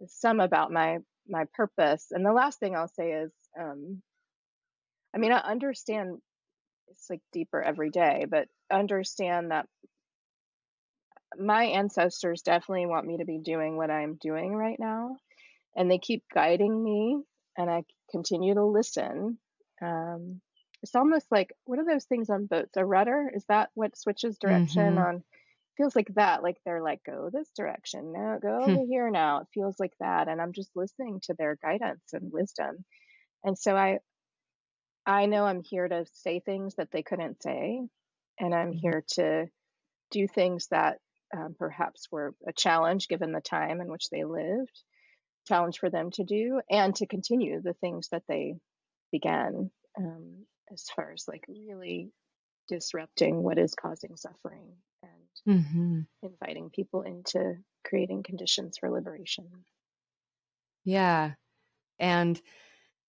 some 0.07 0.39
about 0.39 0.71
my 0.71 0.99
my 1.27 1.45
purpose. 1.53 2.07
And 2.11 2.25
the 2.25 2.33
last 2.33 2.59
thing 2.59 2.75
I'll 2.75 2.87
say 2.87 3.11
is, 3.11 3.31
um, 3.59 4.01
I 5.13 5.17
mean, 5.17 5.31
I 5.31 5.39
understand 5.39 6.19
it's 6.89 7.09
like 7.09 7.21
deeper 7.33 7.61
every 7.61 7.89
day, 7.89 8.25
but 8.29 8.47
understand 8.71 9.51
that 9.51 9.67
my 11.37 11.65
ancestors 11.65 12.41
definitely 12.41 12.85
want 12.85 13.05
me 13.05 13.17
to 13.17 13.25
be 13.25 13.39
doing 13.39 13.75
what 13.75 13.91
I'm 13.91 14.15
doing 14.15 14.53
right 14.55 14.79
now. 14.79 15.17
And 15.75 15.91
they 15.91 15.99
keep 15.99 16.23
guiding 16.33 16.83
me, 16.83 17.21
and 17.57 17.69
I 17.69 17.83
continue 18.11 18.53
to 18.55 18.65
listen. 18.65 19.37
Um, 19.81 20.41
it's 20.81 20.95
almost 20.95 21.27
like 21.31 21.53
what 21.65 21.79
are 21.79 21.85
those 21.85 22.05
things 22.05 22.29
on 22.29 22.45
boats? 22.45 22.77
A 22.77 22.85
rudder? 22.85 23.31
Is 23.33 23.45
that 23.49 23.69
what 23.73 23.97
switches 23.97 24.37
direction 24.37 24.95
mm-hmm. 24.95 24.97
on? 24.97 25.23
Feels 25.75 25.95
like 25.95 26.07
that. 26.15 26.41
Like 26.41 26.57
they're 26.65 26.81
like, 26.81 27.01
go 27.05 27.29
this 27.31 27.49
direction. 27.55 28.13
No, 28.13 28.39
go 28.41 28.63
hmm. 28.63 28.71
over 28.71 28.85
here 28.87 29.09
now. 29.11 29.41
It 29.41 29.47
feels 29.53 29.79
like 29.79 29.93
that. 29.99 30.27
And 30.27 30.41
I'm 30.41 30.53
just 30.53 30.71
listening 30.75 31.19
to 31.23 31.35
their 31.37 31.57
guidance 31.61 32.13
and 32.13 32.31
wisdom. 32.31 32.83
And 33.43 33.57
so 33.57 33.75
I 33.75 33.99
I 35.05 35.25
know 35.27 35.45
I'm 35.45 35.61
here 35.63 35.87
to 35.87 36.05
say 36.13 36.39
things 36.39 36.75
that 36.75 36.89
they 36.91 37.03
couldn't 37.03 37.41
say. 37.43 37.81
And 38.39 38.53
I'm 38.55 38.71
mm-hmm. 38.71 38.79
here 38.79 39.03
to 39.13 39.45
do 40.11 40.27
things 40.27 40.67
that 40.71 40.97
um, 41.35 41.55
perhaps 41.57 42.07
were 42.11 42.33
a 42.47 42.53
challenge 42.53 43.07
given 43.07 43.31
the 43.31 43.41
time 43.41 43.81
in 43.81 43.89
which 43.89 44.09
they 44.09 44.23
lived, 44.23 44.81
challenge 45.47 45.79
for 45.79 45.89
them 45.89 46.11
to 46.11 46.23
do, 46.23 46.61
and 46.69 46.95
to 46.95 47.07
continue 47.07 47.61
the 47.61 47.73
things 47.73 48.09
that 48.11 48.23
they 48.27 48.55
began 49.11 49.71
um, 49.97 50.45
as 50.71 50.83
far 50.95 51.11
as 51.11 51.25
like 51.27 51.45
really 51.47 52.11
disrupting 52.67 53.43
what 53.43 53.57
is 53.57 53.73
causing 53.73 54.15
suffering 54.15 54.73
and 55.03 55.57
mm-hmm. 55.63 55.99
inviting 56.21 56.69
people 56.69 57.01
into 57.01 57.55
creating 57.85 58.23
conditions 58.23 58.77
for 58.79 58.89
liberation. 58.89 59.47
Yeah. 60.83 61.31
And 61.99 62.39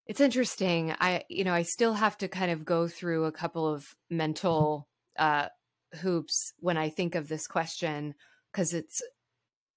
it's 0.05 0.21
interesting. 0.21 0.93
I, 0.99 1.23
you 1.29 1.43
know, 1.43 1.53
I 1.53 1.63
still 1.63 1.93
have 1.93 2.17
to 2.19 2.27
kind 2.27 2.51
of 2.51 2.65
go 2.65 2.87
through 2.87 3.25
a 3.25 3.31
couple 3.31 3.67
of 3.67 3.85
mental 4.09 4.87
uh, 5.17 5.47
hoops 5.95 6.53
when 6.59 6.77
I 6.77 6.89
think 6.89 7.15
of 7.15 7.27
this 7.27 7.47
question 7.47 8.15
because 8.51 8.73
it's 8.73 9.01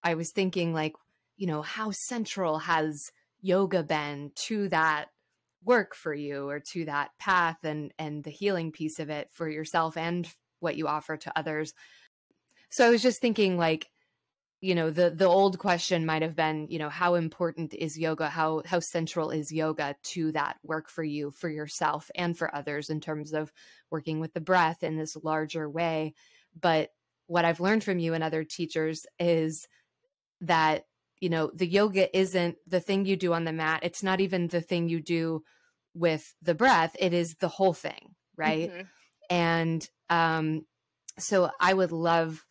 I 0.03 0.15
was 0.15 0.33
thinking 0.33 0.75
like, 0.75 0.95
you 1.37 1.47
know, 1.47 1.63
how 1.63 1.91
central 1.93 2.59
has 2.59 3.11
yoga 3.41 3.83
been 3.83 4.33
to 4.35 4.69
that 4.69 5.07
work 5.65 5.95
for 5.95 6.13
you 6.13 6.49
or 6.49 6.61
to 6.73 6.85
that 6.87 7.11
path 7.19 7.59
and 7.65 7.93
and 7.99 8.25
the 8.25 8.31
healing 8.31 8.73
piece 8.73 8.99
of 8.99 9.11
it 9.11 9.29
for 9.33 9.49
yourself 9.49 9.97
and 9.97 10.29
what 10.61 10.77
you 10.77 10.87
offer 10.89 11.17
to 11.17 11.39
others. 11.39 11.73
So 12.71 12.87
I 12.87 12.91
was 12.91 13.03
just 13.03 13.21
thinking 13.21 13.59
like 13.59 13.89
you 14.63 14.75
know 14.75 14.91
the 14.91 15.11
the 15.11 15.27
old 15.27 15.59
question 15.59 16.07
might 16.07 16.23
have 16.23 16.35
been 16.35 16.69
you 16.71 16.79
know 16.79 16.89
how 16.89 17.15
important 17.15 17.75
is 17.75 17.99
yoga? 17.99 18.29
How 18.29 18.63
how 18.65 18.81
central 18.81 19.31
is 19.31 19.53
yoga 19.53 19.97
to 20.05 20.33
that 20.33 20.57
work 20.63 20.89
for 20.89 21.05
you 21.05 21.33
for 21.33 21.51
yourself 21.51 22.11
and 22.15 22.39
for 22.39 22.55
others 22.55 22.89
in 22.89 23.01
terms 23.01 23.35
of 23.35 23.53
working 23.91 24.21
with 24.21 24.33
the 24.33 24.41
breath 24.41 24.83
in 24.83 24.97
this 24.97 25.17
larger 25.23 25.69
way? 25.69 26.15
But 26.59 26.91
what 27.27 27.45
i've 27.45 27.61
learned 27.61 27.85
from 27.85 27.99
you 27.99 28.15
and 28.15 28.25
other 28.25 28.45
teachers 28.45 29.07
is 29.19 29.67
that 30.41 30.85
you 31.21 31.29
know 31.29 31.51
the 31.55 31.67
yoga 31.67 32.17
isn't 32.17 32.57
the 32.67 32.81
thing 32.81 33.05
you 33.05 33.17
do 33.17 33.33
on 33.33 33.45
the 33.45 33.53
mat. 33.53 33.81
It's 33.83 34.03
not 34.03 34.21
even 34.21 34.49
the 34.49 34.61
thing 34.61 34.89
you 34.89 35.01
do 35.01 35.43
with 35.95 36.35
the 36.41 36.55
breath. 36.55 36.97
It 36.99 37.13
is 37.13 37.35
the 37.35 37.49
whole 37.49 37.75
thing 37.75 38.15
right? 38.37 38.71
Mm-hmm. 38.71 38.83
and 39.31 39.89
um 40.11 40.65
so 41.19 41.51
i 41.61 41.73
would 41.73 41.93
love 41.93 42.45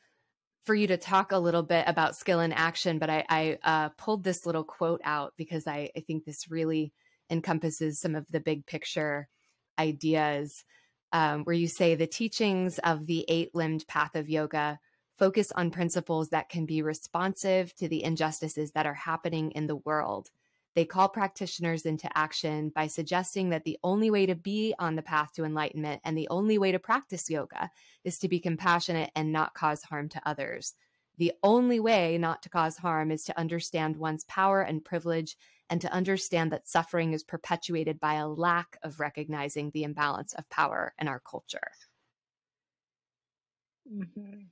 for 0.64 0.76
you 0.76 0.88
to 0.88 0.98
talk 0.98 1.32
a 1.32 1.40
little 1.40 1.64
bit 1.64 1.86
about 1.88 2.16
skill 2.16 2.40
in 2.40 2.54
action, 2.54 3.00
but 3.00 3.10
I, 3.10 3.26
I 3.30 3.58
uh, 3.64 3.90
pulled 3.98 4.24
this 4.24 4.46
little 4.46 4.64
quote 4.64 5.02
out 5.04 5.34
because 5.38 5.68
I, 5.68 5.90
I 5.96 6.02
think 6.02 6.26
this 6.26 6.50
really 6.50 6.94
encompasses 7.30 8.00
some 8.00 8.16
of 8.16 8.28
the 8.30 8.40
big 8.40 8.66
picture 8.66 9.28
ideas 9.80 10.64
um, 11.14 11.44
where 11.44 11.56
you 11.56 11.68
say 11.68 11.96
the 11.96 12.08
teachings 12.08 12.80
of 12.80 13.06
the 13.08 13.26
eight 13.28 13.54
limbed 13.54 13.88
path 13.88 14.16
of 14.16 14.30
yoga 14.30 14.80
focus 15.18 15.52
on 15.54 15.72
principles 15.72 16.30
that 16.30 16.50
can 16.50 16.66
be 16.66 16.82
responsive 16.82 17.76
to 17.76 17.88
the 17.88 18.04
injustices 18.04 18.72
that 18.72 18.86
are 18.86 18.94
happening 18.94 19.52
in 19.52 19.68
the 19.68 19.76
world 19.76 20.30
they 20.76 20.86
call 20.86 21.10
practitioners 21.10 21.86
into 21.86 22.10
action 22.18 22.70
by 22.70 22.88
suggesting 22.88 23.50
that 23.50 23.66
the 23.66 23.78
only 23.84 24.10
way 24.10 24.26
to 24.26 24.36
be 24.36 24.74
on 24.80 24.96
the 24.96 25.02
path 25.02 25.34
to 25.34 25.44
enlightenment 25.44 26.02
and 26.06 26.18
the 26.18 26.30
only 26.30 26.58
way 26.58 26.72
to 26.72 26.80
practice 26.80 27.30
yoga 27.30 27.70
is 28.04 28.20
to 28.20 28.30
be 28.30 28.40
compassionate 28.40 29.12
and 29.16 29.32
not 29.32 29.54
cause 29.54 29.84
harm 29.84 30.08
to 30.10 30.22
others. 30.26 30.74
The 31.18 31.34
only 31.44 31.80
way 31.80 32.18
not 32.18 32.42
to 32.44 32.50
cause 32.50 32.78
harm 32.78 33.12
is 33.12 33.26
to 33.26 33.38
understand 33.38 33.98
one's 33.98 34.24
power 34.26 34.62
and 34.62 34.84
privilege 34.84 35.36
and 35.70 35.82
to 35.82 35.92
understand 35.92 36.52
that 36.52 36.68
suffering 36.68 37.14
is 37.14 37.24
perpetuated 37.24 38.00
by 38.00 38.16
a 38.16 38.28
lack 38.28 38.78
of 38.84 39.00
recognizing 39.00 39.72
the 39.72 39.84
imbalance 39.84 40.34
of 40.34 40.50
power 40.50 40.94
in 41.00 41.08
our 41.08 41.20
culture. 41.20 41.72
Mm-hmm. 43.92 44.44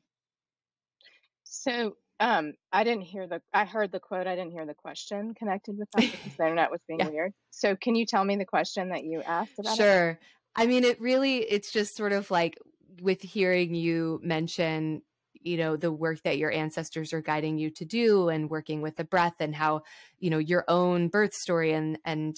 So, 1.43 1.95
um, 2.19 2.53
I 2.71 2.84
didn't 2.84 3.03
hear 3.03 3.27
the. 3.27 3.41
I 3.53 3.65
heard 3.65 3.91
the 3.91 3.99
quote. 3.99 4.27
I 4.27 4.36
didn't 4.36 4.51
hear 4.51 4.65
the 4.65 4.73
question 4.73 5.34
connected 5.34 5.77
with 5.77 5.89
that 5.91 6.01
because 6.01 6.36
the 6.36 6.43
internet 6.43 6.69
was 6.69 6.82
being 6.88 6.99
yeah. 6.99 7.10
weird. 7.10 7.34
So, 7.51 7.75
can 7.75 7.95
you 7.95 8.05
tell 8.05 8.25
me 8.25 8.36
the 8.36 8.45
question 8.45 8.89
that 8.89 9.03
you 9.03 9.21
asked 9.21 9.58
about? 9.58 9.77
Sure. 9.77 10.10
It? 10.12 10.17
I 10.55 10.65
mean, 10.65 10.84
it 10.84 10.99
really. 10.99 11.38
It's 11.38 11.71
just 11.71 11.95
sort 11.95 12.12
of 12.12 12.29
like 12.29 12.58
with 13.01 13.21
hearing 13.21 13.73
you 13.73 14.19
mention, 14.21 15.01
you 15.34 15.55
know, 15.55 15.77
the 15.77 15.91
work 15.91 16.21
that 16.23 16.38
your 16.38 16.51
ancestors 16.51 17.13
are 17.13 17.21
guiding 17.21 17.58
you 17.58 17.69
to 17.71 17.86
do, 17.86 18.27
and 18.27 18.49
working 18.49 18.82
with 18.82 18.97
the 18.97 19.05
breath, 19.05 19.36
and 19.39 19.55
how 19.55 19.84
you 20.19 20.29
know 20.29 20.39
your 20.39 20.65
own 20.67 21.08
birth 21.08 21.34
story, 21.34 21.71
and 21.71 21.97
and 22.03 22.36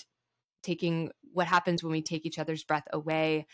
taking 0.61 1.09
what 1.33 1.47
happens 1.47 1.81
when 1.81 1.91
we 1.91 2.03
take 2.03 2.25
each 2.27 2.37
other's 2.37 2.63
breath 2.63 2.87
away. 2.93 3.47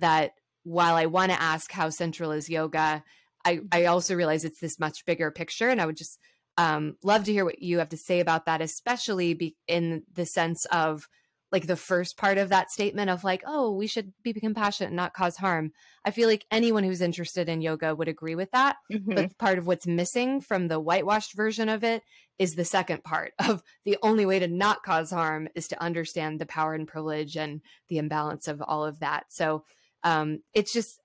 That 0.00 0.32
while 0.62 0.94
I 0.94 1.04
want 1.04 1.32
to 1.32 1.42
ask 1.42 1.70
how 1.70 1.90
central 1.90 2.32
is 2.32 2.48
yoga 2.48 3.04
I, 3.44 3.60
I 3.72 3.84
also 3.86 4.14
realize 4.14 4.44
it's 4.44 4.60
this 4.60 4.78
much 4.78 5.04
bigger 5.04 5.30
picture. 5.30 5.68
And 5.68 5.80
I 5.80 5.86
would 5.86 5.96
just 5.96 6.18
um, 6.56 6.96
love 7.02 7.24
to 7.24 7.32
hear 7.32 7.44
what 7.44 7.62
you 7.62 7.78
have 7.78 7.88
to 7.90 7.96
say 7.96 8.20
about 8.20 8.46
that, 8.46 8.60
especially 8.60 9.34
be 9.34 9.56
in 9.66 10.04
the 10.12 10.26
sense 10.26 10.64
of 10.66 11.08
like 11.54 11.66
the 11.68 11.76
first 11.76 12.16
part 12.16 12.36
of 12.36 12.48
that 12.48 12.72
statement 12.72 13.10
of 13.10 13.22
like, 13.22 13.44
oh, 13.46 13.70
we 13.70 13.86
should 13.86 14.12
be 14.24 14.32
compassionate 14.32 14.88
and 14.88 14.96
not 14.96 15.14
cause 15.14 15.36
harm. 15.36 15.70
I 16.04 16.10
feel 16.10 16.28
like 16.28 16.44
anyone 16.50 16.82
who's 16.82 17.00
interested 17.00 17.48
in 17.48 17.60
yoga 17.60 17.94
would 17.94 18.08
agree 18.08 18.34
with 18.34 18.50
that. 18.50 18.76
Mm-hmm. 18.92 19.14
But 19.14 19.38
part 19.38 19.58
of 19.58 19.66
what's 19.66 19.86
missing 19.86 20.40
from 20.40 20.66
the 20.66 20.80
whitewashed 20.80 21.34
version 21.34 21.68
of 21.68 21.84
it 21.84 22.02
is 22.40 22.56
the 22.56 22.64
second 22.64 23.04
part 23.04 23.34
of 23.38 23.62
the 23.84 23.96
only 24.02 24.26
way 24.26 24.40
to 24.40 24.48
not 24.48 24.82
cause 24.82 25.12
harm 25.12 25.48
is 25.54 25.68
to 25.68 25.80
understand 25.80 26.40
the 26.40 26.46
power 26.46 26.74
and 26.74 26.88
privilege 26.88 27.36
and 27.36 27.60
the 27.88 27.98
imbalance 27.98 28.48
of 28.48 28.60
all 28.60 28.84
of 28.84 28.98
that. 28.98 29.26
So 29.28 29.64
um, 30.02 30.40
it's 30.54 30.72
just 30.72 31.00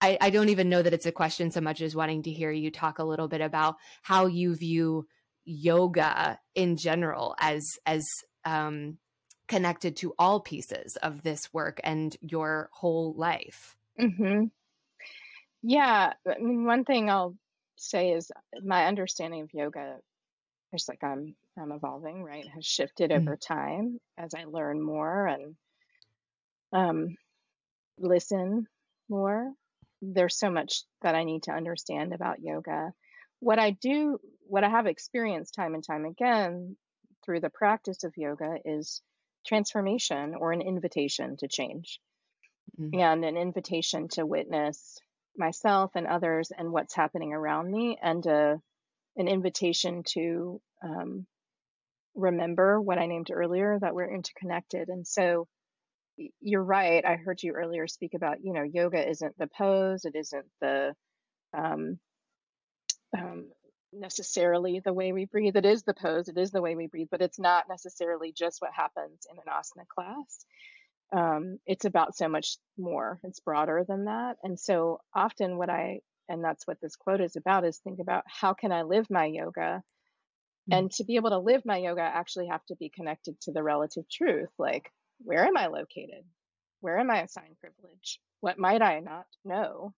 I, 0.00 0.18
I 0.20 0.30
don't 0.30 0.50
even 0.50 0.68
know 0.68 0.82
that 0.82 0.92
it's 0.92 1.06
a 1.06 1.12
question 1.12 1.50
so 1.50 1.60
much 1.60 1.80
as 1.80 1.96
wanting 1.96 2.22
to 2.24 2.30
hear 2.30 2.50
you 2.50 2.70
talk 2.70 2.98
a 2.98 3.04
little 3.04 3.28
bit 3.28 3.40
about 3.40 3.76
how 4.02 4.26
you 4.26 4.54
view 4.54 5.06
yoga 5.44 6.38
in 6.54 6.76
general 6.76 7.34
as 7.40 7.64
as 7.86 8.04
um, 8.44 8.98
connected 9.48 9.96
to 9.96 10.14
all 10.18 10.40
pieces 10.40 10.96
of 10.96 11.22
this 11.22 11.52
work 11.52 11.80
and 11.82 12.16
your 12.20 12.68
whole 12.72 13.14
life. 13.16 13.76
Mm-hmm. 13.98 14.44
Yeah, 15.62 16.12
I 16.26 16.38
mean, 16.38 16.64
one 16.64 16.84
thing 16.84 17.08
I'll 17.08 17.34
say 17.76 18.10
is 18.10 18.30
my 18.62 18.86
understanding 18.86 19.42
of 19.42 19.54
yoga, 19.54 19.96
just 20.74 20.88
like 20.88 21.02
I'm 21.02 21.34
I'm 21.58 21.72
evolving, 21.72 22.22
right, 22.22 22.46
has 22.54 22.66
shifted 22.66 23.10
mm-hmm. 23.10 23.26
over 23.26 23.36
time 23.36 23.98
as 24.18 24.34
I 24.34 24.44
learn 24.44 24.82
more 24.82 25.26
and 25.26 25.56
um, 26.72 27.16
listen 27.98 28.66
more 29.08 29.52
there's 30.14 30.38
so 30.38 30.50
much 30.50 30.82
that 31.02 31.14
I 31.14 31.24
need 31.24 31.44
to 31.44 31.52
understand 31.52 32.12
about 32.12 32.40
yoga. 32.40 32.92
What 33.40 33.58
I 33.58 33.70
do, 33.70 34.18
what 34.46 34.64
I 34.64 34.68
have 34.68 34.86
experienced 34.86 35.54
time 35.54 35.74
and 35.74 35.84
time 35.84 36.04
again 36.04 36.76
through 37.24 37.40
the 37.40 37.50
practice 37.50 38.04
of 38.04 38.16
yoga 38.16 38.56
is 38.64 39.02
transformation 39.46 40.34
or 40.34 40.52
an 40.52 40.60
invitation 40.60 41.36
to 41.38 41.48
change 41.48 42.00
mm-hmm. 42.78 42.98
and 42.98 43.24
an 43.24 43.36
invitation 43.36 44.08
to 44.08 44.26
witness 44.26 44.98
myself 45.36 45.92
and 45.94 46.06
others 46.06 46.50
and 46.56 46.72
what's 46.72 46.94
happening 46.94 47.32
around 47.32 47.70
me 47.70 47.98
and 48.02 48.24
a, 48.26 48.60
an 49.16 49.28
invitation 49.28 50.02
to 50.04 50.60
um, 50.82 51.26
remember 52.14 52.80
what 52.80 52.98
I 52.98 53.06
named 53.06 53.30
earlier 53.30 53.78
that 53.80 53.94
we're 53.94 54.12
interconnected. 54.12 54.88
And 54.88 55.06
so 55.06 55.46
you're 56.40 56.62
right. 56.62 57.04
I 57.04 57.16
heard 57.16 57.42
you 57.42 57.52
earlier 57.52 57.86
speak 57.86 58.14
about, 58.14 58.38
you 58.42 58.52
know, 58.52 58.62
yoga 58.62 59.08
isn't 59.08 59.36
the 59.38 59.46
pose, 59.46 60.04
it 60.04 60.14
isn't 60.14 60.46
the 60.60 60.94
um, 61.56 61.98
um, 63.16 63.50
necessarily 63.92 64.80
the 64.84 64.92
way 64.92 65.12
we 65.12 65.24
breathe. 65.26 65.56
It 65.56 65.66
is 65.66 65.82
the 65.82 65.94
pose, 65.94 66.28
it 66.28 66.38
is 66.38 66.50
the 66.50 66.62
way 66.62 66.74
we 66.76 66.86
breathe, 66.86 67.08
but 67.10 67.22
it's 67.22 67.38
not 67.38 67.64
necessarily 67.68 68.32
just 68.36 68.60
what 68.60 68.72
happens 68.74 69.26
in 69.30 69.38
an 69.38 69.44
asana 69.48 69.86
class. 69.88 70.44
Um, 71.12 71.58
it's 71.66 71.84
about 71.84 72.16
so 72.16 72.28
much 72.28 72.56
more. 72.76 73.20
It's 73.22 73.40
broader 73.40 73.84
than 73.86 74.06
that. 74.06 74.36
And 74.42 74.58
so 74.58 75.00
often, 75.14 75.56
what 75.56 75.70
I 75.70 76.00
and 76.28 76.42
that's 76.42 76.66
what 76.66 76.80
this 76.80 76.96
quote 76.96 77.20
is 77.20 77.36
about 77.36 77.64
is 77.64 77.78
think 77.78 78.00
about 78.00 78.24
how 78.26 78.52
can 78.52 78.72
I 78.72 78.82
live 78.82 79.06
my 79.08 79.26
yoga 79.26 79.82
Mm-hmm. 80.70 80.78
And 80.78 80.92
to 80.92 81.04
be 81.04 81.16
able 81.16 81.30
to 81.30 81.38
live 81.38 81.62
my 81.64 81.78
yoga, 81.78 82.02
I 82.02 82.06
actually 82.06 82.48
have 82.48 82.64
to 82.66 82.76
be 82.76 82.88
connected 82.88 83.40
to 83.42 83.52
the 83.52 83.62
relative 83.62 84.04
truth. 84.10 84.48
Like, 84.58 84.90
where 85.18 85.44
am 85.44 85.56
I 85.56 85.66
located? 85.66 86.24
Where 86.80 86.98
am 86.98 87.10
I 87.10 87.22
assigned 87.22 87.58
privilege? 87.58 88.20
What 88.40 88.58
might 88.58 88.82
I 88.82 89.00
not 89.00 89.26
know? 89.44 89.92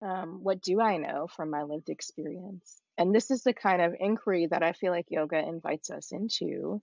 Um, 0.00 0.40
what 0.42 0.60
do 0.62 0.80
I 0.80 0.96
know 0.96 1.26
from 1.26 1.50
my 1.50 1.64
lived 1.64 1.88
experience? 1.88 2.80
And 2.96 3.14
this 3.14 3.30
is 3.30 3.42
the 3.42 3.52
kind 3.52 3.82
of 3.82 3.94
inquiry 3.98 4.46
that 4.46 4.62
I 4.62 4.72
feel 4.72 4.92
like 4.92 5.06
yoga 5.08 5.38
invites 5.38 5.90
us 5.90 6.12
into. 6.12 6.80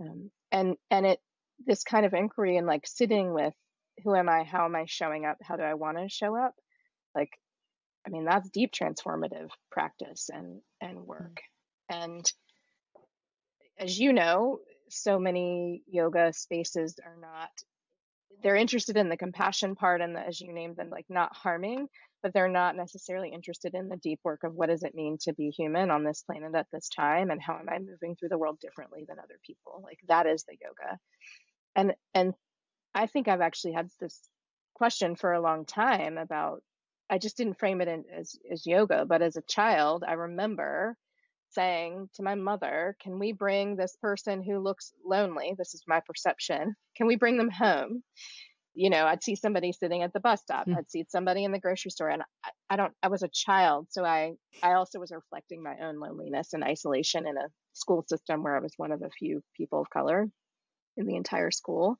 Um, 0.00 0.30
and 0.50 0.76
and 0.90 1.06
it 1.06 1.20
this 1.64 1.84
kind 1.84 2.04
of 2.04 2.12
inquiry 2.12 2.56
and 2.56 2.66
like 2.66 2.86
sitting 2.86 3.32
with 3.32 3.54
who 4.04 4.14
am 4.14 4.28
I? 4.28 4.44
How 4.44 4.64
am 4.64 4.74
I 4.74 4.84
showing 4.86 5.24
up? 5.26 5.38
How 5.42 5.56
do 5.56 5.62
I 5.62 5.74
want 5.74 5.98
to 5.98 6.08
show 6.08 6.36
up? 6.36 6.54
Like, 7.14 7.30
I 8.06 8.10
mean, 8.10 8.24
that's 8.24 8.48
deep 8.48 8.72
transformative 8.72 9.50
practice 9.70 10.28
and 10.32 10.60
and 10.80 11.06
work. 11.06 11.40
Mm-hmm. 11.90 12.02
And 12.02 12.32
as 13.78 13.98
you 13.98 14.12
know, 14.12 14.58
so 14.92 15.18
many 15.18 15.82
yoga 15.86 16.32
spaces 16.32 16.98
are 17.04 17.16
not 17.20 17.50
they're 18.42 18.56
interested 18.56 18.96
in 18.96 19.08
the 19.08 19.16
compassion 19.16 19.74
part 19.74 20.00
and 20.00 20.16
the, 20.16 20.20
as 20.20 20.40
you 20.40 20.52
named 20.52 20.76
them 20.76 20.90
like 20.90 21.06
not 21.08 21.34
harming 21.34 21.88
but 22.22 22.32
they're 22.32 22.48
not 22.48 22.76
necessarily 22.76 23.30
interested 23.30 23.74
in 23.74 23.88
the 23.88 23.96
deep 23.96 24.20
work 24.22 24.44
of 24.44 24.54
what 24.54 24.68
does 24.68 24.82
it 24.82 24.94
mean 24.94 25.18
to 25.20 25.32
be 25.32 25.50
human 25.50 25.90
on 25.90 26.04
this 26.04 26.22
planet 26.22 26.54
at 26.54 26.66
this 26.72 26.88
time 26.88 27.30
and 27.30 27.40
how 27.42 27.54
am 27.54 27.68
i 27.68 27.78
moving 27.78 28.14
through 28.14 28.28
the 28.28 28.38
world 28.38 28.58
differently 28.60 29.04
than 29.08 29.18
other 29.18 29.38
people? 29.44 29.80
Like 29.82 29.98
that 30.08 30.26
is 30.26 30.44
the 30.44 30.56
yoga. 30.60 30.98
And 31.74 31.94
and 32.14 32.34
i 32.94 33.06
think 33.06 33.28
i've 33.28 33.40
actually 33.40 33.72
had 33.72 33.88
this 34.00 34.20
question 34.74 35.16
for 35.16 35.32
a 35.32 35.40
long 35.40 35.64
time 35.64 36.18
about 36.18 36.62
i 37.10 37.18
just 37.18 37.36
didn't 37.36 37.58
frame 37.58 37.80
it 37.80 37.88
in, 37.88 38.04
as 38.14 38.36
as 38.50 38.66
yoga 38.66 39.04
but 39.06 39.22
as 39.22 39.36
a 39.36 39.42
child 39.42 40.04
i 40.06 40.12
remember 40.12 40.96
saying 41.52 42.08
to 42.14 42.22
my 42.22 42.34
mother, 42.34 42.96
Can 43.02 43.18
we 43.18 43.32
bring 43.32 43.76
this 43.76 43.96
person 44.00 44.42
who 44.42 44.58
looks 44.58 44.92
lonely? 45.04 45.54
This 45.56 45.74
is 45.74 45.84
my 45.86 46.00
perception. 46.06 46.74
Can 46.96 47.06
we 47.06 47.16
bring 47.16 47.36
them 47.36 47.50
home? 47.50 48.02
You 48.74 48.88
know, 48.88 49.04
I'd 49.04 49.22
see 49.22 49.36
somebody 49.36 49.72
sitting 49.72 50.02
at 50.02 50.14
the 50.14 50.20
bus 50.20 50.40
stop. 50.40 50.66
Mm. 50.66 50.78
I'd 50.78 50.90
see 50.90 51.04
somebody 51.08 51.44
in 51.44 51.52
the 51.52 51.58
grocery 51.58 51.90
store, 51.90 52.08
and 52.08 52.22
I, 52.22 52.50
I 52.70 52.76
don't. 52.76 52.94
I 53.02 53.08
was 53.08 53.22
a 53.22 53.28
child, 53.28 53.88
so 53.90 54.04
I 54.04 54.32
I 54.62 54.72
also 54.74 54.98
was 54.98 55.12
reflecting 55.12 55.62
my 55.62 55.76
own 55.82 56.00
loneliness 56.00 56.54
and 56.54 56.64
isolation 56.64 57.26
in 57.26 57.36
a 57.36 57.48
school 57.74 58.04
system 58.08 58.42
where 58.42 58.56
I 58.56 58.60
was 58.60 58.72
one 58.76 58.92
of 58.92 59.02
a 59.02 59.10
few 59.10 59.42
people 59.56 59.82
of 59.82 59.90
color 59.90 60.26
in 60.96 61.06
the 61.06 61.16
entire 61.16 61.50
school. 61.50 61.96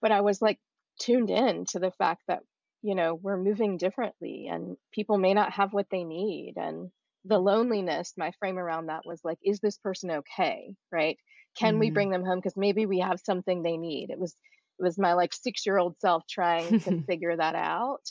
But 0.00 0.12
I 0.12 0.20
was 0.20 0.40
like 0.40 0.60
tuned 1.00 1.30
in 1.30 1.64
to 1.70 1.80
the 1.80 1.90
fact 1.90 2.22
that 2.28 2.40
you 2.82 2.94
know 2.94 3.14
we're 3.14 3.36
moving 3.36 3.76
differently, 3.76 4.48
and 4.48 4.76
people 4.92 5.18
may 5.18 5.34
not 5.34 5.52
have 5.54 5.72
what 5.72 5.90
they 5.90 6.04
need, 6.04 6.54
and 6.56 6.92
the 7.24 7.38
loneliness, 7.38 8.12
my 8.16 8.32
frame 8.38 8.58
around 8.58 8.86
that 8.86 9.06
was 9.06 9.20
like, 9.24 9.38
is 9.42 9.60
this 9.60 9.78
person 9.78 10.10
okay? 10.10 10.74
Right? 10.92 11.18
Can 11.56 11.74
mm-hmm. 11.74 11.80
we 11.80 11.90
bring 11.90 12.10
them 12.10 12.24
home? 12.24 12.38
Because 12.38 12.56
maybe 12.56 12.86
we 12.86 13.00
have 13.00 13.20
something 13.20 13.62
they 13.62 13.76
need. 13.76 14.10
It 14.10 14.18
was 14.18 14.34
it 14.78 14.82
was 14.82 14.98
my 14.98 15.12
like 15.14 15.32
six 15.32 15.64
year 15.66 15.78
old 15.78 15.98
self 16.00 16.24
trying 16.28 16.80
to 16.80 17.02
figure 17.06 17.36
that 17.36 17.54
out. 17.54 18.02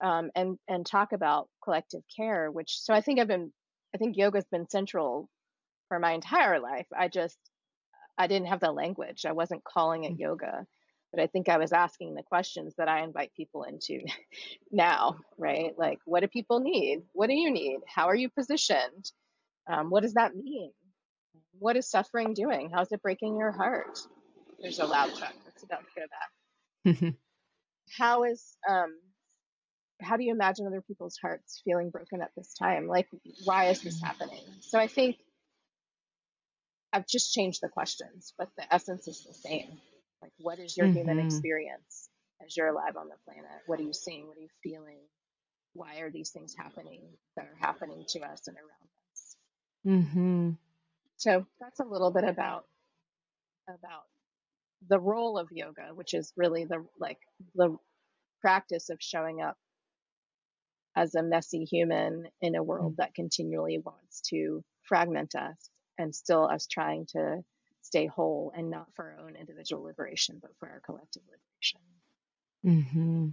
Um, 0.00 0.30
and 0.34 0.58
and 0.68 0.86
talk 0.86 1.12
about 1.12 1.48
collective 1.62 2.02
care, 2.16 2.50
which 2.50 2.78
so 2.80 2.94
I 2.94 3.00
think 3.00 3.18
I've 3.20 3.28
been 3.28 3.52
I 3.94 3.98
think 3.98 4.16
yoga's 4.16 4.46
been 4.50 4.68
central 4.68 5.28
for 5.88 5.98
my 5.98 6.12
entire 6.12 6.60
life. 6.60 6.86
I 6.96 7.08
just 7.08 7.38
I 8.16 8.26
didn't 8.26 8.48
have 8.48 8.60
the 8.60 8.72
language. 8.72 9.24
I 9.26 9.32
wasn't 9.32 9.64
calling 9.64 10.04
it 10.04 10.12
mm-hmm. 10.12 10.22
yoga 10.22 10.66
but 11.12 11.20
I 11.20 11.26
think 11.26 11.48
I 11.48 11.58
was 11.58 11.72
asking 11.72 12.14
the 12.14 12.22
questions 12.22 12.74
that 12.76 12.88
I 12.88 13.02
invite 13.02 13.32
people 13.34 13.64
into 13.64 14.00
now, 14.72 15.16
right? 15.38 15.72
Like, 15.78 16.00
what 16.04 16.20
do 16.20 16.28
people 16.28 16.60
need? 16.60 17.02
What 17.12 17.28
do 17.28 17.34
you 17.34 17.50
need? 17.50 17.78
How 17.86 18.06
are 18.08 18.14
you 18.14 18.28
positioned? 18.28 19.10
Um, 19.70 19.90
what 19.90 20.02
does 20.02 20.14
that 20.14 20.34
mean? 20.34 20.72
What 21.58 21.76
is 21.76 21.90
suffering 21.90 22.34
doing? 22.34 22.70
How's 22.72 22.92
it 22.92 23.02
breaking 23.02 23.36
your 23.36 23.52
heart? 23.52 23.98
There's 24.60 24.78
a 24.78 24.86
loud 24.86 25.14
truck 25.16 25.34
that's 25.44 25.62
about 25.62 25.80
to 25.80 26.94
go 26.94 27.02
back. 27.02 27.14
how 27.96 28.24
is 28.24 28.56
um, 28.68 28.98
how 30.00 30.16
do 30.16 30.24
you 30.24 30.32
imagine 30.32 30.66
other 30.66 30.82
people's 30.82 31.16
hearts 31.20 31.60
feeling 31.64 31.90
broken 31.90 32.22
at 32.22 32.30
this 32.36 32.54
time? 32.54 32.86
Like, 32.86 33.08
why 33.44 33.66
is 33.66 33.82
this 33.82 34.00
happening? 34.00 34.42
So 34.60 34.78
I 34.78 34.86
think 34.86 35.16
I've 36.92 37.06
just 37.06 37.32
changed 37.32 37.60
the 37.62 37.68
questions, 37.68 38.32
but 38.38 38.48
the 38.56 38.72
essence 38.72 39.08
is 39.08 39.24
the 39.24 39.34
same. 39.34 39.80
Like, 40.22 40.32
what 40.38 40.58
is 40.58 40.76
your 40.76 40.86
mm-hmm. 40.86 40.96
human 40.96 41.18
experience 41.20 42.08
as 42.44 42.56
you're 42.56 42.68
alive 42.68 42.96
on 42.96 43.08
the 43.08 43.16
planet? 43.24 43.50
What 43.66 43.80
are 43.80 43.84
you 43.84 43.92
seeing? 43.92 44.26
What 44.26 44.36
are 44.36 44.40
you 44.40 44.48
feeling? 44.62 44.98
Why 45.74 45.98
are 46.00 46.10
these 46.10 46.30
things 46.30 46.54
happening 46.58 47.02
that 47.36 47.44
are 47.44 47.66
happening 47.66 48.04
to 48.08 48.20
us 48.20 48.48
and 48.48 48.56
around 48.56 48.88
us? 49.12 49.36
Mm-hmm. 49.86 50.50
So 51.16 51.46
that's 51.60 51.80
a 51.80 51.84
little 51.84 52.10
bit 52.10 52.24
about 52.24 52.64
about 53.68 54.04
the 54.88 54.98
role 54.98 55.38
of 55.38 55.48
yoga, 55.50 55.90
which 55.94 56.14
is 56.14 56.32
really 56.36 56.64
the 56.64 56.84
like 56.98 57.18
the 57.54 57.76
practice 58.40 58.88
of 58.88 58.98
showing 59.00 59.40
up 59.40 59.56
as 60.96 61.14
a 61.14 61.22
messy 61.22 61.64
human 61.64 62.24
in 62.40 62.54
a 62.54 62.62
world 62.62 62.94
mm. 62.94 62.96
that 62.96 63.14
continually 63.14 63.78
wants 63.78 64.20
to 64.30 64.62
fragment 64.82 65.34
us 65.34 65.70
and 65.98 66.14
still 66.14 66.44
us 66.44 66.66
trying 66.66 67.06
to 67.06 67.42
stay 67.88 68.06
whole 68.06 68.52
and 68.54 68.68
not 68.68 68.86
for 68.94 69.04
our 69.04 69.26
own 69.26 69.34
individual 69.34 69.82
liberation, 69.82 70.38
but 70.40 70.50
for 70.58 70.68
our 70.68 70.80
collective 70.80 71.22
liberation. 71.24 71.80
Mm-hmm. 72.64 73.28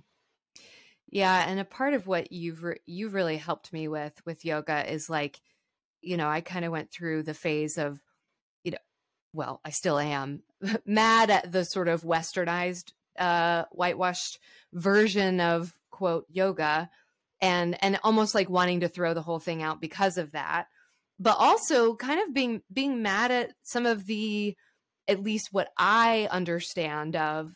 Yeah, 1.09 1.45
and 1.47 1.59
a 1.59 1.65
part 1.65 1.93
of 1.93 2.07
what 2.07 2.31
you've 2.31 2.63
re- 2.63 2.79
you've 2.85 3.13
really 3.13 3.37
helped 3.37 3.73
me 3.73 3.87
with 3.89 4.13
with 4.25 4.45
yoga 4.45 4.89
is 4.91 5.09
like, 5.09 5.41
you 6.01 6.15
know, 6.15 6.29
I 6.29 6.39
kind 6.39 6.63
of 6.63 6.71
went 6.71 6.89
through 6.89 7.23
the 7.23 7.33
phase 7.33 7.77
of, 7.77 8.01
you 8.63 8.71
know, 8.71 8.77
well, 9.33 9.59
I 9.65 9.71
still 9.71 9.99
am 9.99 10.43
mad 10.85 11.29
at 11.29 11.51
the 11.51 11.65
sort 11.65 11.89
of 11.89 12.03
westernized, 12.03 12.93
uh, 13.19 13.65
whitewashed 13.71 14.39
version 14.73 15.41
of 15.41 15.73
quote 15.91 16.25
yoga, 16.29 16.89
and 17.41 17.81
and 17.83 17.99
almost 18.03 18.33
like 18.33 18.49
wanting 18.49 18.79
to 18.79 18.87
throw 18.87 19.13
the 19.13 19.21
whole 19.21 19.39
thing 19.39 19.61
out 19.61 19.81
because 19.81 20.17
of 20.17 20.31
that 20.31 20.67
but 21.19 21.37
also 21.37 21.95
kind 21.95 22.19
of 22.21 22.33
being 22.33 22.61
being 22.71 23.01
mad 23.01 23.31
at 23.31 23.51
some 23.63 23.85
of 23.85 24.05
the 24.05 24.55
at 25.07 25.21
least 25.21 25.49
what 25.51 25.69
I 25.77 26.27
understand 26.31 27.15
of 27.15 27.53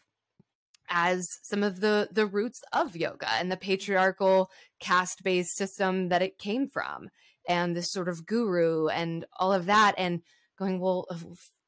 as 0.89 1.27
some 1.43 1.63
of 1.63 1.81
the 1.81 2.09
the 2.11 2.25
roots 2.25 2.61
of 2.73 2.95
yoga 2.95 3.29
and 3.33 3.51
the 3.51 3.57
patriarchal 3.57 4.49
caste 4.79 5.23
based 5.23 5.55
system 5.55 6.09
that 6.09 6.21
it 6.21 6.37
came 6.37 6.67
from 6.67 7.09
and 7.47 7.75
this 7.75 7.91
sort 7.91 8.09
of 8.09 8.25
guru 8.25 8.87
and 8.87 9.25
all 9.37 9.53
of 9.53 9.65
that 9.67 9.93
and 9.97 10.21
going 10.57 10.79
well 10.79 11.07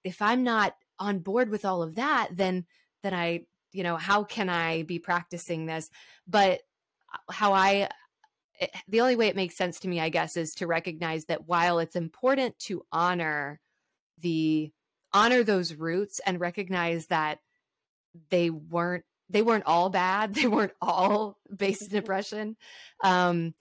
if 0.04 0.21
I'm 0.21 0.43
not 0.43 0.75
on 0.99 1.19
board 1.19 1.49
with 1.49 1.65
all 1.65 1.84
of 1.84 1.95
that 1.95 2.30
then 2.32 2.65
then 3.04 3.13
I 3.13 3.45
you 3.73 3.84
know 3.84 3.97
how 3.97 4.23
can 4.23 4.49
I 4.49 4.84
be 4.84 4.99
practicing 4.99 5.65
this? 5.65 5.89
But 6.27 6.62
how 7.30 7.54
I 7.54 7.89
it, 8.62 8.71
the 8.88 9.02
only 9.02 9.15
way 9.15 9.28
it 9.28 9.36
makes 9.36 9.58
sense 9.58 9.80
to 9.82 9.88
me, 9.88 10.00
I 10.00 10.10
guess, 10.10 10.38
is 10.38 10.54
to 10.56 10.67
recognize 10.67 11.26
that 11.26 11.47
while 11.47 11.80
it's 11.80 11.95
important 11.95 12.58
to 12.67 12.86
honor 12.91 13.60
the 14.19 14.71
honor 15.13 15.43
those 15.43 15.74
roots 15.74 16.21
and 16.26 16.39
recognize 16.39 17.08
that 17.08 17.39
they 18.30 18.50
weren't 18.50 19.04
they 19.30 19.41
weren't 19.41 19.65
all 19.65 19.89
bad 19.89 20.34
they 20.36 20.47
weren't 20.47 20.74
all 20.82 21.38
based 21.56 21.91
in 21.91 21.97
oppression 21.97 22.56
um 23.04 23.54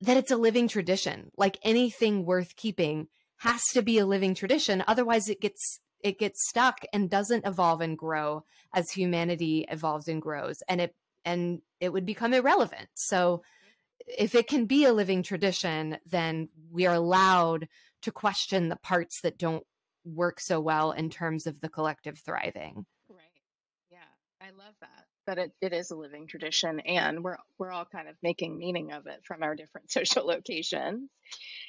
that 0.00 0.16
it's 0.16 0.30
a 0.30 0.36
living 0.36 0.68
tradition. 0.68 1.30
Like 1.36 1.58
anything 1.62 2.24
worth 2.24 2.56
keeping 2.56 3.08
has 3.38 3.62
to 3.72 3.82
be 3.82 3.98
a 3.98 4.06
living 4.06 4.34
tradition. 4.34 4.84
Otherwise 4.86 5.28
it 5.28 5.40
gets 5.40 5.80
it 6.00 6.18
gets 6.18 6.48
stuck 6.48 6.84
and 6.92 7.10
doesn't 7.10 7.46
evolve 7.46 7.80
and 7.80 7.98
grow 7.98 8.44
as 8.72 8.90
humanity 8.90 9.66
evolves 9.68 10.06
and 10.06 10.22
grows. 10.22 10.62
And 10.68 10.80
it 10.80 10.94
and 11.24 11.60
it 11.80 11.92
would 11.92 12.06
become 12.06 12.32
irrelevant. 12.32 12.88
So 12.94 13.42
if 14.16 14.34
it 14.34 14.46
can 14.46 14.66
be 14.66 14.84
a 14.84 14.92
living 14.92 15.22
tradition, 15.22 15.98
then 16.06 16.48
we 16.70 16.86
are 16.86 16.94
allowed 16.94 17.68
to 18.02 18.12
question 18.12 18.68
the 18.68 18.76
parts 18.76 19.20
that 19.22 19.38
don't 19.38 19.64
work 20.04 20.40
so 20.40 20.60
well 20.60 20.92
in 20.92 21.10
terms 21.10 21.46
of 21.46 21.60
the 21.60 21.68
collective 21.68 22.18
thriving. 22.18 22.86
Right. 23.08 23.18
Yeah. 23.90 23.98
I 24.40 24.50
love 24.50 24.74
that. 24.80 25.04
That 25.26 25.38
it, 25.38 25.52
it 25.60 25.72
is 25.74 25.90
a 25.90 25.96
living 25.96 26.26
tradition 26.26 26.80
and 26.80 27.22
we're 27.22 27.36
we're 27.58 27.70
all 27.70 27.84
kind 27.84 28.08
of 28.08 28.16
making 28.22 28.56
meaning 28.56 28.92
of 28.92 29.06
it 29.06 29.20
from 29.24 29.42
our 29.42 29.54
different 29.54 29.90
social 29.90 30.26
locations. 30.26 31.10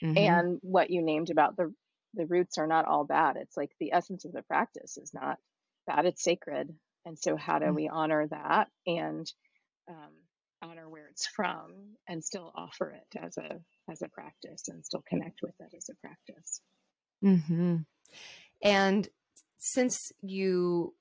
Mm-hmm. 0.04 0.18
And 0.18 0.60
what 0.62 0.90
you 0.90 1.02
named 1.02 1.30
about 1.30 1.58
the 1.58 1.74
the 2.14 2.26
roots 2.26 2.58
are 2.58 2.68
not 2.68 2.86
all 2.86 3.04
bad. 3.04 3.36
It's 3.38 3.58
like 3.58 3.72
the 3.80 3.94
essence 3.94 4.26
of 4.26 4.32
the 4.32 4.42
practice 4.44 4.98
is 4.98 5.14
not 5.14 5.38
bad, 5.86 6.06
it's 6.06 6.24
sacred. 6.24 6.74
And 7.06 7.18
so 7.18 7.36
how 7.36 7.60
do 7.60 7.66
mm-hmm. 7.66 7.76
we 7.76 7.90
honor 7.90 8.28
that 8.28 8.70
and 8.88 9.32
um, 9.90 10.14
honor 10.62 10.90
where 10.90 11.08
it's 11.08 11.28
from 11.28 11.72
and 12.08 12.24
still 12.24 12.52
offer 12.56 12.92
it 12.92 13.20
as 13.20 13.38
a 13.38 13.60
as 13.90 14.02
a 14.02 14.10
practice 14.10 14.68
and 14.68 14.86
still 14.86 15.04
connect 15.08 15.42
with 15.42 15.56
it 15.60 15.74
as 15.76 15.90
a 15.90 15.96
practice. 15.96 16.62
Mm-hmm. 17.24 17.78
And 18.64 19.08
since 19.58 20.12
you 20.22 20.94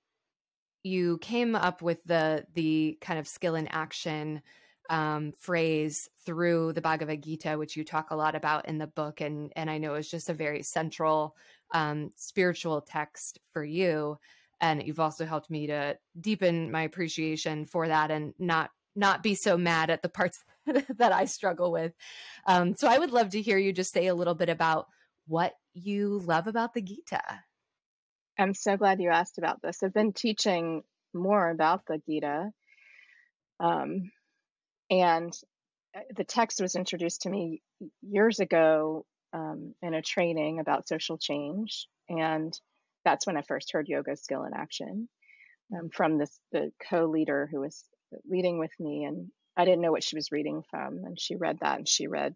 you 0.82 1.18
came 1.18 1.54
up 1.54 1.82
with 1.82 2.02
the 2.04 2.44
the 2.54 2.98
kind 3.00 3.18
of 3.18 3.26
skill 3.26 3.54
in 3.54 3.68
action 3.68 4.42
um, 4.90 5.32
phrase 5.38 6.08
through 6.24 6.72
the 6.72 6.80
Bhagavad 6.80 7.22
Gita, 7.22 7.58
which 7.58 7.76
you 7.76 7.84
talk 7.84 8.10
a 8.10 8.16
lot 8.16 8.34
about 8.34 8.66
in 8.68 8.78
the 8.78 8.86
book, 8.86 9.20
and 9.20 9.52
and 9.56 9.70
I 9.70 9.78
know 9.78 9.94
is 9.94 10.10
just 10.10 10.30
a 10.30 10.34
very 10.34 10.62
central 10.62 11.36
um, 11.72 12.12
spiritual 12.16 12.80
text 12.80 13.38
for 13.52 13.64
you. 13.64 14.18
And 14.60 14.82
you've 14.82 14.98
also 14.98 15.24
helped 15.24 15.50
me 15.50 15.68
to 15.68 15.96
deepen 16.20 16.72
my 16.72 16.82
appreciation 16.82 17.66
for 17.66 17.86
that, 17.86 18.10
and 18.10 18.34
not 18.38 18.70
not 18.98 19.22
be 19.22 19.34
so 19.34 19.56
mad 19.56 19.90
at 19.90 20.02
the 20.02 20.08
parts 20.08 20.44
that 20.66 21.12
I 21.12 21.24
struggle 21.24 21.72
with. 21.72 21.92
Um, 22.46 22.74
so 22.76 22.88
I 22.88 22.98
would 22.98 23.12
love 23.12 23.30
to 23.30 23.42
hear 23.42 23.58
you 23.58 23.72
just 23.72 23.92
say 23.92 24.08
a 24.08 24.14
little 24.14 24.34
bit 24.34 24.48
about 24.48 24.87
what 25.26 25.52
you 25.74 26.18
love 26.24 26.46
about 26.46 26.74
the 26.74 26.82
Gita. 26.82 27.22
I'm 28.38 28.54
so 28.54 28.76
glad 28.76 29.00
you 29.00 29.11
asked 29.11 29.38
about 29.38 29.62
this. 29.62 29.82
I've 29.82 29.94
been 29.94 30.12
teaching 30.12 30.82
more 31.14 31.50
about 31.50 31.87
the 31.87 32.00
Gita. 32.08 32.50
Um, 33.61 34.11
and 34.90 35.32
uh, 35.96 36.00
the 36.16 36.24
text 36.24 36.61
was 36.61 36.76
introduced 36.76 37.22
to 37.22 37.30
me 37.30 37.62
years 38.02 38.40
ago 38.40 39.04
um, 39.32 39.74
in 39.82 39.94
a 39.94 40.02
training 40.02 40.61
about 40.61 40.88
social 40.88 41.18
change. 41.18 41.87
And 42.08 42.58
that's 43.04 43.26
when 43.26 43.37
I 43.37 43.42
first 43.42 43.72
heard 43.72 43.88
yoga 43.88 44.16
skill 44.16 44.44
in 44.44 44.54
action 44.54 45.08
um, 45.76 45.90
from 45.92 46.18
this 46.18 46.38
the 46.52 46.72
co-leader 46.88 47.48
who 47.50 47.61
was 47.61 47.84
leading 48.28 48.58
with 48.58 48.72
me, 48.78 49.04
and 49.04 49.30
I 49.56 49.64
didn't 49.64 49.80
know 49.80 49.92
what 49.92 50.04
she 50.04 50.16
was 50.16 50.32
reading 50.32 50.62
from, 50.70 51.04
and 51.04 51.18
she 51.18 51.36
read 51.36 51.58
that, 51.60 51.78
and 51.78 51.88
she 51.88 52.06
read 52.06 52.34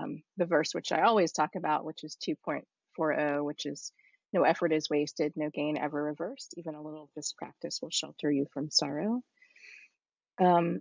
um, 0.00 0.22
the 0.36 0.46
verse 0.46 0.74
which 0.74 0.92
I 0.92 1.02
always 1.02 1.32
talk 1.32 1.56
about, 1.56 1.84
which 1.84 2.04
is 2.04 2.16
2.40, 2.16 3.44
which 3.44 3.66
is 3.66 3.92
no 4.32 4.44
effort 4.44 4.72
is 4.72 4.88
wasted, 4.88 5.32
no 5.36 5.50
gain 5.50 5.76
ever 5.76 6.02
reversed. 6.02 6.54
Even 6.56 6.74
a 6.74 6.82
little 6.82 7.04
of 7.04 7.08
this 7.16 7.32
practice 7.32 7.80
will 7.82 7.90
shelter 7.90 8.30
you 8.30 8.46
from 8.52 8.70
sorrow. 8.70 9.22
Um, 10.40 10.80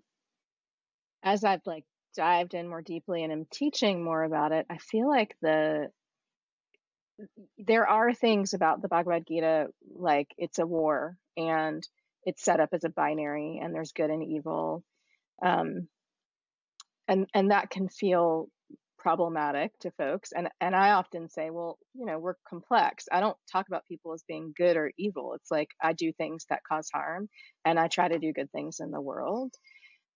as 1.24 1.44
I've 1.44 1.66
like 1.66 1.86
dived 2.16 2.54
in 2.54 2.68
more 2.68 2.82
deeply 2.82 3.24
and 3.24 3.34
am 3.34 3.46
teaching 3.52 4.04
more 4.04 4.24
about 4.24 4.52
it, 4.52 4.66
I 4.70 4.78
feel 4.78 5.10
like 5.10 5.36
the 5.42 5.90
there 7.58 7.88
are 7.88 8.14
things 8.14 8.54
about 8.54 8.82
the 8.82 8.88
Bhagavad 8.88 9.28
Gita 9.28 9.68
like 9.94 10.34
it's 10.38 10.60
a 10.60 10.66
war 10.66 11.18
and 11.36 11.86
it's 12.30 12.44
set 12.44 12.60
up 12.60 12.70
as 12.74 12.84
a 12.84 12.90
binary 12.90 13.60
and 13.62 13.74
there's 13.74 13.92
good 13.92 14.12
and 14.12 14.24
evil. 14.24 14.84
Um, 15.44 15.88
and 17.08 17.28
and 17.34 17.50
that 17.50 17.72
can 17.72 17.90
feel 17.90 18.50
problematic 19.00 19.72
to 19.80 19.90
folks. 19.92 20.32
And 20.32 20.48
and 20.62 20.76
I 20.76 20.92
often 20.92 21.28
say 21.28 21.50
well 21.50 21.80
you 21.96 22.06
know 22.06 22.20
we're 22.20 22.36
complex. 22.48 23.06
I 23.12 23.20
don't 23.20 23.38
talk 23.52 23.68
about 23.68 23.88
people 23.88 24.14
as 24.14 24.24
being 24.28 24.54
good 24.56 24.78
or 24.78 24.92
evil. 24.98 25.34
It's 25.34 25.50
like 25.50 25.70
I 25.82 25.94
do 25.94 26.14
things 26.14 26.46
that 26.50 26.62
cause 26.70 26.90
harm 26.94 27.30
and 27.66 27.80
I 27.80 27.88
try 27.88 28.08
to 28.08 28.20
do 28.20 28.32
good 28.32 28.52
things 28.52 28.78
in 28.80 28.92
the 28.92 29.02
world. 29.02 29.52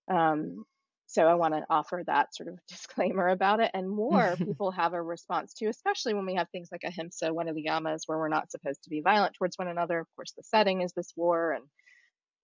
Um, 0.08 0.66
so 1.08 1.28
I 1.28 1.34
want 1.36 1.54
to 1.56 1.66
offer 1.70 2.04
that 2.06 2.36
sort 2.36 2.50
of 2.50 2.60
disclaimer 2.68 3.30
about 3.30 3.60
it. 3.60 3.72
And 3.74 3.90
more 3.90 4.36
people 4.38 4.70
have 4.72 4.94
a 4.94 5.02
response 5.02 5.56
to 5.56 5.66
especially 5.66 6.14
when 6.14 6.28
we 6.28 6.36
have 6.36 6.50
things 6.52 6.70
like 6.72 6.84
ahimsa 6.86 7.34
one 7.34 7.48
of 7.48 7.56
the 7.56 7.66
yamas 7.66 8.02
where 8.06 8.20
we're 8.20 8.28
not 8.28 8.52
supposed 8.52 8.84
to 8.84 8.92
be 8.92 9.02
violent 9.02 9.34
towards 9.34 9.58
one 9.58 9.68
another. 9.68 9.98
Of 10.00 10.08
course 10.16 10.34
the 10.38 10.44
setting 10.44 10.82
is 10.82 10.94
this 10.94 11.12
war 11.16 11.54
and 11.54 11.64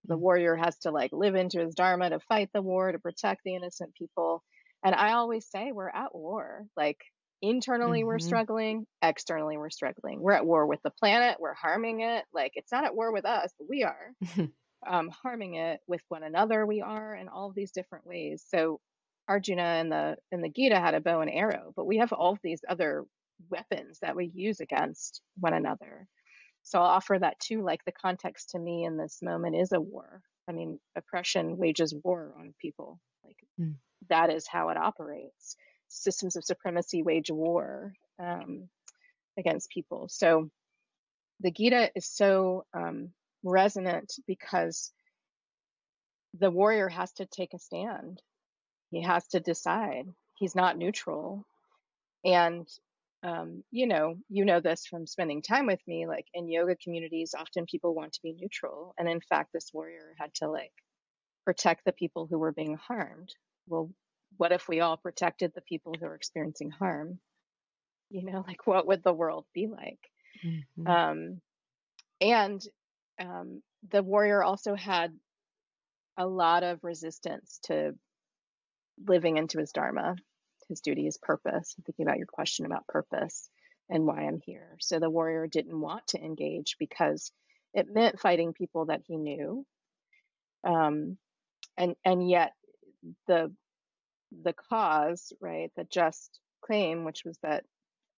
the 0.06 0.16
warrior 0.16 0.56
has 0.56 0.76
to 0.78 0.90
like 0.90 1.12
live 1.12 1.34
into 1.34 1.60
his 1.60 1.74
dharma 1.74 2.10
to 2.10 2.20
fight 2.20 2.50
the 2.52 2.62
war 2.62 2.92
to 2.92 2.98
protect 2.98 3.42
the 3.44 3.54
innocent 3.54 3.94
people. 3.94 4.42
And 4.84 4.94
i 4.94 5.12
always 5.12 5.46
say 5.46 5.72
we're 5.72 5.90
at 5.90 6.14
war. 6.14 6.66
Like 6.76 6.98
internally 7.42 8.00
mm-hmm. 8.00 8.08
we're 8.08 8.18
struggling 8.18 8.86
externally 9.02 9.56
we're 9.56 9.70
struggling. 9.70 10.20
We're 10.20 10.32
at 10.32 10.46
war 10.46 10.66
with 10.66 10.80
the 10.82 10.90
planet 10.90 11.38
we're 11.40 11.54
harming 11.54 12.00
it. 12.00 12.24
Like 12.32 12.52
it's 12.54 12.72
not 12.72 12.84
at 12.84 12.94
war 12.94 13.12
with 13.12 13.24
us 13.24 13.52
but 13.58 13.68
we 13.68 13.84
are 13.84 14.12
um, 14.88 15.10
harming 15.22 15.54
it 15.54 15.80
with 15.86 16.02
one 16.08 16.22
another. 16.22 16.66
We 16.66 16.80
are 16.80 17.14
in 17.14 17.28
all 17.28 17.48
of 17.48 17.54
these 17.54 17.72
different 17.72 18.06
ways. 18.06 18.44
So 18.48 18.80
arjuna 19.28 19.62
and 19.62 19.92
the 19.92 20.16
and 20.32 20.42
the 20.42 20.48
gita 20.48 20.80
had 20.80 20.94
a 20.94 21.00
bow 21.00 21.20
and 21.20 21.30
arrow 21.30 21.72
but 21.76 21.86
we 21.86 21.98
have 21.98 22.12
all 22.12 22.36
these 22.42 22.62
other 22.68 23.04
weapons 23.48 23.98
that 24.02 24.16
we 24.16 24.30
use 24.34 24.58
against 24.60 25.22
one 25.38 25.54
another 25.54 26.08
so 26.62 26.78
I'll 26.78 26.86
offer 26.86 27.18
that 27.18 27.38
too. 27.40 27.62
Like 27.62 27.84
the 27.84 27.92
context 27.92 28.50
to 28.50 28.58
me 28.58 28.84
in 28.84 28.96
this 28.96 29.20
moment 29.22 29.56
is 29.56 29.72
a 29.72 29.80
war. 29.80 30.22
I 30.48 30.52
mean, 30.52 30.78
oppression 30.96 31.56
wages 31.56 31.94
war 31.94 32.34
on 32.38 32.54
people. 32.60 32.98
Like 33.24 33.36
mm. 33.60 33.74
that 34.08 34.30
is 34.30 34.46
how 34.46 34.70
it 34.70 34.76
operates. 34.76 35.56
Systems 35.88 36.36
of 36.36 36.44
supremacy 36.44 37.02
wage 37.02 37.30
war 37.30 37.92
um, 38.18 38.68
against 39.38 39.70
people. 39.70 40.08
So 40.08 40.50
the 41.40 41.50
Gita 41.50 41.90
is 41.94 42.06
so 42.06 42.64
um, 42.74 43.10
resonant 43.42 44.12
because 44.26 44.92
the 46.38 46.50
warrior 46.50 46.88
has 46.88 47.12
to 47.12 47.26
take 47.26 47.54
a 47.54 47.58
stand. 47.58 48.20
He 48.90 49.02
has 49.02 49.26
to 49.28 49.40
decide. 49.40 50.06
He's 50.36 50.54
not 50.54 50.78
neutral. 50.78 51.44
And 52.24 52.68
um, 53.22 53.62
you 53.70 53.86
know, 53.86 54.16
you 54.28 54.44
know 54.44 54.60
this 54.60 54.86
from 54.86 55.06
spending 55.06 55.42
time 55.42 55.66
with 55.66 55.80
me. 55.86 56.06
Like 56.06 56.26
in 56.32 56.48
yoga 56.48 56.76
communities, 56.76 57.34
often 57.38 57.66
people 57.66 57.94
want 57.94 58.12
to 58.14 58.22
be 58.22 58.34
neutral, 58.38 58.94
and 58.98 59.08
in 59.08 59.20
fact, 59.20 59.50
this 59.52 59.70
warrior 59.72 60.14
had 60.18 60.32
to 60.36 60.50
like 60.50 60.72
protect 61.44 61.84
the 61.84 61.92
people 61.92 62.26
who 62.28 62.38
were 62.38 62.52
being 62.52 62.76
harmed. 62.76 63.34
Well, 63.66 63.90
what 64.36 64.52
if 64.52 64.68
we 64.68 64.80
all 64.80 64.96
protected 64.96 65.52
the 65.54 65.62
people 65.62 65.94
who 65.98 66.06
are 66.06 66.14
experiencing 66.14 66.70
harm? 66.70 67.18
You 68.08 68.24
know, 68.24 68.44
like 68.46 68.66
what 68.66 68.86
would 68.86 69.02
the 69.02 69.12
world 69.12 69.44
be 69.54 69.66
like? 69.66 70.00
Mm-hmm. 70.44 70.86
Um, 70.86 71.40
and 72.20 72.62
um, 73.20 73.62
the 73.90 74.02
warrior 74.02 74.42
also 74.42 74.74
had 74.74 75.12
a 76.16 76.26
lot 76.26 76.62
of 76.62 76.82
resistance 76.82 77.60
to 77.64 77.94
living 79.06 79.36
into 79.36 79.58
his 79.58 79.72
dharma 79.72 80.16
his 80.70 80.80
duty 80.80 81.06
is 81.06 81.18
purpose. 81.18 81.74
I'm 81.76 81.84
thinking 81.84 82.06
about 82.06 82.16
your 82.16 82.26
question 82.26 82.64
about 82.64 82.86
purpose 82.86 83.50
and 83.90 84.06
why 84.06 84.22
I'm 84.22 84.40
here. 84.40 84.76
So 84.80 84.98
the 84.98 85.10
warrior 85.10 85.46
didn't 85.46 85.78
want 85.78 86.06
to 86.08 86.24
engage 86.24 86.76
because 86.78 87.32
it 87.74 87.92
meant 87.92 88.20
fighting 88.20 88.54
people 88.54 88.86
that 88.86 89.02
he 89.06 89.16
knew. 89.16 89.66
Um, 90.64 91.18
and 91.76 91.94
and 92.04 92.28
yet 92.28 92.52
the 93.26 93.52
the 94.42 94.52
cause, 94.52 95.32
right, 95.40 95.70
the 95.76 95.84
just 95.84 96.38
claim, 96.64 97.04
which 97.04 97.24
was 97.24 97.36
that 97.42 97.64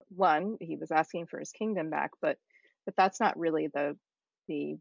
one, 0.09 0.57
he 0.61 0.75
was 0.75 0.91
asking 0.91 1.25
for 1.25 1.39
his 1.39 1.51
kingdom 1.51 1.89
back, 1.89 2.11
but 2.21 2.37
but 2.85 2.95
that's 2.95 3.19
not 3.19 3.37
really 3.37 3.67
the 3.67 3.97
the 4.47 4.77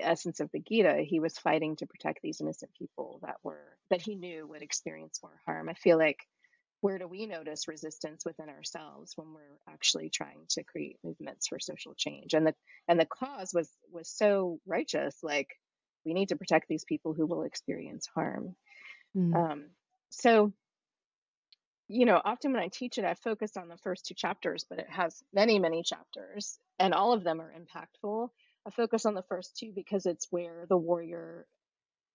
essence 0.00 0.40
of 0.40 0.50
the 0.52 0.60
Gita. 0.60 1.02
He 1.06 1.20
was 1.20 1.38
fighting 1.38 1.76
to 1.76 1.86
protect 1.86 2.20
these 2.22 2.40
innocent 2.40 2.70
people 2.78 3.20
that 3.22 3.36
were 3.42 3.76
that 3.90 4.02
he 4.02 4.14
knew 4.14 4.46
would 4.46 4.62
experience 4.62 5.20
more 5.22 5.40
harm. 5.46 5.68
I 5.68 5.74
feel 5.74 5.98
like 5.98 6.26
where 6.80 6.98
do 6.98 7.06
we 7.06 7.26
notice 7.26 7.68
resistance 7.68 8.24
within 8.24 8.48
ourselves 8.48 9.12
when 9.16 9.32
we're 9.34 9.72
actually 9.72 10.10
trying 10.10 10.40
to 10.50 10.64
create 10.64 10.98
movements 11.04 11.48
for 11.48 11.58
social 11.58 11.94
change? 11.96 12.34
And 12.34 12.46
the 12.46 12.54
and 12.88 12.98
the 12.98 13.06
cause 13.06 13.52
was 13.54 13.70
was 13.92 14.08
so 14.08 14.58
righteous 14.66 15.18
like 15.22 15.48
we 16.04 16.14
need 16.14 16.30
to 16.30 16.36
protect 16.36 16.68
these 16.68 16.84
people 16.84 17.12
who 17.14 17.26
will 17.26 17.42
experience 17.42 18.06
harm. 18.14 18.54
Mm. 19.16 19.34
um, 19.34 19.64
so 20.10 20.52
you 21.88 22.06
know 22.06 22.20
often 22.24 22.52
when 22.52 22.62
i 22.62 22.68
teach 22.68 22.96
it 22.96 23.04
i 23.04 23.14
focus 23.14 23.56
on 23.56 23.66
the 23.66 23.76
first 23.78 24.06
two 24.06 24.14
chapters 24.14 24.64
but 24.70 24.78
it 24.78 24.88
has 24.88 25.20
many 25.32 25.58
many 25.58 25.82
chapters 25.82 26.60
and 26.80 26.94
all 26.94 27.12
of 27.12 27.22
them 27.22 27.40
are 27.40 27.52
impactful. 27.52 28.30
I 28.66 28.70
focus 28.70 29.06
on 29.06 29.14
the 29.14 29.22
first 29.22 29.56
two 29.56 29.70
because 29.74 30.06
it's 30.06 30.26
where 30.30 30.64
the 30.68 30.76
warrior 30.76 31.46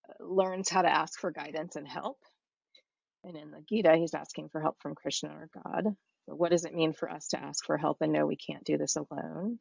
uh, 0.09 0.25
learns 0.25 0.69
how 0.69 0.81
to 0.81 0.91
ask 0.91 1.19
for 1.19 1.31
guidance 1.31 1.75
and 1.75 1.87
help 1.87 2.17
and 3.25 3.35
in 3.35 3.51
the 3.51 3.61
Gita, 3.67 3.95
he's 3.97 4.13
asking 4.13 4.49
for 4.49 4.61
help 4.61 4.77
from 4.81 4.95
Krishna 4.95 5.29
or 5.29 5.49
God. 5.63 5.95
But 6.27 6.37
what 6.37 6.51
does 6.51 6.65
it 6.65 6.73
mean 6.73 6.93
for 6.93 7.09
us 7.09 7.29
to 7.29 7.41
ask 7.41 7.65
for 7.65 7.77
help 7.77 7.97
and 8.01 8.13
know 8.13 8.25
we 8.25 8.37
can't 8.37 8.63
do 8.63 8.77
this 8.77 8.95
alone? 8.95 9.59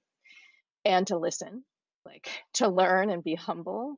And 0.84 1.06
to 1.08 1.18
listen, 1.18 1.64
like 2.04 2.28
to 2.54 2.68
learn 2.68 3.10
and 3.10 3.24
be 3.24 3.34
humble. 3.34 3.96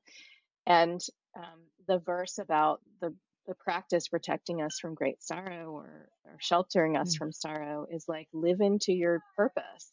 And 0.66 1.00
um, 1.36 1.60
the 1.86 1.98
verse 1.98 2.38
about 2.38 2.80
the 3.00 3.14
the 3.46 3.54
practice 3.54 4.08
protecting 4.08 4.60
us 4.60 4.80
from 4.80 4.96
great 4.96 5.22
sorrow 5.22 5.70
or, 5.70 6.08
or 6.24 6.36
sheltering 6.40 6.96
us 6.96 7.14
mm-hmm. 7.14 7.18
from 7.18 7.32
sorrow 7.32 7.86
is 7.88 8.04
like 8.08 8.26
live 8.32 8.60
into 8.60 8.92
your 8.92 9.20
purpose 9.36 9.92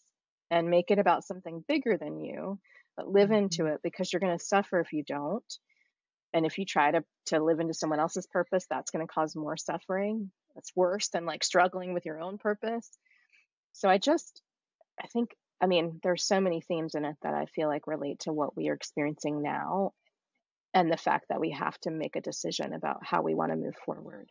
and 0.49 0.69
make 0.69 0.89
it 0.89 0.97
about 0.97 1.23
something 1.23 1.63
bigger 1.67 1.95
than 1.97 2.19
you, 2.19 2.59
but 2.97 3.07
live 3.07 3.31
into 3.31 3.63
mm-hmm. 3.63 3.73
it 3.73 3.81
because 3.83 4.11
you're 4.11 4.19
going 4.19 4.35
to 4.35 4.43
suffer 4.43 4.79
if 4.79 4.91
you 4.91 5.03
don't. 5.03 5.45
And 6.33 6.45
if 6.45 6.57
you 6.57 6.65
try 6.65 6.91
to, 6.91 7.03
to 7.27 7.43
live 7.43 7.59
into 7.59 7.73
someone 7.73 7.99
else's 7.99 8.27
purpose, 8.27 8.65
that's 8.69 8.91
going 8.91 9.05
to 9.05 9.13
cause 9.13 9.35
more 9.35 9.57
suffering. 9.57 10.31
That's 10.55 10.71
worse 10.75 11.09
than 11.09 11.25
like 11.25 11.43
struggling 11.43 11.93
with 11.93 12.05
your 12.05 12.19
own 12.19 12.37
purpose. 12.37 12.89
So 13.73 13.89
I 13.89 13.97
just, 13.97 14.41
I 15.01 15.07
think, 15.07 15.35
I 15.61 15.67
mean, 15.67 15.99
there's 16.03 16.25
so 16.25 16.39
many 16.39 16.61
themes 16.61 16.95
in 16.95 17.05
it 17.05 17.15
that 17.21 17.33
I 17.33 17.45
feel 17.45 17.67
like 17.67 17.87
relate 17.87 18.21
to 18.21 18.33
what 18.33 18.55
we 18.55 18.69
are 18.69 18.73
experiencing 18.73 19.41
now 19.41 19.91
and 20.73 20.91
the 20.91 20.97
fact 20.97 21.25
that 21.29 21.39
we 21.39 21.51
have 21.51 21.77
to 21.81 21.91
make 21.91 22.15
a 22.15 22.21
decision 22.21 22.73
about 22.73 23.05
how 23.05 23.21
we 23.21 23.35
want 23.35 23.51
to 23.51 23.57
move 23.57 23.75
forward. 23.85 24.27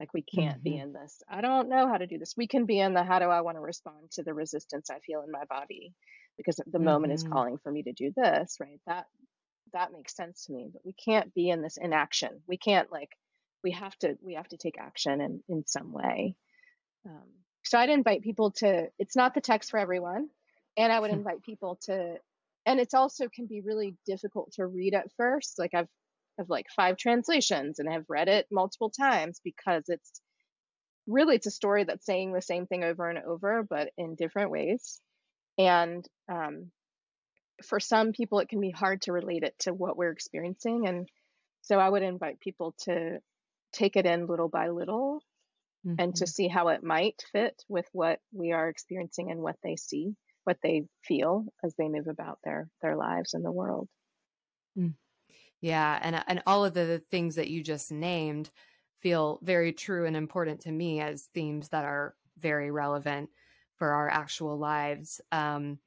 Like 0.00 0.12
we 0.12 0.22
can't 0.22 0.56
mm-hmm. 0.56 0.70
be 0.70 0.76
in 0.76 0.92
this. 0.92 1.22
I 1.30 1.40
don't 1.40 1.68
know 1.68 1.88
how 1.88 1.98
to 1.98 2.06
do 2.06 2.18
this. 2.18 2.34
We 2.36 2.48
can 2.48 2.66
be 2.66 2.80
in 2.80 2.94
the 2.94 3.04
how 3.04 3.20
do 3.20 3.26
I 3.26 3.42
want 3.42 3.56
to 3.56 3.60
respond 3.60 4.10
to 4.12 4.24
the 4.24 4.34
resistance 4.34 4.90
I 4.90 4.98
feel 4.98 5.22
in 5.22 5.30
my 5.30 5.44
body 5.48 5.94
because 6.36 6.56
the 6.56 6.64
mm-hmm. 6.64 6.84
moment 6.84 7.12
is 7.12 7.22
mm-hmm. 7.22 7.32
calling 7.32 7.58
for 7.62 7.70
me 7.70 7.84
to 7.84 7.92
do 7.92 8.12
this, 8.16 8.56
right? 8.60 8.80
That 8.86 9.06
that 9.72 9.92
makes 9.92 10.14
sense 10.14 10.46
to 10.46 10.52
me. 10.52 10.70
But 10.72 10.84
we 10.84 10.92
can't 10.92 11.34
be 11.34 11.50
in 11.50 11.62
this 11.62 11.76
inaction. 11.76 12.42
We 12.46 12.56
can't 12.56 12.90
like 12.92 13.10
we 13.62 13.72
have 13.72 13.96
to 13.98 14.16
we 14.22 14.34
have 14.34 14.48
to 14.48 14.56
take 14.56 14.78
action 14.78 15.20
in 15.20 15.42
in 15.48 15.66
some 15.66 15.92
way. 15.92 16.36
Um, 17.06 17.28
so 17.64 17.78
I'd 17.78 17.90
invite 17.90 18.22
people 18.22 18.52
to. 18.58 18.88
It's 18.98 19.16
not 19.16 19.34
the 19.34 19.40
text 19.40 19.70
for 19.70 19.78
everyone, 19.78 20.28
and 20.76 20.92
I 20.92 21.00
would 21.00 21.10
hmm. 21.10 21.18
invite 21.18 21.42
people 21.42 21.78
to. 21.84 22.16
And 22.66 22.80
it's 22.80 22.94
also 22.94 23.28
can 23.28 23.46
be 23.46 23.60
really 23.60 23.94
difficult 24.06 24.52
to 24.52 24.66
read 24.66 24.94
at 24.94 25.12
first. 25.18 25.58
Like 25.58 25.74
I've 25.74 25.88
have 26.38 26.50
like 26.50 26.66
five 26.74 26.96
translations 26.96 27.78
and 27.78 27.90
have 27.90 28.04
read 28.08 28.28
it 28.28 28.46
multiple 28.50 28.90
times 28.90 29.40
because 29.44 29.84
it's 29.88 30.20
really 31.06 31.36
it's 31.36 31.46
a 31.46 31.50
story 31.50 31.84
that's 31.84 32.06
saying 32.06 32.32
the 32.32 32.42
same 32.42 32.66
thing 32.66 32.82
over 32.82 33.08
and 33.08 33.18
over 33.18 33.62
but 33.62 33.90
in 33.96 34.14
different 34.14 34.50
ways 34.50 35.00
and 35.58 36.06
um, 36.28 36.70
for 37.62 37.78
some 37.80 38.12
people 38.12 38.40
it 38.40 38.48
can 38.48 38.60
be 38.60 38.70
hard 38.70 39.02
to 39.02 39.12
relate 39.12 39.42
it 39.42 39.54
to 39.58 39.72
what 39.72 39.96
we're 39.96 40.10
experiencing 40.10 40.86
and 40.86 41.08
so 41.62 41.78
i 41.78 41.88
would 41.88 42.02
invite 42.02 42.40
people 42.40 42.74
to 42.78 43.18
take 43.72 43.96
it 43.96 44.06
in 44.06 44.26
little 44.26 44.48
by 44.48 44.68
little 44.68 45.22
mm-hmm. 45.86 45.96
and 45.98 46.14
to 46.16 46.24
mm-hmm. 46.24 46.30
see 46.30 46.48
how 46.48 46.68
it 46.68 46.82
might 46.82 47.22
fit 47.32 47.62
with 47.68 47.86
what 47.92 48.18
we 48.32 48.52
are 48.52 48.68
experiencing 48.68 49.30
and 49.30 49.40
what 49.40 49.56
they 49.62 49.76
see 49.76 50.14
what 50.44 50.58
they 50.62 50.84
feel 51.04 51.46
as 51.64 51.74
they 51.76 51.88
move 51.88 52.08
about 52.08 52.38
their 52.44 52.68
their 52.82 52.96
lives 52.96 53.34
in 53.34 53.42
the 53.42 53.52
world 53.52 53.88
mm. 54.78 54.92
Yeah, 55.64 55.98
and 56.02 56.22
and 56.28 56.42
all 56.46 56.66
of 56.66 56.74
the 56.74 57.02
things 57.10 57.36
that 57.36 57.48
you 57.48 57.62
just 57.62 57.90
named 57.90 58.50
feel 59.00 59.38
very 59.42 59.72
true 59.72 60.04
and 60.04 60.14
important 60.14 60.60
to 60.60 60.70
me 60.70 61.00
as 61.00 61.30
themes 61.32 61.70
that 61.70 61.86
are 61.86 62.14
very 62.36 62.70
relevant 62.70 63.30
for 63.76 63.92
our 63.92 64.10
actual 64.10 64.58
lives. 64.58 65.22
Um, 65.32 65.78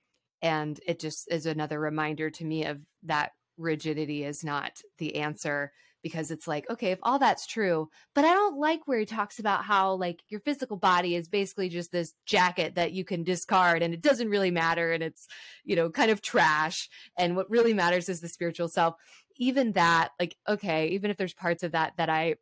and 0.42 0.80
it 0.86 1.00
just 1.00 1.28
is 1.32 1.46
another 1.46 1.80
reminder 1.80 2.30
to 2.30 2.46
me 2.46 2.66
of 2.66 2.80
that 3.04 3.32
rigidity 3.58 4.24
is 4.24 4.44
not 4.44 4.82
the 4.98 5.16
answer 5.16 5.72
because 6.04 6.32
it's 6.32 6.48
like 6.48 6.70
okay 6.70 6.92
if 6.92 7.00
all 7.04 7.20
that's 7.20 7.48
true 7.48 7.90
but 8.14 8.24
i 8.24 8.34
don't 8.34 8.58
like 8.58 8.82
where 8.86 9.00
he 9.00 9.06
talks 9.06 9.40
about 9.40 9.66
how 9.66 9.94
like 9.94 10.22
your 10.30 10.40
physical 10.40 10.78
body 10.78 11.16
is 11.16 11.28
basically 11.28 11.70
just 11.70 11.92
this 11.92 12.14
jacket 12.26 12.76
that 12.76 12.92
you 12.92 13.04
can 13.04 13.24
discard 13.24 13.82
and 13.82 13.94
it 13.94 14.02
doesn't 14.02 14.30
really 14.30 14.52
matter 14.52 14.92
and 14.94 15.04
it's 15.04 15.28
you 15.66 15.76
know 15.76 15.90
kind 15.90 16.12
of 16.12 16.22
trash 16.22 16.88
and 17.18 17.36
what 17.36 17.50
really 17.50 17.74
matters 17.74 18.10
is 18.10 18.22
the 18.22 18.30
spiritual 18.30 18.68
self. 18.68 18.96
Even 19.38 19.74
that 19.74 20.10
like 20.20 20.36
okay 20.48 20.88
even 20.88 21.12
if 21.12 21.18
there's 21.18 21.34
parts 21.34 21.62
of 21.64 21.74
that 21.74 21.94
that 21.98 22.10
i 22.10 22.36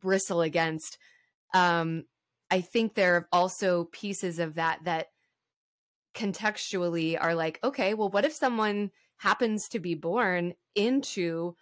bristle 0.00 0.40
against 0.40 0.96
um 1.52 2.04
i 2.50 2.60
think 2.60 2.94
there 2.94 3.16
are 3.16 3.28
also 3.32 3.84
pieces 3.92 4.38
of 4.38 4.54
that 4.54 4.78
that 4.84 5.08
contextually 6.14 7.18
are 7.20 7.34
like 7.34 7.58
okay 7.64 7.94
well 7.94 8.08
what 8.08 8.24
if 8.24 8.32
someone 8.32 8.90
happens 9.16 9.68
to 9.68 9.78
be 9.78 9.94
born 9.94 10.54
into 10.74 11.54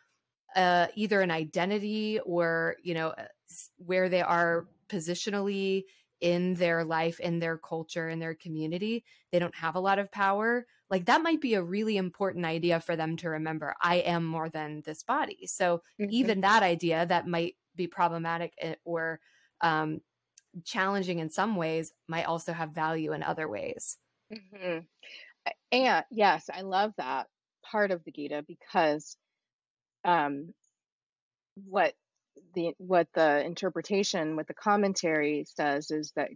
uh, 0.54 0.86
either 0.94 1.20
an 1.20 1.30
identity 1.30 2.18
or 2.24 2.76
you 2.82 2.94
know 2.94 3.08
uh, 3.08 3.24
where 3.78 4.08
they 4.08 4.20
are 4.20 4.66
positionally 4.88 5.84
in 6.20 6.54
their 6.54 6.84
life 6.84 7.18
in 7.20 7.38
their 7.38 7.56
culture 7.56 8.08
in 8.08 8.18
their 8.18 8.34
community 8.34 9.04
they 9.30 9.38
don't 9.38 9.54
have 9.54 9.74
a 9.74 9.80
lot 9.80 9.98
of 9.98 10.12
power 10.12 10.66
like 10.90 11.06
that 11.06 11.22
might 11.22 11.40
be 11.40 11.54
a 11.54 11.62
really 11.62 11.96
important 11.96 12.44
idea 12.44 12.78
for 12.78 12.94
them 12.94 13.16
to 13.16 13.30
remember 13.30 13.74
i 13.82 13.96
am 13.96 14.24
more 14.24 14.48
than 14.50 14.82
this 14.84 15.02
body 15.02 15.46
so 15.46 15.82
mm-hmm. 16.00 16.10
even 16.10 16.42
that 16.42 16.62
idea 16.62 17.06
that 17.06 17.26
might 17.26 17.56
be 17.74 17.86
problematic 17.86 18.52
eh, 18.58 18.74
or 18.84 19.18
um, 19.62 20.00
challenging 20.64 21.18
in 21.18 21.30
some 21.30 21.56
ways 21.56 21.92
might 22.08 22.24
also 22.24 22.52
have 22.52 22.70
value 22.70 23.12
in 23.12 23.22
other 23.22 23.48
ways 23.48 23.96
mm-hmm. 24.32 24.78
and 25.72 26.04
yes 26.10 26.48
i 26.52 26.62
love 26.62 26.92
that 26.96 27.26
part 27.70 27.90
of 27.90 28.02
the 28.04 28.10
gita 28.10 28.44
because 28.46 29.16
um, 30.04 30.52
what 31.54 31.94
the 32.54 32.72
what 32.78 33.08
the 33.14 33.44
interpretation, 33.44 34.36
what 34.36 34.46
the 34.46 34.54
commentary 34.54 35.44
says 35.46 35.90
is 35.90 36.12
that 36.16 36.30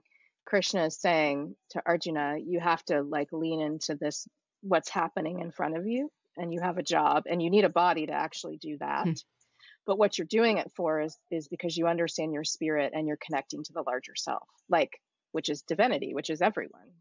Krishna 0.44 0.86
is 0.86 1.00
saying 1.00 1.56
to 1.70 1.82
Arjuna, 1.84 2.36
you 2.44 2.60
have 2.60 2.82
to 2.84 3.02
like 3.02 3.28
lean 3.32 3.60
into 3.60 3.94
this 3.94 4.26
what's 4.62 4.88
happening 4.88 5.40
in 5.40 5.50
front 5.50 5.76
of 5.76 5.86
you, 5.86 6.10
and 6.36 6.52
you 6.52 6.60
have 6.60 6.78
a 6.78 6.82
job, 6.82 7.24
and 7.26 7.42
you 7.42 7.50
need 7.50 7.64
a 7.64 7.70
body 7.70 8.06
to 8.06 8.12
actually 8.12 8.58
do 8.58 8.78
that. 8.78 9.06
Mm. 9.06 9.22
But 9.86 9.98
what 9.98 10.18
you're 10.18 10.26
doing 10.26 10.58
it 10.58 10.70
for 10.74 11.00
is 11.00 11.16
is 11.30 11.48
because 11.48 11.76
you 11.76 11.86
understand 11.86 12.32
your 12.32 12.44
spirit 12.44 12.92
and 12.94 13.06
you're 13.06 13.18
connecting 13.24 13.62
to 13.64 13.72
the 13.72 13.82
larger 13.82 14.14
self, 14.14 14.48
like 14.68 15.00
which 15.32 15.48
is 15.48 15.62
divinity, 15.62 16.14
which 16.14 16.30
is 16.30 16.40
everyone 16.40 16.92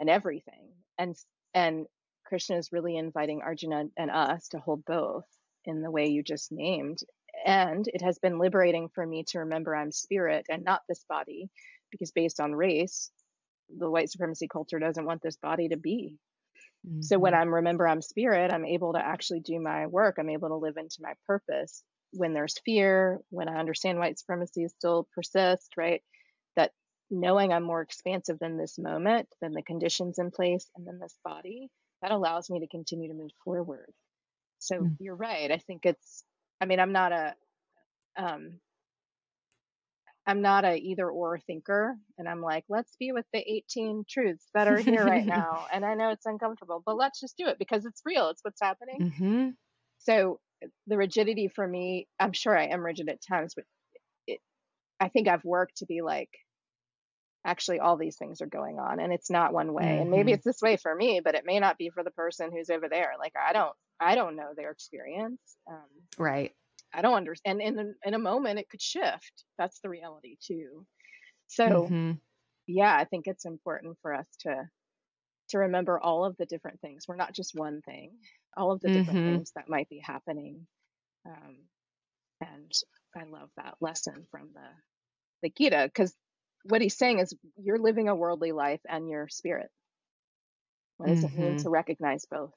and 0.00 0.10
everything. 0.10 0.68
And 0.98 1.16
and 1.54 1.86
Krishna 2.26 2.56
is 2.56 2.72
really 2.72 2.96
inviting 2.96 3.42
Arjuna 3.42 3.84
and 3.96 4.10
us 4.10 4.48
to 4.48 4.58
hold 4.58 4.84
both 4.84 5.24
in 5.64 5.82
the 5.82 5.90
way 5.90 6.08
you 6.08 6.22
just 6.22 6.50
named. 6.52 6.98
And 7.44 7.86
it 7.86 8.02
has 8.02 8.18
been 8.18 8.38
liberating 8.38 8.88
for 8.94 9.06
me 9.06 9.24
to 9.28 9.40
remember 9.40 9.76
I'm 9.76 9.92
spirit 9.92 10.46
and 10.48 10.64
not 10.64 10.82
this 10.88 11.04
body, 11.08 11.48
because 11.90 12.10
based 12.12 12.40
on 12.40 12.54
race, 12.54 13.10
the 13.76 13.90
white 13.90 14.10
supremacy 14.10 14.48
culture 14.48 14.78
doesn't 14.78 15.04
want 15.04 15.22
this 15.22 15.36
body 15.36 15.68
to 15.68 15.76
be. 15.76 16.16
Mm-hmm. 16.86 17.02
So 17.02 17.18
when 17.18 17.32
mm-hmm. 17.32 17.42
I'm 17.42 17.54
remember 17.54 17.86
I'm 17.86 18.02
spirit, 18.02 18.52
I'm 18.52 18.64
able 18.64 18.94
to 18.94 19.04
actually 19.04 19.40
do 19.40 19.60
my 19.60 19.86
work. 19.86 20.16
I'm 20.18 20.30
able 20.30 20.48
to 20.48 20.56
live 20.56 20.76
into 20.76 20.98
my 21.00 21.12
purpose. 21.26 21.82
When 22.12 22.32
there's 22.32 22.58
fear, 22.64 23.20
when 23.30 23.48
I 23.48 23.58
understand 23.58 23.98
white 23.98 24.18
supremacy 24.18 24.66
still 24.68 25.08
persists, 25.14 25.70
right? 25.76 26.02
That 26.54 26.72
knowing 27.10 27.52
I'm 27.52 27.62
more 27.62 27.82
expansive 27.82 28.38
than 28.38 28.56
this 28.56 28.78
moment, 28.78 29.28
than 29.40 29.52
the 29.52 29.62
conditions 29.62 30.18
in 30.18 30.30
place, 30.30 30.68
and 30.76 30.86
then 30.86 30.98
this 31.00 31.16
body, 31.24 31.68
that 32.02 32.10
allows 32.10 32.50
me 32.50 32.60
to 32.60 32.68
continue 32.68 33.08
to 33.08 33.14
move 33.14 33.30
forward. 33.44 33.90
So 34.58 34.76
mm. 34.76 34.96
you're 34.98 35.16
right. 35.16 35.50
I 35.50 35.58
think 35.58 35.84
it's, 35.84 36.24
I 36.60 36.66
mean, 36.66 36.80
I'm 36.80 36.92
not 36.92 37.12
a, 37.12 37.34
um, 38.16 38.60
I'm 40.26 40.42
not 40.42 40.64
a 40.64 40.76
either 40.76 41.08
or 41.08 41.38
thinker. 41.38 41.96
And 42.18 42.28
I'm 42.28 42.42
like, 42.42 42.64
let's 42.68 42.96
be 42.98 43.12
with 43.12 43.26
the 43.32 43.38
18 43.38 44.04
truths 44.08 44.44
that 44.54 44.66
are 44.66 44.78
here 44.78 45.04
right 45.04 45.26
now. 45.26 45.66
And 45.72 45.84
I 45.84 45.94
know 45.94 46.10
it's 46.10 46.26
uncomfortable, 46.26 46.82
but 46.84 46.96
let's 46.96 47.20
just 47.20 47.36
do 47.36 47.46
it 47.46 47.58
because 47.58 47.84
it's 47.84 48.02
real. 48.04 48.28
It's 48.30 48.42
what's 48.42 48.60
happening. 48.60 49.12
Mm-hmm. 49.12 49.48
So 49.98 50.40
the 50.86 50.96
rigidity 50.96 51.48
for 51.48 51.66
me, 51.66 52.08
I'm 52.18 52.32
sure 52.32 52.58
I 52.58 52.66
am 52.66 52.84
rigid 52.84 53.08
at 53.08 53.20
times, 53.22 53.54
but 53.54 53.64
it, 54.26 54.40
I 54.98 55.08
think 55.08 55.28
I've 55.28 55.44
worked 55.44 55.78
to 55.78 55.86
be 55.86 56.02
like, 56.02 56.30
actually 57.46 57.78
all 57.78 57.96
these 57.96 58.16
things 58.16 58.42
are 58.42 58.46
going 58.46 58.78
on 58.78 58.98
and 58.98 59.12
it's 59.12 59.30
not 59.30 59.52
one 59.52 59.72
way 59.72 59.84
mm-hmm. 59.84 60.02
and 60.02 60.10
maybe 60.10 60.32
mm-hmm. 60.32 60.34
it's 60.34 60.44
this 60.44 60.60
way 60.60 60.76
for 60.76 60.94
me 60.94 61.20
but 61.24 61.36
it 61.36 61.46
may 61.46 61.60
not 61.60 61.78
be 61.78 61.88
for 61.88 62.02
the 62.02 62.10
person 62.10 62.50
who's 62.52 62.68
over 62.68 62.88
there 62.88 63.12
like 63.18 63.32
i 63.40 63.52
don't 63.52 63.72
i 64.00 64.14
don't 64.14 64.36
know 64.36 64.50
their 64.54 64.72
experience 64.72 65.40
um, 65.70 65.86
right 66.18 66.52
i 66.92 67.00
don't 67.00 67.14
understand 67.14 67.62
and 67.62 67.78
in, 67.78 67.94
in 68.04 68.14
a 68.14 68.18
moment 68.18 68.58
it 68.58 68.68
could 68.68 68.82
shift 68.82 69.44
that's 69.56 69.78
the 69.80 69.88
reality 69.88 70.36
too 70.44 70.84
so 71.46 71.64
mm-hmm. 71.64 72.12
yeah 72.66 72.94
i 72.94 73.04
think 73.04 73.26
it's 73.26 73.46
important 73.46 73.96
for 74.02 74.12
us 74.12 74.26
to 74.40 74.68
to 75.48 75.58
remember 75.58 76.00
all 76.00 76.24
of 76.24 76.36
the 76.36 76.46
different 76.46 76.80
things 76.80 77.06
we're 77.06 77.14
not 77.14 77.32
just 77.32 77.54
one 77.54 77.80
thing 77.82 78.10
all 78.56 78.72
of 78.72 78.80
the 78.80 78.88
different 78.88 79.20
mm-hmm. 79.20 79.36
things 79.36 79.52
that 79.54 79.68
might 79.68 79.88
be 79.88 80.02
happening 80.04 80.66
um, 81.24 81.56
and 82.40 82.72
i 83.16 83.22
love 83.22 83.50
that 83.56 83.74
lesson 83.80 84.26
from 84.32 84.48
the 84.52 84.68
the 85.42 85.52
gita 85.56 85.84
because 85.84 86.12
what 86.68 86.82
he's 86.82 86.96
saying 86.96 87.18
is 87.18 87.34
you're 87.56 87.78
living 87.78 88.08
a 88.08 88.14
worldly 88.14 88.52
life 88.52 88.80
and 88.88 89.08
your 89.08 89.28
spirit. 89.28 89.70
What 90.98 91.08
does 91.08 91.24
mm-hmm. 91.24 91.26
it 91.26 91.38
mean 91.38 91.54
mm-hmm. 91.56 91.62
to 91.62 91.70
recognize 91.70 92.24
both? 92.30 92.52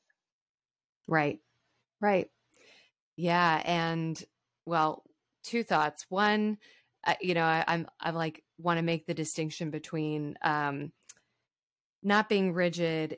Right. 1.07 1.39
Right. 1.99 2.29
Yeah. 3.17 3.61
And 3.65 4.21
well, 4.65 5.03
two 5.43 5.63
thoughts. 5.63 6.05
One, 6.09 6.57
uh, 7.05 7.15
you 7.21 7.33
know, 7.33 7.43
I, 7.43 7.63
I'm, 7.67 7.87
I'm 7.99 8.15
like, 8.15 8.43
want 8.57 8.77
to 8.77 8.83
make 8.83 9.05
the 9.05 9.13
distinction 9.13 9.71
between 9.71 10.35
um, 10.41 10.91
not 12.03 12.29
being 12.29 12.53
rigid. 12.53 13.17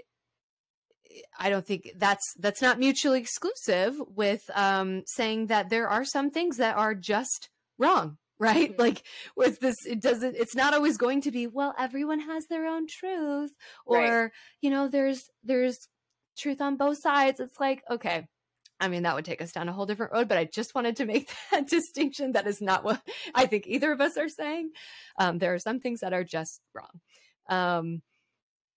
I 1.38 1.50
don't 1.50 1.66
think 1.66 1.92
that's 1.98 2.34
that's 2.40 2.62
not 2.62 2.80
mutually 2.80 3.20
exclusive 3.20 3.96
with 4.16 4.50
um, 4.56 5.04
saying 5.06 5.48
that 5.48 5.70
there 5.70 5.90
are 5.90 6.06
some 6.06 6.32
things 6.32 6.58
that 6.58 6.78
are 6.78 6.96
just 6.96 7.50
wrong 7.78 8.18
right? 8.42 8.72
Mm-hmm. 8.72 8.82
Like 8.82 9.04
with 9.38 9.60
this, 9.60 9.76
it 9.86 10.02
doesn't, 10.02 10.36
it's 10.36 10.56
not 10.56 10.74
always 10.74 10.98
going 10.98 11.22
to 11.22 11.32
be, 11.32 11.46
well, 11.46 11.76
everyone 11.78 12.20
has 12.20 12.48
their 12.48 12.66
own 12.66 12.88
truth 12.88 13.52
or, 13.86 14.00
right. 14.24 14.32
you 14.62 14.72
know, 14.72 14.88
there's, 14.88 15.30
there's 15.44 15.88
truth 16.38 16.60
on 16.60 16.76
both 16.76 17.00
sides. 17.00 17.40
It's 17.40 17.60
like, 17.60 17.84
okay, 17.90 18.28
I 18.80 18.88
mean, 18.88 19.04
that 19.04 19.14
would 19.14 19.26
take 19.26 19.44
us 19.44 19.52
down 19.52 19.70
a 19.70 19.74
whole 19.74 19.86
different 19.86 20.12
road, 20.12 20.28
but 20.28 20.40
I 20.40 20.46
just 20.46 20.74
wanted 20.74 20.96
to 20.96 21.06
make 21.06 21.32
that 21.52 21.68
distinction. 21.68 22.32
That 22.32 22.48
is 22.48 22.62
not 22.62 22.84
what 22.84 23.00
I 23.36 23.46
think 23.46 23.68
either 23.68 23.92
of 23.92 24.02
us 24.02 24.18
are 24.18 24.28
saying. 24.28 24.72
Um, 25.20 25.38
there 25.38 25.54
are 25.54 25.60
some 25.60 25.80
things 25.80 26.00
that 26.00 26.14
are 26.14 26.24
just 26.24 26.62
wrong. 26.74 27.00
Um, 27.48 28.02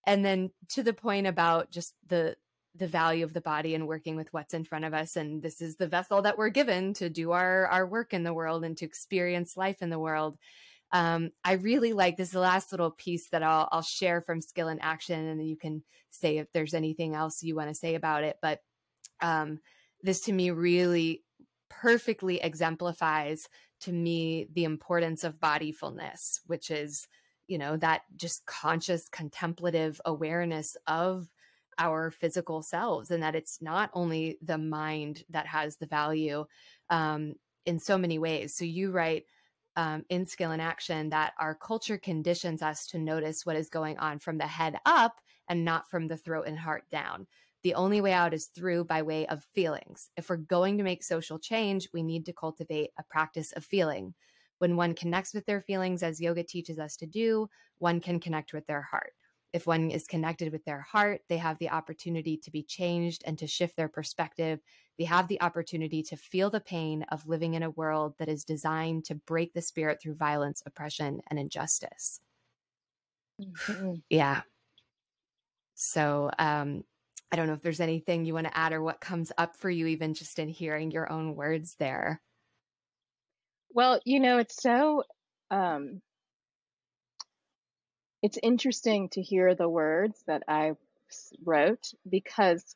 and 0.05 0.23
then 0.23 0.51
to 0.73 0.83
the 0.83 0.93
point 0.93 1.25
about 1.25 1.71
just 1.71 1.95
the 2.05 2.35
the 2.77 2.87
value 2.87 3.23
of 3.23 3.33
the 3.33 3.41
body 3.41 3.75
and 3.75 3.87
working 3.87 4.15
with 4.15 4.31
what's 4.33 4.53
in 4.53 4.63
front 4.63 4.85
of 4.85 4.93
us 4.93 5.15
and 5.15 5.41
this 5.41 5.61
is 5.61 5.75
the 5.77 5.87
vessel 5.87 6.21
that 6.21 6.37
we're 6.37 6.49
given 6.49 6.93
to 6.93 7.09
do 7.09 7.31
our 7.31 7.67
our 7.67 7.87
work 7.87 8.13
in 8.13 8.23
the 8.23 8.33
world 8.33 8.63
and 8.63 8.77
to 8.77 8.85
experience 8.85 9.57
life 9.57 9.81
in 9.81 9.89
the 9.89 9.99
world. 9.99 10.37
Um, 10.91 11.31
i 11.43 11.53
really 11.53 11.93
like 11.93 12.15
this 12.15 12.35
last 12.35 12.71
little 12.71 12.91
piece 12.91 13.29
that 13.29 13.43
I'll, 13.43 13.67
I'll 13.71 13.81
share 13.81 14.21
from 14.21 14.39
skill 14.39 14.67
in 14.67 14.79
action 14.79 15.27
and 15.27 15.47
you 15.47 15.57
can 15.57 15.83
say 16.11 16.37
if 16.37 16.51
there's 16.51 16.73
anything 16.73 17.15
else 17.15 17.41
you 17.43 17.55
want 17.55 17.69
to 17.69 17.75
say 17.75 17.95
about 17.95 18.23
it 18.23 18.37
but 18.41 18.59
um, 19.21 19.59
this 20.03 20.21
to 20.21 20.31
me 20.31 20.51
really 20.51 21.23
perfectly 21.69 22.39
exemplifies 22.41 23.49
to 23.81 23.91
me 23.91 24.47
the 24.53 24.63
importance 24.63 25.23
of 25.23 25.39
bodyfulness, 25.39 26.39
which 26.47 26.71
is, 26.71 27.07
you 27.47 27.57
know, 27.57 27.77
that 27.77 28.01
just 28.15 28.45
conscious 28.45 29.09
contemplative 29.09 29.99
awareness 30.05 30.77
of 30.87 31.27
our 31.77 32.11
physical 32.11 32.61
selves 32.61 33.11
and 33.11 33.23
that 33.23 33.35
it's 33.35 33.61
not 33.61 33.89
only 33.93 34.37
the 34.41 34.57
mind 34.57 35.23
that 35.29 35.47
has 35.47 35.77
the 35.77 35.85
value 35.85 36.45
um, 36.89 37.33
in 37.65 37.79
so 37.79 37.97
many 37.97 38.19
ways. 38.19 38.55
So 38.55 38.65
you 38.65 38.91
write 38.91 39.25
um, 39.75 40.05
in 40.09 40.25
Skill 40.25 40.51
in 40.51 40.59
Action 40.59 41.09
that 41.09 41.33
our 41.39 41.55
culture 41.55 41.97
conditions 41.97 42.61
us 42.61 42.87
to 42.87 42.97
notice 42.97 43.45
what 43.45 43.57
is 43.57 43.69
going 43.69 43.97
on 43.97 44.19
from 44.19 44.37
the 44.37 44.47
head 44.47 44.77
up 44.85 45.19
and 45.49 45.65
not 45.65 45.89
from 45.89 46.07
the 46.07 46.17
throat 46.17 46.47
and 46.47 46.57
heart 46.57 46.83
down 46.89 47.27
the 47.65 47.73
only 47.73 47.99
way 47.99 48.13
out 48.13 48.31
is 48.31 48.45
through 48.45 48.83
by 48.83 49.01
way 49.01 49.25
of 49.25 49.43
feelings. 49.55 50.11
If 50.15 50.29
we're 50.29 50.37
going 50.37 50.77
to 50.77 50.83
make 50.83 51.03
social 51.03 51.39
change, 51.39 51.89
we 51.91 52.03
need 52.03 52.27
to 52.27 52.31
cultivate 52.31 52.91
a 52.99 53.03
practice 53.09 53.53
of 53.53 53.65
feeling. 53.65 54.13
When 54.59 54.75
one 54.75 54.93
connects 54.93 55.33
with 55.33 55.47
their 55.47 55.61
feelings, 55.61 56.03
as 56.03 56.21
yoga 56.21 56.43
teaches 56.43 56.77
us 56.77 56.95
to 56.97 57.07
do, 57.07 57.49
one 57.79 58.01
can 58.01 58.19
connect 58.19 58.53
with 58.53 58.67
their 58.67 58.83
heart. 58.83 59.13
If 59.55 59.65
one 59.65 59.89
is 59.89 60.05
connected 60.05 60.51
with 60.51 60.65
their 60.65 60.81
heart, 60.81 61.21
they 61.29 61.37
have 61.37 61.57
the 61.59 61.69
opportunity 61.69 62.35
to 62.35 62.51
be 62.51 62.61
changed 62.61 63.23
and 63.25 63.39
to 63.39 63.47
shift 63.47 63.77
their 63.77 63.87
perspective. 63.87 64.59
They 64.97 65.05
have 65.05 65.29
the 65.29 65.41
opportunity 65.41 66.03
to 66.03 66.17
feel 66.17 66.49
the 66.49 66.59
pain 66.59 67.03
of 67.03 67.25
living 67.25 67.53
in 67.53 67.63
a 67.63 67.69
world 67.69 68.15
that 68.19 68.27
is 68.27 68.43
designed 68.43 69.05
to 69.05 69.15
break 69.15 69.53
the 69.53 69.61
spirit 69.61 70.01
through 70.01 70.15
violence, 70.15 70.61
oppression, 70.65 71.21
and 71.29 71.39
injustice. 71.39 72.19
Mm-hmm. 73.39 73.93
Yeah. 74.09 74.41
So, 75.75 76.31
um, 76.37 76.83
I 77.31 77.37
don't 77.37 77.47
know 77.47 77.53
if 77.53 77.61
there's 77.61 77.79
anything 77.79 78.25
you 78.25 78.33
want 78.33 78.47
to 78.47 78.57
add 78.57 78.73
or 78.73 78.81
what 78.81 78.99
comes 78.99 79.31
up 79.37 79.55
for 79.55 79.69
you, 79.69 79.87
even 79.87 80.15
just 80.15 80.37
in 80.37 80.49
hearing 80.49 80.91
your 80.91 81.09
own 81.09 81.33
words 81.33 81.75
there. 81.75 82.21
Well, 83.69 84.01
you 84.05 84.19
know, 84.19 84.37
it's 84.39 84.61
so, 84.61 85.03
um, 85.49 86.01
it's 88.25 88.39
interesting 88.41 89.07
to 89.09 89.21
hear 89.21 89.53
the 89.53 89.69
words 89.69 90.19
that 90.25 90.41
I 90.47 90.71
wrote 91.43 91.91
because 92.09 92.75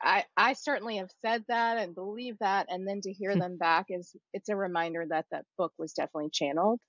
I 0.00 0.24
I 0.36 0.52
certainly 0.52 0.98
have 0.98 1.10
said 1.22 1.44
that 1.48 1.78
and 1.78 1.92
believe 1.92 2.38
that, 2.38 2.66
and 2.70 2.86
then 2.86 3.00
to 3.00 3.12
hear 3.12 3.32
hmm. 3.32 3.40
them 3.40 3.58
back 3.58 3.86
is 3.88 4.14
it's 4.32 4.48
a 4.48 4.54
reminder 4.54 5.04
that 5.08 5.26
that 5.32 5.44
book 5.56 5.72
was 5.76 5.92
definitely 5.92 6.30
channeled. 6.32 6.80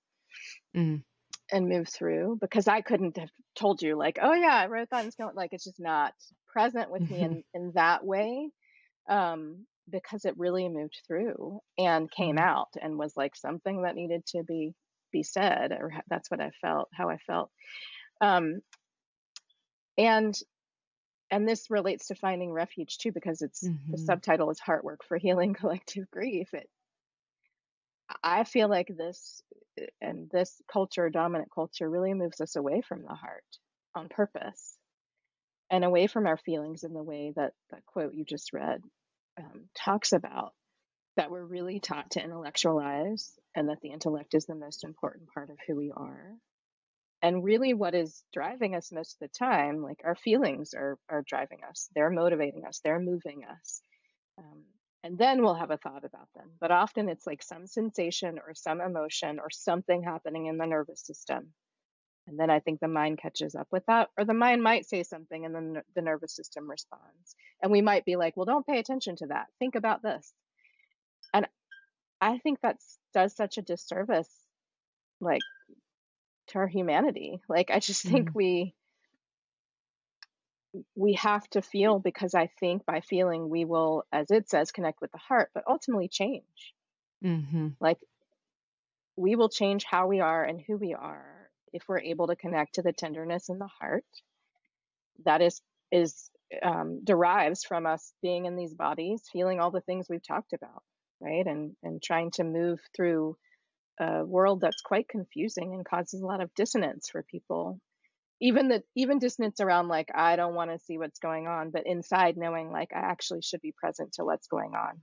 Mm 0.78 1.04
and 1.52 1.68
moved 1.68 1.90
through 1.92 2.38
because 2.40 2.68
I 2.68 2.82
couldn't 2.82 3.18
have 3.18 3.32
told 3.58 3.82
you 3.82 3.98
like, 3.98 4.20
oh 4.22 4.34
yeah, 4.34 4.54
I 4.54 4.68
wrote 4.68 4.90
that 4.92 5.04
in 5.04 5.10
Skill. 5.10 5.32
Like 5.34 5.50
it's 5.52 5.64
just 5.64 5.80
not 5.80 6.14
present 6.48 6.92
with 6.92 7.10
me 7.10 7.18
in, 7.18 7.30
mm-hmm. 7.32 7.40
in 7.56 7.72
that 7.74 8.06
way. 8.06 8.52
Um, 9.10 9.66
because 9.90 10.26
it 10.26 10.38
really 10.38 10.70
moved 10.70 11.00
through 11.08 11.60
and 11.76 12.12
came 12.12 12.36
mm-hmm. 12.36 12.48
out 12.48 12.68
and 12.80 13.00
was 13.00 13.18
like 13.18 13.36
something 13.36 13.82
that 13.82 13.96
needed 13.96 14.24
to 14.28 14.44
be 14.44 14.76
be 15.12 15.24
said 15.24 15.72
or 15.72 15.94
that's 16.10 16.30
what 16.30 16.42
I 16.42 16.52
felt 16.62 16.90
how 16.94 17.10
I 17.10 17.18
felt 17.18 17.50
um 18.22 18.62
and 19.98 20.38
and 21.32 21.48
this 21.48 21.70
relates 21.70 22.08
to 22.08 22.16
finding 22.16 22.52
refuge 22.52 22.98
too 22.98 23.12
because 23.12 23.42
it's 23.42 23.64
mm-hmm. 23.64 23.92
the 23.92 23.98
subtitle 23.98 24.50
is 24.50 24.60
heart 24.60 24.84
work 24.84 25.04
for 25.08 25.18
healing 25.18 25.54
collective 25.60 26.10
grief 26.12 26.54
it 26.54 26.70
I 28.24 28.44
feel 28.44 28.70
like 28.70 28.88
this 28.88 29.42
eh, 29.78 29.86
and 30.02 30.30
this 30.32 30.62
culture, 30.72 31.10
dominant 31.10 31.50
culture, 31.54 31.90
really 31.90 32.14
moves 32.14 32.42
us 32.42 32.56
away 32.56 32.82
from 32.82 33.04
the 33.04 33.14
heart 33.14 33.44
on 33.96 34.10
purpose 34.10 34.78
and 35.70 35.84
away 35.84 36.08
from 36.08 36.26
our 36.26 36.38
feelings 36.38 36.84
in 36.84 36.94
the 36.94 37.04
way 37.04 37.34
that 37.36 37.54
that 37.72 37.86
quote 37.86 38.14
you 38.14 38.26
just 38.26 38.54
read 38.54 38.82
um, 39.38 39.70
talks 39.76 40.12
about. 40.12 40.54
That 41.20 41.32
we're 41.32 41.44
really 41.44 41.82
taught 41.82 42.12
to 42.12 42.24
intellectualize 42.24 43.38
and 43.54 43.68
that 43.68 43.82
the 43.82 43.92
intellect 43.92 44.34
is 44.36 44.46
the 44.46 44.56
most 44.56 44.86
important 44.86 45.28
part 45.34 45.50
of 45.50 45.58
who 45.68 45.76
we 45.76 45.92
are. 45.92 46.36
And 47.22 47.44
really, 47.44 47.74
what 47.74 47.94
is 47.94 48.24
driving 48.32 48.74
us 48.74 48.92
most 48.94 49.16
of 49.16 49.20
the 49.20 49.38
time, 49.38 49.84
like 49.84 50.00
our 50.06 50.16
feelings 50.16 50.74
are, 50.74 50.98
are 51.10 51.24
driving 51.28 51.60
us, 51.70 51.90
they're 51.94 52.10
motivating 52.10 52.66
us, 52.66 52.80
they're 52.84 53.02
moving 53.02 53.44
us. 53.44 53.82
Um, 54.38 54.64
and 55.04 55.18
then 55.18 55.42
we'll 55.42 55.56
have 55.56 55.72
a 55.72 55.78
thought 55.78 56.06
about 56.06 56.30
them. 56.36 56.52
But 56.62 56.72
often 56.72 57.10
it's 57.10 57.28
like 57.28 57.44
some 57.44 57.68
sensation 57.68 58.40
or 58.40 58.54
some 58.54 58.80
emotion 58.80 59.40
or 59.40 59.50
something 59.50 60.02
happening 60.02 60.46
in 60.46 60.58
the 60.58 60.68
nervous 60.68 61.06
system. 61.06 61.54
And 62.28 62.40
then 62.40 62.50
I 62.50 62.60
think 62.60 62.80
the 62.80 62.88
mind 62.88 63.18
catches 63.18 63.56
up 63.56 63.68
with 63.72 63.86
that, 63.88 64.10
or 64.18 64.24
the 64.24 64.34
mind 64.34 64.64
might 64.64 64.88
say 64.88 65.04
something 65.04 65.46
and 65.46 65.54
then 65.54 65.82
the 65.96 66.02
nervous 66.02 66.34
system 66.34 66.70
responds. 66.70 67.36
And 67.62 67.72
we 67.72 67.82
might 67.82 68.06
be 68.06 68.16
like, 68.16 68.38
well, 68.38 68.46
don't 68.46 68.68
pay 68.68 68.80
attention 68.80 69.18
to 69.18 69.28
that. 69.28 69.48
Think 69.60 69.76
about 69.76 70.02
this. 70.02 70.32
I 72.22 72.38
think 72.40 72.60
that 72.62 72.78
does 73.14 73.36
such 73.36 73.58
a 73.58 73.62
disservice, 73.62 74.30
like 75.22 75.42
to 76.48 76.60
our 76.60 76.68
humanity. 76.68 77.42
Like, 77.48 77.72
I 77.72 77.80
just 77.80 78.04
think 78.04 78.30
mm-hmm. 78.30 78.38
we, 78.38 78.76
we 80.96 81.14
have 81.14 81.48
to 81.52 81.62
feel 81.62 82.00
because 82.00 82.36
I 82.36 82.48
think 82.60 82.86
by 82.86 83.02
feeling 83.02 83.50
we 83.50 83.66
will, 83.66 84.04
as 84.12 84.30
it 84.32 84.50
says, 84.50 84.72
connect 84.72 85.02
with 85.02 85.12
the 85.12 85.18
heart, 85.18 85.50
but 85.54 85.64
ultimately 85.68 86.08
change. 86.08 86.74
Mm-hmm. 87.24 87.70
Like 87.80 87.98
we 89.16 89.36
will 89.36 89.50
change 89.50 89.84
how 89.84 90.08
we 90.08 90.22
are 90.22 90.44
and 90.44 90.62
who 90.62 90.78
we 90.78 90.94
are 90.94 91.50
if 91.74 91.84
we're 91.88 92.00
able 92.00 92.28
to 92.28 92.36
connect 92.36 92.76
to 92.76 92.82
the 92.82 92.94
tenderness 92.94 93.50
in 93.50 93.60
the 93.60 93.68
heart. 93.68 94.06
That 95.26 95.42
is 95.42 95.62
is 95.92 96.30
um, 96.64 97.02
derives 97.04 97.64
from 97.64 97.86
us 97.86 98.14
being 98.22 98.46
in 98.46 98.56
these 98.56 98.74
bodies, 98.74 99.24
feeling 99.32 99.60
all 99.60 99.72
the 99.72 99.82
things 99.82 100.08
we've 100.08 100.26
talked 100.26 100.54
about, 100.54 100.84
right, 101.22 101.46
and 101.46 101.76
and 101.84 102.02
trying 102.02 102.32
to 102.32 102.44
move 102.44 102.80
through 102.96 103.36
a 104.00 104.26
world 104.26 104.62
that's 104.62 104.82
quite 104.82 105.10
confusing 105.10 105.74
and 105.74 105.86
causes 105.86 106.22
a 106.22 106.26
lot 106.26 106.42
of 106.42 106.54
dissonance 106.56 107.10
for 107.10 107.24
people. 107.24 107.80
Even 108.42 108.70
the 108.70 108.84
even 108.96 109.20
dissonance 109.20 109.60
around 109.60 109.90
like 109.90 110.08
i 110.16 110.38
don't 110.38 110.56
want 110.56 110.72
to 110.72 110.80
see 110.80 110.98
what's 110.98 111.20
going 111.20 111.48
on 111.48 111.72
but 111.72 111.86
inside 111.86 112.38
knowing 112.38 112.72
like 112.72 112.92
i 112.96 113.00
actually 113.00 113.42
should 113.42 113.60
be 113.60 113.74
present 113.78 114.14
to 114.14 114.24
what's 114.24 114.48
going 114.48 114.76
on 114.76 115.02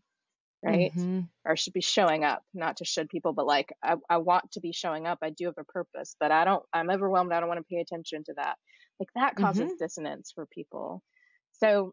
right? 0.64 0.92
Mm-hmm. 0.94 1.20
or 1.44 1.56
should 1.56 1.72
be 1.72 1.80
showing 1.80 2.24
up 2.24 2.42
not 2.54 2.78
to 2.78 2.84
should 2.84 3.08
people 3.08 3.32
but 3.32 3.46
like 3.46 3.72
I, 3.82 3.96
I 4.08 4.18
want 4.18 4.52
to 4.52 4.60
be 4.60 4.72
showing 4.72 5.06
up. 5.06 5.18
I 5.22 5.30
do 5.30 5.46
have 5.46 5.58
a 5.58 5.64
purpose 5.64 6.16
but 6.18 6.32
i 6.32 6.44
don't 6.44 6.62
i'm 6.72 6.90
overwhelmed. 6.90 7.32
I 7.32 7.40
don't 7.40 7.48
want 7.48 7.60
to 7.60 7.74
pay 7.74 7.80
attention 7.80 8.24
to 8.24 8.34
that. 8.36 8.56
Like 8.98 9.08
that 9.14 9.36
causes 9.36 9.64
mm-hmm. 9.64 9.76
dissonance 9.78 10.32
for 10.34 10.46
people. 10.46 11.02
So 11.60 11.92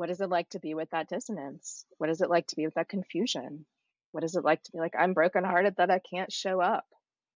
what 0.00 0.10
is 0.10 0.20
it 0.20 0.30
like 0.30 0.48
to 0.50 0.58
be 0.58 0.74
with 0.74 0.90
that 0.90 1.08
dissonance 1.08 1.84
what 1.98 2.10
is 2.10 2.20
it 2.20 2.30
like 2.30 2.46
to 2.46 2.56
be 2.56 2.64
with 2.64 2.74
that 2.74 2.88
confusion 2.88 3.64
what 4.12 4.24
is 4.24 4.34
it 4.34 4.44
like 4.44 4.62
to 4.62 4.72
be 4.72 4.78
like 4.78 4.94
i'm 4.98 5.14
brokenhearted 5.14 5.74
that 5.76 5.90
i 5.90 6.00
can't 6.10 6.32
show 6.32 6.60
up 6.60 6.86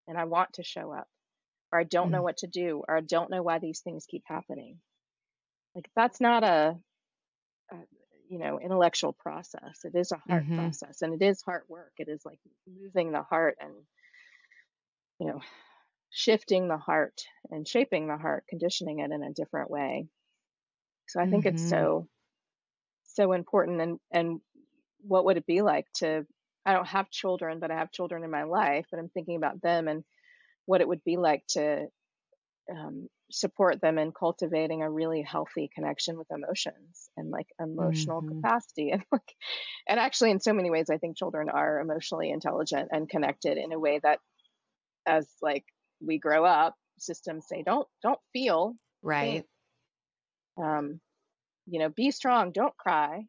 and 0.08 0.18
i 0.18 0.24
want 0.24 0.52
to 0.54 0.64
show 0.64 0.92
up 0.92 1.08
or 1.74 1.80
I 1.80 1.84
don't 1.84 2.12
know 2.12 2.20
mm. 2.20 2.24
what 2.24 2.36
to 2.38 2.46
do, 2.46 2.84
or 2.86 2.96
I 2.96 3.00
don't 3.00 3.30
know 3.30 3.42
why 3.42 3.58
these 3.58 3.80
things 3.80 4.06
keep 4.08 4.22
happening. 4.26 4.78
Like 5.74 5.90
that's 5.96 6.20
not 6.20 6.44
a, 6.44 6.76
a 7.72 7.76
you 8.30 8.38
know 8.38 8.60
intellectual 8.60 9.12
process. 9.12 9.80
It 9.82 9.96
is 9.96 10.12
a 10.12 10.22
heart 10.28 10.44
mm-hmm. 10.44 10.56
process, 10.56 11.02
and 11.02 11.20
it 11.20 11.24
is 11.24 11.42
heart 11.42 11.64
work. 11.68 11.90
It 11.98 12.08
is 12.08 12.22
like 12.24 12.38
moving 12.64 13.10
the 13.10 13.22
heart 13.22 13.56
and 13.60 13.72
you 15.18 15.26
know 15.26 15.40
shifting 16.10 16.68
the 16.68 16.76
heart 16.76 17.22
and 17.50 17.66
shaping 17.66 18.06
the 18.06 18.18
heart, 18.18 18.44
conditioning 18.48 19.00
it 19.00 19.10
in 19.10 19.24
a 19.24 19.32
different 19.32 19.68
way. 19.68 20.06
So 21.08 21.20
I 21.20 21.28
think 21.28 21.44
mm-hmm. 21.44 21.56
it's 21.56 21.68
so 21.68 22.06
so 23.14 23.32
important 23.32 23.80
and 23.80 24.00
and 24.12 24.40
what 25.00 25.24
would 25.26 25.38
it 25.38 25.46
be 25.46 25.62
like 25.62 25.86
to 25.96 26.26
I 26.66 26.72
don't 26.74 26.88
have 26.88 27.10
children, 27.10 27.60
but 27.60 27.70
I 27.70 27.76
have 27.78 27.92
children 27.92 28.24
in 28.24 28.30
my 28.30 28.44
life, 28.44 28.86
and 28.92 29.00
I'm 29.00 29.10
thinking 29.10 29.36
about 29.36 29.62
them 29.62 29.88
and 29.88 30.04
what 30.66 30.80
it 30.80 30.88
would 30.88 31.04
be 31.04 31.16
like 31.16 31.44
to 31.50 31.88
um, 32.70 33.08
support 33.30 33.80
them 33.80 33.98
in 33.98 34.12
cultivating 34.12 34.82
a 34.82 34.90
really 34.90 35.22
healthy 35.22 35.70
connection 35.74 36.18
with 36.18 36.28
emotions 36.30 37.10
and 37.16 37.30
like 37.30 37.46
emotional 37.60 38.22
Mm-hmm. 38.22 38.42
capacity 38.42 38.90
and 38.92 39.04
like 39.12 39.34
and 39.88 40.00
actually 40.00 40.30
in 40.30 40.40
so 40.40 40.52
many 40.52 40.70
ways 40.70 40.90
i 40.90 40.98
think 40.98 41.16
children 41.16 41.48
are 41.50 41.80
emotionally 41.80 42.30
intelligent 42.30 42.88
and 42.92 43.08
connected 43.08 43.58
in 43.58 43.72
a 43.72 43.78
way 43.78 43.98
that 44.02 44.20
as 45.06 45.28
like 45.42 45.64
we 46.00 46.18
grow 46.18 46.44
up 46.44 46.76
systems 46.98 47.46
say 47.48 47.62
don't 47.64 47.88
don't 48.02 48.20
feel 48.32 48.74
Right. 49.02 49.44
think 49.44 49.46
um 50.56 51.00
you 51.66 51.78
know 51.78 51.88
be 51.88 52.10
strong 52.10 52.52
don't 52.52 52.76
cry 52.76 53.22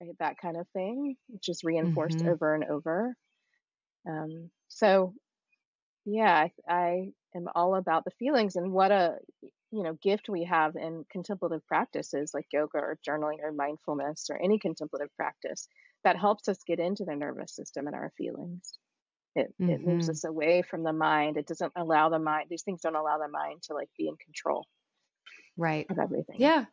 right 0.00 0.18
that 0.20 0.38
kind 0.38 0.56
of 0.58 0.68
thing 0.70 1.16
which 1.28 1.48
is 1.48 1.64
reinforced 1.64 2.22
Mm-hmm. 2.22 2.30
over 2.30 2.54
and 2.54 2.64
over 2.64 3.16
um 4.08 4.50
so 4.68 5.14
yeah 6.04 6.48
I, 6.68 6.72
I 6.74 7.12
am 7.34 7.48
all 7.54 7.74
about 7.76 8.04
the 8.04 8.10
feelings 8.12 8.56
and 8.56 8.72
what 8.72 8.90
a 8.92 9.18
you 9.42 9.82
know 9.82 9.94
gift 10.02 10.28
we 10.28 10.44
have 10.44 10.76
in 10.76 11.04
contemplative 11.10 11.66
practices 11.66 12.32
like 12.34 12.46
yoga 12.52 12.78
or 12.78 12.98
journaling 13.08 13.38
or 13.42 13.52
mindfulness 13.52 14.28
or 14.30 14.36
any 14.42 14.58
contemplative 14.58 15.14
practice 15.16 15.68
that 16.04 16.16
helps 16.18 16.48
us 16.48 16.58
get 16.66 16.80
into 16.80 17.04
the 17.04 17.16
nervous 17.16 17.54
system 17.54 17.86
and 17.86 17.96
our 17.96 18.12
feelings 18.16 18.78
it, 19.36 19.54
it 19.66 19.82
moves 19.82 20.08
Mm-hmm. 20.08 20.10
us 20.10 20.24
away 20.24 20.62
from 20.62 20.84
the 20.84 20.92
mind 20.94 21.36
it 21.38 21.46
doesn't 21.46 21.72
allow 21.76 22.08
the 22.10 22.18
mind 22.20 22.48
these 22.50 22.64
things 22.64 22.82
don't 22.82 22.96
allow 22.96 23.18
the 23.18 23.28
mind 23.28 23.62
to 23.62 23.74
like 23.74 23.90
be 23.98 24.08
in 24.08 24.16
control 24.18 24.66
Right. 25.56 25.90
of 25.90 25.98
everything 25.98 26.38
Yeah. 26.38 26.66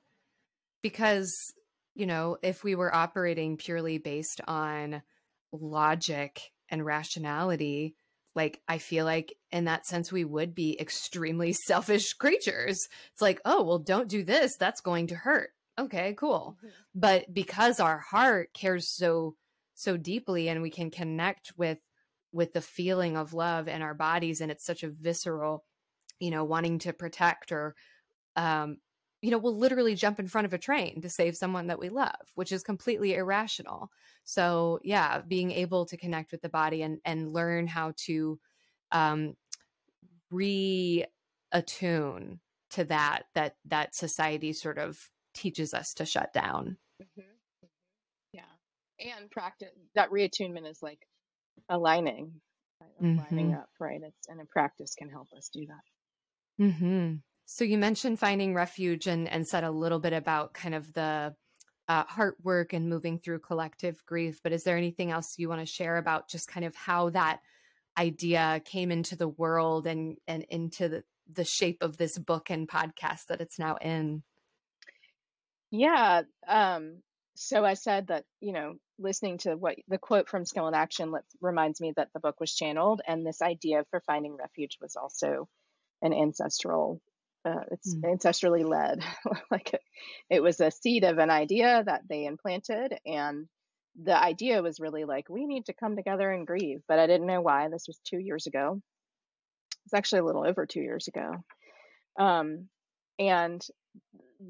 Because, 0.87 1.53
you 1.95 2.05
know, 2.05 2.37
if 2.41 2.63
we 2.63 2.75
were 2.75 2.95
operating 2.95 3.57
purely 3.57 3.97
based 3.97 4.39
on 4.47 5.01
logic 5.51 6.41
and 6.69 6.85
rationality, 6.85 7.95
like 8.35 8.61
I 8.69 8.77
feel 8.77 9.03
like 9.03 9.35
in 9.51 9.65
that 9.65 9.85
sense 9.85 10.13
we 10.13 10.23
would 10.23 10.55
be 10.55 10.79
extremely 10.79 11.51
selfish 11.67 12.13
creatures. 12.13 12.87
It's 13.11 13.21
like, 13.21 13.41
oh, 13.43 13.63
well, 13.63 13.79
don't 13.79 14.07
do 14.07 14.23
this. 14.23 14.55
That's 14.55 14.79
going 14.79 15.07
to 15.07 15.15
hurt. 15.15 15.49
Okay, 15.77 16.13
cool. 16.17 16.57
Mhm. 16.63 16.69
But 16.95 17.33
because 17.33 17.81
our 17.81 17.97
heart 17.97 18.53
cares 18.53 18.87
so 18.87 19.35
so 19.73 19.97
deeply 19.97 20.47
and 20.47 20.61
we 20.61 20.69
can 20.71 20.89
connect 20.89 21.51
with 21.57 21.79
with 22.31 22.53
the 22.53 22.61
feeling 22.61 23.17
of 23.17 23.33
love 23.33 23.67
in 23.67 23.81
our 23.81 23.93
bodies 23.93 24.39
and 24.39 24.51
it's 24.51 24.65
such 24.65 24.83
a 24.83 24.89
visceral, 24.89 25.65
you 26.19 26.31
know, 26.31 26.45
wanting 26.45 26.79
to 26.79 26.93
protect 26.93 27.51
or 27.51 27.75
um 28.37 28.77
you 29.21 29.31
know, 29.31 29.37
we'll 29.39 29.57
literally 29.57 29.95
jump 29.95 30.19
in 30.19 30.27
front 30.27 30.45
of 30.45 30.53
a 30.53 30.57
train 30.59 31.01
to 31.01 31.09
save 31.09 31.35
someone 31.37 31.67
that 31.67 31.79
we 31.79 31.89
love, 31.89 32.31
which 32.35 32.51
is 32.51 32.63
completely 32.63 33.15
irrational. 33.15 33.89
So, 34.23 34.79
yeah, 34.83 35.21
being 35.21 35.51
able 35.51 35.85
to 35.87 35.97
connect 35.97 36.31
with 36.31 36.41
the 36.41 36.49
body 36.49 36.83
and 36.83 37.01
and 37.05 37.33
learn 37.33 37.67
how 37.67 37.93
to 38.05 38.39
um 38.91 39.35
reattune 40.31 42.39
to 42.69 42.83
that 42.85 43.23
that 43.33 43.57
that 43.65 43.95
society 43.95 44.53
sort 44.53 44.77
of 44.77 45.09
teaches 45.33 45.73
us 45.73 45.93
to 45.95 46.05
shut 46.05 46.33
down. 46.33 46.77
Mhm. 47.01 47.39
Yeah. 48.31 48.51
And 48.99 49.29
practice 49.31 49.71
that 49.95 50.09
reattunement 50.11 50.67
is 50.69 50.81
like 50.81 51.07
aligning, 51.69 52.41
right? 52.81 52.91
aligning 52.99 53.01
Mhm. 53.01 53.53
up, 53.53 53.69
right? 53.79 54.01
It's 54.03 54.27
and 54.27 54.41
a 54.41 54.45
practice 54.45 54.95
can 54.95 55.09
help 55.09 55.31
us 55.33 55.49
do 55.49 55.65
that. 55.67 55.83
Mhm. 56.59 57.23
So 57.49 57.63
you 57.63 57.77
mentioned 57.77 58.19
finding 58.19 58.53
refuge 58.53 59.07
and 59.07 59.27
and 59.27 59.47
said 59.47 59.63
a 59.63 59.71
little 59.71 59.99
bit 59.99 60.11
about 60.11 60.53
kind 60.53 60.75
of 60.75 60.91
the 60.91 61.33
uh, 61.87 62.03
heart 62.03 62.35
work 62.43 62.73
and 62.73 62.89
moving 62.89 63.17
through 63.17 63.39
collective 63.39 64.05
grief. 64.05 64.41
But 64.43 64.51
is 64.51 64.65
there 64.65 64.75
anything 64.75 65.11
else 65.11 65.35
you 65.37 65.47
want 65.47 65.61
to 65.61 65.65
share 65.65 65.95
about 65.95 66.27
just 66.27 66.49
kind 66.49 66.65
of 66.65 66.75
how 66.75 67.09
that 67.11 67.39
idea 67.97 68.61
came 68.65 68.91
into 68.91 69.15
the 69.15 69.29
world 69.29 69.87
and 69.87 70.17
and 70.27 70.43
into 70.49 70.89
the, 70.89 71.03
the 71.31 71.45
shape 71.45 71.77
of 71.81 71.95
this 71.95 72.17
book 72.17 72.49
and 72.49 72.67
podcast 72.67 73.27
that 73.27 73.39
it's 73.39 73.57
now 73.57 73.77
in? 73.77 74.23
Yeah. 75.71 76.23
Um, 76.45 76.97
so 77.35 77.63
I 77.63 77.75
said 77.75 78.07
that, 78.07 78.25
you 78.41 78.51
know, 78.51 78.75
listening 78.99 79.37
to 79.39 79.55
what 79.55 79.77
the 79.87 79.97
quote 79.97 80.27
from 80.27 80.43
Skill 80.43 80.67
in 80.67 80.73
Action 80.73 81.13
reminds 81.39 81.79
me 81.79 81.93
that 81.95 82.09
the 82.13 82.19
book 82.19 82.41
was 82.41 82.53
channeled, 82.53 82.99
and 83.07 83.25
this 83.25 83.41
idea 83.41 83.85
for 83.89 84.01
finding 84.01 84.35
refuge 84.35 84.77
was 84.81 84.97
also 84.97 85.47
an 86.01 86.11
ancestral. 86.11 87.01
Uh, 87.47 87.61
it's 87.71 87.95
Mm. 87.95 88.17
ancestrally 88.17 88.67
led. 88.67 89.03
like 89.51 89.73
it, 89.73 89.81
it 90.29 90.43
was 90.43 90.59
a 90.59 90.71
seed 90.71 91.03
of 91.03 91.17
an 91.17 91.29
idea 91.29 91.83
that 91.85 92.01
they 92.09 92.25
implanted, 92.25 92.97
and 93.05 93.47
the 94.03 94.17
idea 94.21 94.61
was 94.61 94.79
really 94.79 95.05
like 95.05 95.29
we 95.29 95.45
need 95.45 95.65
to 95.67 95.73
come 95.73 95.95
together 95.95 96.29
and 96.31 96.45
grieve. 96.45 96.81
But 96.87 96.99
I 96.99 97.07
didn't 97.07 97.27
know 97.27 97.41
why. 97.41 97.69
This 97.69 97.85
was 97.87 97.99
two 98.03 98.19
years 98.19 98.47
ago. 98.47 98.81
It's 99.85 99.93
actually 99.93 100.19
a 100.19 100.25
little 100.25 100.45
over 100.45 100.65
two 100.65 100.81
years 100.81 101.07
ago. 101.07 101.35
Um, 102.19 102.67
and 103.17 103.65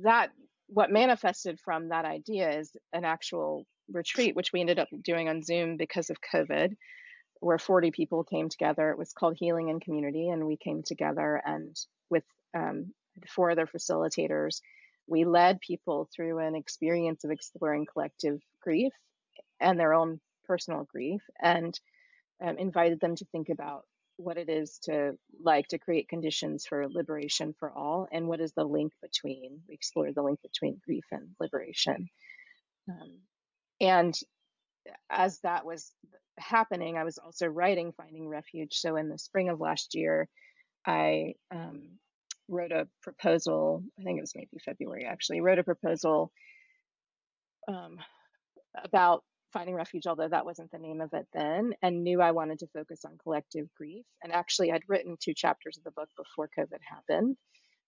that 0.04 0.32
what 0.68 0.92
manifested 0.92 1.60
from 1.60 1.90
that 1.90 2.06
idea 2.06 2.60
is 2.60 2.76
an 2.92 3.06
actual 3.06 3.66
retreat, 3.90 4.36
which 4.36 4.52
we 4.52 4.62
ended 4.62 4.80
up 4.80 4.90
doing 5.04 5.30
on 5.30 5.44
Zoom 5.44 5.78
because 5.78 6.10
of 6.10 6.18
COVID, 6.34 6.76
where 7.40 7.60
40 7.60 7.92
people 7.92 8.24
came 8.24 8.50
together. 8.50 8.90
It 8.92 8.98
was 8.98 9.14
called 9.14 9.38
Healing 9.38 9.70
and 9.70 9.82
Community, 9.82 10.30
and 10.30 10.48
we 10.48 10.58
came 10.58 10.82
together 10.84 11.42
and 11.46 11.76
with 12.10 12.24
um, 12.56 12.94
four 13.28 13.52
other 13.52 13.68
facilitators, 13.68 14.62
we 15.08 15.26
led 15.26 15.60
people 15.62 16.10
through 16.14 16.40
an 16.40 16.56
experience 16.56 17.24
of 17.24 17.32
exploring 17.32 17.86
collective 17.92 18.40
grief 18.62 18.94
and 19.60 19.80
their 19.80 19.94
own 19.94 20.20
personal 20.46 20.86
grief, 20.92 21.22
and 21.42 21.78
um, 22.42 22.58
invited 22.58 23.00
them 23.00 23.16
to 23.16 23.26
think 23.26 23.50
about 23.50 23.84
what 24.18 24.38
it 24.38 24.50
is 24.50 24.80
to 24.80 25.14
like 25.42 25.68
to 25.68 25.78
create 25.78 26.10
conditions 26.10 26.66
for 26.66 26.88
liberation 26.90 27.54
for 27.60 27.72
all 27.72 28.08
and 28.12 28.28
what 28.28 28.42
is 28.42 28.52
the 28.54 28.64
link 28.64 28.92
between 29.02 29.62
we 29.68 29.76
explored 29.76 30.16
the 30.16 30.24
link 30.24 30.40
between 30.42 30.82
grief 30.84 31.06
and 31.12 31.30
liberation. 31.40 32.10
Um, 32.90 33.20
and 33.80 34.16
as 35.10 35.40
that 35.42 35.66
was 35.66 35.92
happening 36.40 36.98
i 36.98 37.04
was 37.04 37.18
also 37.18 37.48
writing 37.48 37.94
finding 37.96 38.28
refuge. 38.28 38.74
So 38.80 38.96
in 38.96 39.10
the 39.10 39.20
spring 39.20 39.50
of 39.50 39.60
last 39.60 39.94
year 39.94 40.28
i 40.86 41.34
um, 41.52 41.84
wrote 42.48 42.72
a 42.72 42.88
proposal 43.02 43.84
i 44.00 44.04
think 44.04 44.18
it 44.18 44.22
was 44.22 44.34
maybe 44.36 44.50
february 44.64 45.06
actually 45.06 45.42
wrote 45.42 45.60
a 45.60 45.64
proposal 45.64 46.32
um, 47.68 47.98
about 48.84 49.24
finding 49.54 49.76
refuge 49.76 50.08
although 50.08 50.28
that 50.28 50.46
wasn't 50.46 50.72
the 50.72 50.80
name 50.80 51.02
of 51.02 51.14
it 51.14 51.28
then 51.34 51.74
and 51.82 52.04
knew 52.04 52.22
i 52.22 52.32
wanted 52.32 52.60
to 52.60 52.68
focus 52.68 53.04
on 53.06 53.18
collective 53.22 53.68
grief. 53.76 54.06
And 54.24 54.32
actually 54.32 54.72
i'd 54.72 54.84
written 54.88 55.18
two 55.20 55.34
chapters 55.34 55.78
of 55.78 55.84
the 55.84 55.92
book 55.92 56.10
before 56.18 56.50
covid 56.58 56.80
happened 56.88 57.38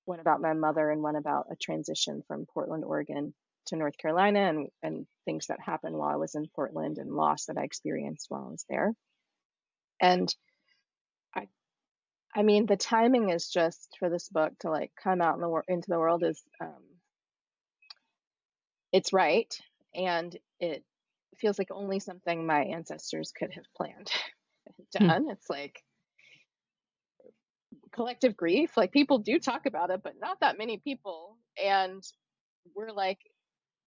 one 0.05 0.19
about 0.19 0.41
my 0.41 0.53
mother 0.53 0.89
and 0.89 1.01
one 1.01 1.15
about 1.15 1.45
a 1.51 1.55
transition 1.55 2.23
from 2.27 2.45
portland 2.53 2.83
oregon 2.83 3.33
to 3.67 3.75
north 3.75 3.97
carolina 3.97 4.39
and, 4.39 4.67
and 4.81 5.05
things 5.25 5.47
that 5.47 5.59
happened 5.59 5.95
while 5.95 6.09
i 6.09 6.15
was 6.15 6.35
in 6.35 6.47
portland 6.55 6.97
and 6.97 7.11
loss 7.11 7.45
that 7.45 7.57
i 7.57 7.63
experienced 7.63 8.25
while 8.29 8.45
i 8.47 8.51
was 8.51 8.65
there. 8.69 8.93
And 10.01 10.33
i 12.35 12.43
mean 12.43 12.65
the 12.65 12.77
timing 12.77 13.29
is 13.29 13.49
just 13.49 13.95
for 13.99 14.09
this 14.09 14.29
book 14.29 14.53
to 14.59 14.69
like 14.69 14.91
come 14.95 15.21
out 15.21 15.35
in 15.35 15.41
the 15.41 15.49
wor- 15.49 15.65
into 15.67 15.89
the 15.89 15.99
world 15.99 16.23
is 16.23 16.43
um, 16.61 16.83
it's 18.91 19.13
right 19.13 19.59
and 19.93 20.37
it 20.59 20.83
feels 21.37 21.57
like 21.59 21.69
only 21.71 21.99
something 21.99 22.45
my 22.45 22.63
ancestors 22.65 23.31
could 23.31 23.51
have 23.53 23.65
planned 23.75 24.11
and 24.77 24.89
Hmm. 24.99 25.09
done. 25.09 25.29
It's 25.29 25.49
like 25.49 25.83
collective 27.91 28.35
grief. 28.35 28.77
Like 28.77 28.91
people 28.91 29.19
do 29.19 29.39
talk 29.39 29.65
about 29.65 29.89
it, 29.91 30.01
but 30.03 30.19
not 30.19 30.39
that 30.41 30.57
many 30.57 30.77
people. 30.77 31.37
And 31.61 32.03
we're 32.75 32.91
like, 32.91 33.19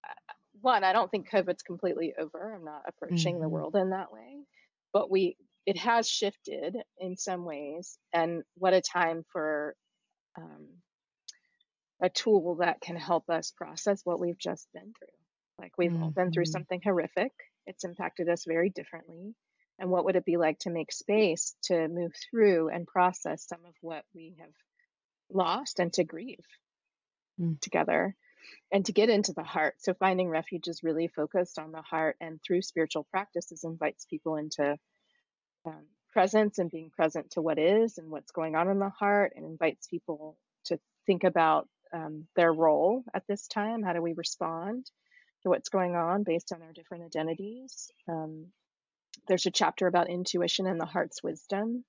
uh, 0.09 0.35
one, 0.61 0.85
I 0.85 0.93
don't 0.93 1.11
think 1.11 1.31
COVID's 1.31 1.63
completely 1.63 2.15
over. 2.19 2.55
I'm 2.55 2.65
not 2.65 2.85
approaching 2.89 3.41
the 3.41 3.49
Mhm. 3.49 3.51
world 3.51 3.77
in 3.77 3.91
that 3.91 4.13
way, 4.13 4.45
but 4.93 5.11
we, 5.11 5.37
it 5.67 5.77
has 5.79 6.09
shifted 6.09 6.77
in 6.99 7.17
some 7.17 7.45
ways. 7.45 7.99
And 8.13 8.45
what 8.55 8.75
a 8.75 8.81
time 8.81 9.25
for 9.33 9.77
um, 10.37 10.83
a 12.03 12.11
tool 12.11 12.57
that 12.57 12.81
can 12.81 12.97
help 12.97 13.31
us 13.31 13.51
process 13.53 14.05
what 14.05 14.21
we've 14.21 14.39
just 14.39 14.69
been 14.75 14.93
through. 14.99 15.09
Like 15.59 15.79
we've 15.79 15.95
all 15.97 16.11
been 16.11 16.31
through 16.31 16.45
Mhm. 16.45 16.47
something 16.47 16.81
horrific. 16.83 17.33
It's 17.67 17.85
impacted 17.85 18.29
us 18.29 18.45
very 18.45 18.71
differently. 18.71 19.35
And 19.79 19.91
what 19.91 20.05
would 20.05 20.17
it 20.17 20.25
be 20.25 20.37
like 20.37 20.59
to 20.61 20.71
make 20.71 20.93
space 20.93 21.57
to 21.65 21.89
move 21.89 22.13
through 22.31 22.69
and 22.69 22.87
process 22.87 23.47
some 23.47 23.65
of 23.65 23.75
what 23.81 24.05
we 24.15 24.37
have 24.41 24.53
lost 25.31 25.81
and 25.81 25.93
to 25.95 26.05
grieve 26.05 26.47
Mm. 27.39 27.55
together 27.61 28.17
and 28.73 28.87
to 28.87 28.93
get 28.93 29.11
into 29.11 29.33
the 29.35 29.45
heart? 29.45 29.77
So, 29.81 29.95
finding 29.95 30.29
refuge 30.29 30.69
is 30.69 30.83
really 30.83 31.09
focused 31.09 31.59
on 31.59 31.73
the 31.73 31.83
heart 31.83 32.17
and 32.21 32.41
through 32.43 32.63
spiritual 32.63 33.05
practices 33.05 33.65
invites 33.65 34.07
people 34.07 34.37
into 34.37 34.79
um, 35.67 35.87
presence 36.13 36.59
and 36.59 36.71
being 36.71 36.91
present 36.91 37.31
to 37.33 37.43
what 37.43 37.59
is 37.59 37.99
and 37.99 38.11
what's 38.11 38.33
going 38.33 38.55
on 38.55 38.69
in 38.69 38.79
the 38.79 38.91
heart 38.91 39.33
and 39.37 39.45
invites 39.45 39.87
people 39.89 40.37
to 40.67 40.79
think 41.07 41.25
about 41.25 41.69
um, 41.93 42.27
their 42.37 42.53
role 42.53 43.05
at 43.15 43.27
this 43.27 43.47
time. 43.49 43.83
How 43.83 43.93
do 43.93 44.03
we 44.03 44.15
respond 44.15 44.87
to 45.43 45.49
what's 45.49 45.69
going 45.69 45.97
on 45.97 46.23
based 46.23 46.53
on 46.53 46.63
our 46.63 46.73
different 46.73 47.05
identities? 47.05 47.91
Um, 48.09 48.47
there's 49.29 49.47
a 49.47 49.51
chapter 49.51 49.87
about 49.87 50.11
intuition 50.11 50.67
and 50.67 50.81
the 50.81 50.87
heart's 50.87 51.23
wisdom 51.23 51.85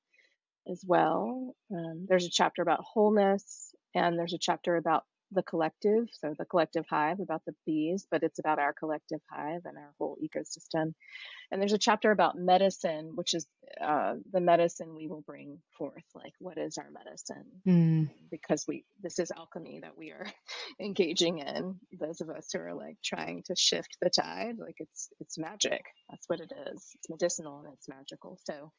as 0.69 0.83
well. 0.85 1.55
Um, 1.71 2.05
there's 2.07 2.25
a 2.25 2.31
chapter 2.31 2.61
about 2.61 2.83
wholeness 2.83 3.73
and 3.95 4.17
there's 4.17 4.33
a 4.33 4.39
chapter 4.39 4.75
about 4.75 5.03
the 5.33 5.43
collective, 5.43 6.05
so 6.11 6.33
the 6.37 6.45
collective 6.45 6.85
hive 6.89 7.19
about 7.19 7.43
the 7.45 7.55
bees, 7.65 8.07
but 8.09 8.23
it's 8.23 8.39
about 8.39 8.59
our 8.59 8.73
collective 8.73 9.19
hive 9.29 9.61
and 9.65 9.77
our 9.77 9.93
whole 9.97 10.17
ecosystem. 10.23 10.93
And 11.51 11.61
there's 11.61 11.73
a 11.73 11.77
chapter 11.77 12.11
about 12.11 12.37
medicine, 12.37 13.11
which 13.15 13.33
is 13.33 13.45
uh, 13.81 14.15
the 14.31 14.41
medicine 14.41 14.95
we 14.95 15.07
will 15.07 15.21
bring 15.21 15.59
forth. 15.77 16.03
Like, 16.15 16.33
what 16.39 16.57
is 16.57 16.77
our 16.77 16.89
medicine? 16.91 17.45
Mm. 17.67 18.09
Because 18.31 18.65
we, 18.67 18.85
this 19.01 19.19
is 19.19 19.31
alchemy 19.35 19.79
that 19.81 19.97
we 19.97 20.11
are 20.11 20.25
engaging 20.79 21.39
in. 21.39 21.79
Those 21.99 22.21
of 22.21 22.29
us 22.29 22.49
who 22.51 22.59
are 22.59 22.73
like 22.73 22.97
trying 23.03 23.43
to 23.47 23.55
shift 23.55 23.97
the 24.01 24.09
tide, 24.09 24.57
like 24.59 24.75
it's 24.79 25.09
it's 25.19 25.37
magic. 25.37 25.83
That's 26.09 26.27
what 26.27 26.39
it 26.39 26.51
is. 26.71 26.89
It's 26.95 27.09
medicinal 27.09 27.59
and 27.59 27.73
it's 27.73 27.87
magical. 27.87 28.39
So, 28.45 28.71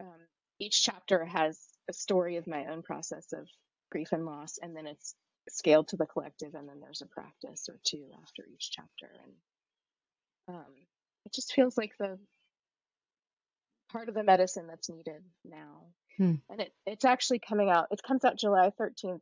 um, 0.00 0.20
each 0.60 0.82
chapter 0.82 1.24
has 1.24 1.58
a 1.88 1.92
story 1.92 2.36
of 2.36 2.46
my 2.46 2.66
own 2.66 2.82
process 2.82 3.32
of 3.32 3.46
grief 3.90 4.12
and 4.12 4.26
loss, 4.26 4.58
and 4.60 4.76
then 4.76 4.86
it's 4.86 5.14
scaled 5.50 5.88
to 5.88 5.96
the 5.96 6.06
collective, 6.06 6.54
and 6.54 6.68
then 6.68 6.80
there's 6.80 7.02
a 7.02 7.06
practice 7.06 7.68
or 7.68 7.78
two 7.84 8.04
after 8.22 8.44
each 8.52 8.70
chapter. 8.72 9.10
And 10.48 10.56
um, 10.56 10.74
it 11.24 11.32
just 11.32 11.52
feels 11.52 11.76
like 11.76 11.92
the 11.98 12.18
part 13.90 14.08
of 14.08 14.14
the 14.14 14.22
medicine 14.22 14.66
that's 14.66 14.88
needed 14.88 15.22
now. 15.44 15.86
Hmm. 16.16 16.34
And 16.50 16.60
it, 16.60 16.72
it's 16.86 17.04
actually 17.04 17.38
coming 17.38 17.70
out, 17.70 17.86
it 17.90 18.02
comes 18.02 18.24
out 18.24 18.38
July 18.38 18.70
13th 18.78 19.20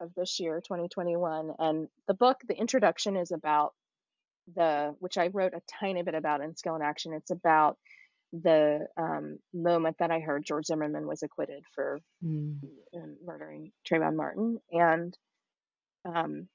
of 0.00 0.12
this 0.14 0.38
year, 0.38 0.60
2021. 0.60 1.52
And 1.58 1.88
the 2.06 2.14
book, 2.14 2.38
the 2.46 2.56
introduction 2.56 3.16
is 3.16 3.32
about 3.32 3.72
the, 4.54 4.94
which 5.00 5.18
I 5.18 5.28
wrote 5.28 5.54
a 5.54 5.62
tiny 5.80 6.02
bit 6.02 6.14
about 6.14 6.40
in 6.40 6.56
Skill 6.56 6.76
in 6.76 6.82
Action. 6.82 7.14
It's 7.14 7.30
about 7.30 7.78
the 8.32 8.86
um, 8.96 9.38
moment 9.54 9.96
that 9.98 10.10
I 10.10 10.20
heard 10.20 10.44
George 10.44 10.66
Zimmerman 10.66 11.06
was 11.06 11.22
acquitted 11.22 11.62
for 11.74 12.00
mm. 12.24 12.58
murdering 13.24 13.72
Trayvon 13.88 14.16
Martin. 14.16 14.58
And 14.70 15.16
um, 16.06 16.48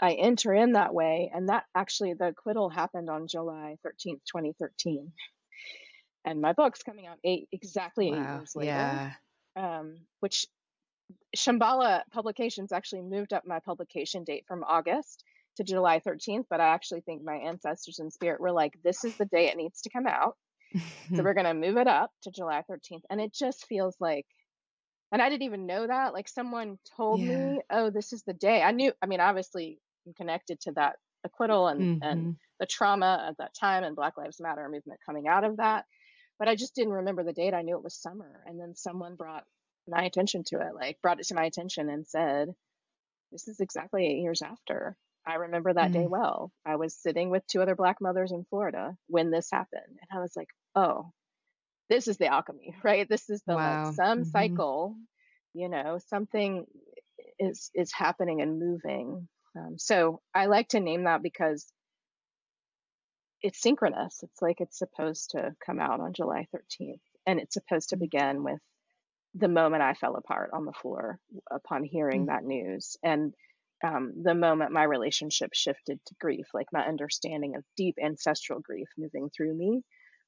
I 0.00 0.12
enter 0.14 0.52
in 0.52 0.72
that 0.72 0.94
way. 0.94 1.30
And 1.32 1.48
that 1.48 1.64
actually, 1.74 2.14
the 2.14 2.28
acquittal 2.28 2.68
happened 2.68 3.08
on 3.08 3.28
July 3.28 3.76
13th, 3.86 4.20
2013. 4.26 5.12
And 6.24 6.40
my 6.40 6.52
book's 6.52 6.82
coming 6.82 7.06
out 7.06 7.18
eight 7.24 7.48
exactly 7.52 8.08
eight 8.08 8.14
years 8.14 8.56
later. 8.56 8.66
Yeah. 8.66 9.12
Um, 9.56 9.98
which 10.20 10.46
Shambhala 11.36 12.02
Publications 12.10 12.72
actually 12.72 13.02
moved 13.02 13.32
up 13.32 13.46
my 13.46 13.58
publication 13.60 14.24
date 14.24 14.44
from 14.46 14.64
August 14.64 15.24
to 15.56 15.64
July 15.64 16.00
13th, 16.00 16.46
but 16.48 16.60
I 16.60 16.68
actually 16.68 17.02
think 17.02 17.22
my 17.22 17.36
ancestors 17.36 17.98
in 17.98 18.10
spirit 18.10 18.40
were 18.40 18.52
like, 18.52 18.72
this 18.82 19.04
is 19.04 19.16
the 19.16 19.26
day 19.26 19.48
it 19.48 19.56
needs 19.56 19.82
to 19.82 19.90
come 19.90 20.06
out. 20.06 20.36
so 20.74 20.80
we're 21.22 21.34
going 21.34 21.44
to 21.44 21.54
move 21.54 21.76
it 21.76 21.88
up 21.88 22.10
to 22.22 22.30
July 22.30 22.62
13th. 22.70 23.02
And 23.10 23.20
it 23.20 23.34
just 23.34 23.66
feels 23.66 23.96
like 24.00 24.26
and 25.12 25.20
I 25.20 25.28
didn't 25.28 25.42
even 25.42 25.66
know 25.66 25.86
that. 25.86 26.14
Like 26.14 26.28
someone 26.28 26.78
told 26.96 27.20
yeah. 27.20 27.36
me, 27.36 27.60
"Oh, 27.70 27.90
this 27.90 28.12
is 28.12 28.22
the 28.22 28.32
day." 28.32 28.62
I 28.62 28.72
knew. 28.72 28.92
I 29.02 29.06
mean, 29.06 29.20
obviously, 29.20 29.78
I'm 30.06 30.14
connected 30.14 30.60
to 30.62 30.72
that 30.72 30.96
acquittal 31.22 31.68
and 31.68 31.80
mm-hmm. 31.80 32.02
and 32.02 32.36
the 32.58 32.66
trauma 32.66 33.26
at 33.28 33.36
that 33.38 33.54
time 33.54 33.84
and 33.84 33.94
Black 33.94 34.16
Lives 34.16 34.40
Matter 34.40 34.68
movement 34.68 35.00
coming 35.04 35.28
out 35.28 35.44
of 35.44 35.58
that. 35.58 35.84
But 36.38 36.48
I 36.48 36.56
just 36.56 36.74
didn't 36.74 36.94
remember 36.94 37.22
the 37.22 37.34
date. 37.34 37.54
I 37.54 37.62
knew 37.62 37.76
it 37.76 37.84
was 37.84 37.94
summer, 37.94 38.42
and 38.46 38.58
then 38.58 38.74
someone 38.74 39.14
brought 39.14 39.44
my 39.86 40.04
attention 40.04 40.44
to 40.46 40.60
it. 40.60 40.74
Like 40.74 41.00
brought 41.02 41.20
it 41.20 41.26
to 41.28 41.34
my 41.34 41.44
attention 41.44 41.90
and 41.90 42.06
said, 42.06 42.48
"This 43.30 43.48
is 43.48 43.60
exactly 43.60 44.06
eight 44.06 44.22
years 44.22 44.42
after." 44.42 44.96
I 45.24 45.34
remember 45.34 45.72
that 45.72 45.92
mm-hmm. 45.92 46.00
day 46.00 46.06
well. 46.08 46.50
I 46.66 46.76
was 46.76 46.96
sitting 46.96 47.30
with 47.30 47.46
two 47.46 47.62
other 47.62 47.76
Black 47.76 48.00
mothers 48.00 48.32
in 48.32 48.44
Florida 48.50 48.96
when 49.06 49.30
this 49.30 49.50
happened, 49.52 49.82
and 49.86 50.18
I 50.18 50.20
was 50.20 50.34
like, 50.34 50.48
"Oh, 50.74 51.12
this 51.88 52.08
is 52.08 52.16
the 52.16 52.26
alchemy, 52.26 52.74
right? 52.82 53.08
This 53.08 53.28
is 53.30 53.42
the 53.46 53.54
wow. 53.54 53.84
like 53.84 53.94
some 53.94 54.20
mm-hmm. 54.20 54.30
cycle, 54.30 54.96
you 55.54 55.68
know, 55.68 55.98
something 56.08 56.66
is 57.38 57.70
is 57.74 57.92
happening 57.92 58.40
and 58.40 58.58
moving. 58.58 59.28
Um, 59.56 59.76
so 59.78 60.20
I 60.34 60.46
like 60.46 60.68
to 60.68 60.80
name 60.80 61.04
that 61.04 61.22
because 61.22 61.70
it's 63.42 63.60
synchronous. 63.60 64.20
It's 64.22 64.40
like 64.40 64.60
it's 64.60 64.78
supposed 64.78 65.30
to 65.30 65.54
come 65.64 65.80
out 65.80 66.00
on 66.00 66.12
July 66.12 66.46
13th, 66.54 67.00
and 67.26 67.40
it's 67.40 67.54
supposed 67.54 67.90
to 67.90 67.96
begin 67.96 68.44
with 68.44 68.60
the 69.34 69.48
moment 69.48 69.82
I 69.82 69.94
fell 69.94 70.16
apart 70.16 70.50
on 70.52 70.64
the 70.64 70.72
floor 70.72 71.18
upon 71.50 71.84
hearing 71.84 72.26
mm-hmm. 72.26 72.28
that 72.28 72.44
news, 72.44 72.96
and 73.02 73.34
um, 73.82 74.12
the 74.22 74.34
moment 74.34 74.72
my 74.72 74.84
relationship 74.84 75.50
shifted 75.54 75.98
to 76.06 76.14
grief, 76.20 76.46
like 76.54 76.68
my 76.72 76.86
understanding 76.86 77.56
of 77.56 77.64
deep 77.76 77.96
ancestral 78.02 78.60
grief 78.60 78.88
moving 78.96 79.28
through 79.36 79.54
me 79.54 79.78
mm. 79.78 79.82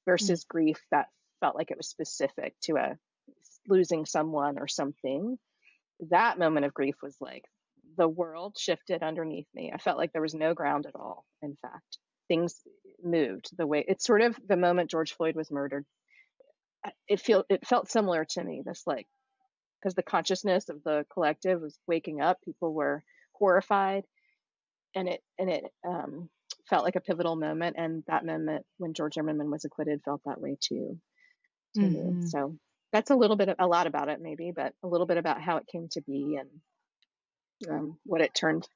versus 0.06 0.40
mm-hmm. 0.40 0.56
grief 0.58 0.80
that 0.90 1.06
felt 1.44 1.56
like 1.56 1.70
it 1.70 1.76
was 1.76 1.88
specific 1.88 2.54
to 2.62 2.76
a 2.76 2.96
losing 3.68 4.06
someone 4.06 4.58
or 4.58 4.66
something. 4.66 5.36
That 6.08 6.38
moment 6.38 6.64
of 6.64 6.72
grief 6.72 6.94
was 7.02 7.14
like 7.20 7.44
the 7.98 8.08
world 8.08 8.56
shifted 8.58 9.02
underneath 9.02 9.46
me. 9.54 9.70
I 9.70 9.76
felt 9.76 9.98
like 9.98 10.10
there 10.14 10.22
was 10.22 10.34
no 10.34 10.54
ground 10.54 10.86
at 10.86 10.94
all. 10.94 11.26
In 11.42 11.54
fact, 11.60 11.98
things 12.28 12.58
moved 13.02 13.50
the 13.58 13.66
way 13.66 13.84
it's 13.86 14.06
sort 14.06 14.22
of 14.22 14.38
the 14.48 14.56
moment 14.56 14.90
George 14.90 15.12
Floyd 15.12 15.36
was 15.36 15.50
murdered. 15.50 15.84
It 17.06 17.20
feel 17.20 17.44
it 17.50 17.66
felt 17.66 17.90
similar 17.90 18.24
to 18.30 18.42
me. 18.42 18.62
This 18.64 18.84
like 18.86 19.06
because 19.82 19.94
the 19.94 20.02
consciousness 20.02 20.70
of 20.70 20.82
the 20.82 21.04
collective 21.12 21.60
was 21.60 21.78
waking 21.86 22.22
up. 22.22 22.40
People 22.42 22.72
were 22.72 23.04
horrified, 23.34 24.04
and 24.94 25.08
it 25.10 25.22
and 25.38 25.50
it 25.50 25.64
um, 25.86 26.30
felt 26.70 26.84
like 26.84 26.96
a 26.96 27.02
pivotal 27.02 27.36
moment. 27.36 27.76
And 27.78 28.02
that 28.06 28.24
moment 28.24 28.64
when 28.78 28.94
George 28.94 29.12
Zimmerman 29.12 29.50
was 29.50 29.66
acquitted 29.66 30.00
felt 30.06 30.22
that 30.24 30.40
way 30.40 30.56
too 30.58 30.98
to 31.74 31.80
mm-hmm. 31.80 32.20
me. 32.20 32.26
So 32.26 32.56
that's 32.92 33.10
a 33.10 33.16
little 33.16 33.36
bit, 33.36 33.48
of, 33.48 33.56
a 33.58 33.66
lot 33.66 33.86
about 33.86 34.08
it 34.08 34.20
maybe, 34.20 34.52
but 34.54 34.72
a 34.82 34.88
little 34.88 35.06
bit 35.06 35.16
about 35.16 35.40
how 35.40 35.56
it 35.56 35.66
came 35.66 35.88
to 35.92 36.00
be 36.02 36.38
and 36.40 37.70
um, 37.70 37.98
what 38.04 38.20
it 38.20 38.34
turned 38.34 38.68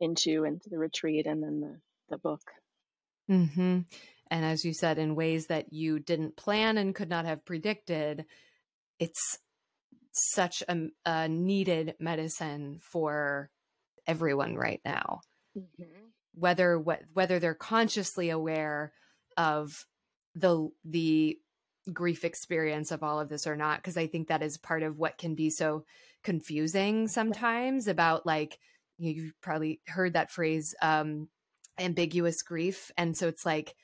into 0.00 0.44
into 0.44 0.68
the 0.68 0.78
retreat 0.78 1.26
and 1.26 1.42
then 1.42 1.60
the, 1.60 1.80
the 2.10 2.18
book. 2.18 2.42
Mm-hmm. 3.30 3.80
And 4.30 4.44
as 4.44 4.64
you 4.64 4.72
said, 4.72 4.98
in 4.98 5.14
ways 5.14 5.46
that 5.46 5.72
you 5.72 5.98
didn't 5.98 6.36
plan 6.36 6.78
and 6.78 6.94
could 6.94 7.08
not 7.08 7.26
have 7.26 7.44
predicted, 7.44 8.24
it's 8.98 9.38
such 10.12 10.62
a, 10.68 10.88
a 11.04 11.28
needed 11.28 11.94
medicine 12.00 12.80
for 12.80 13.50
everyone 14.06 14.56
right 14.56 14.80
now. 14.84 15.20
Mm-hmm. 15.56 15.84
Whether 16.34 16.78
what 16.78 17.02
whether 17.12 17.38
they're 17.38 17.54
consciously 17.54 18.30
aware 18.30 18.92
of 19.36 19.70
the 20.34 20.70
the 20.84 21.38
grief 21.92 22.24
experience 22.24 22.90
of 22.90 23.02
all 23.02 23.18
of 23.18 23.28
this 23.28 23.46
or 23.46 23.56
not 23.56 23.78
because 23.78 23.96
i 23.96 24.06
think 24.06 24.28
that 24.28 24.42
is 24.42 24.56
part 24.56 24.82
of 24.82 24.98
what 24.98 25.18
can 25.18 25.34
be 25.34 25.50
so 25.50 25.84
confusing 26.22 27.08
sometimes 27.08 27.88
about 27.88 28.24
like 28.24 28.58
you've 28.98 29.32
probably 29.40 29.80
heard 29.88 30.12
that 30.12 30.30
phrase 30.30 30.74
um 30.80 31.28
ambiguous 31.78 32.42
grief 32.42 32.90
and 32.96 33.16
so 33.16 33.26
it's 33.26 33.44
like 33.44 33.74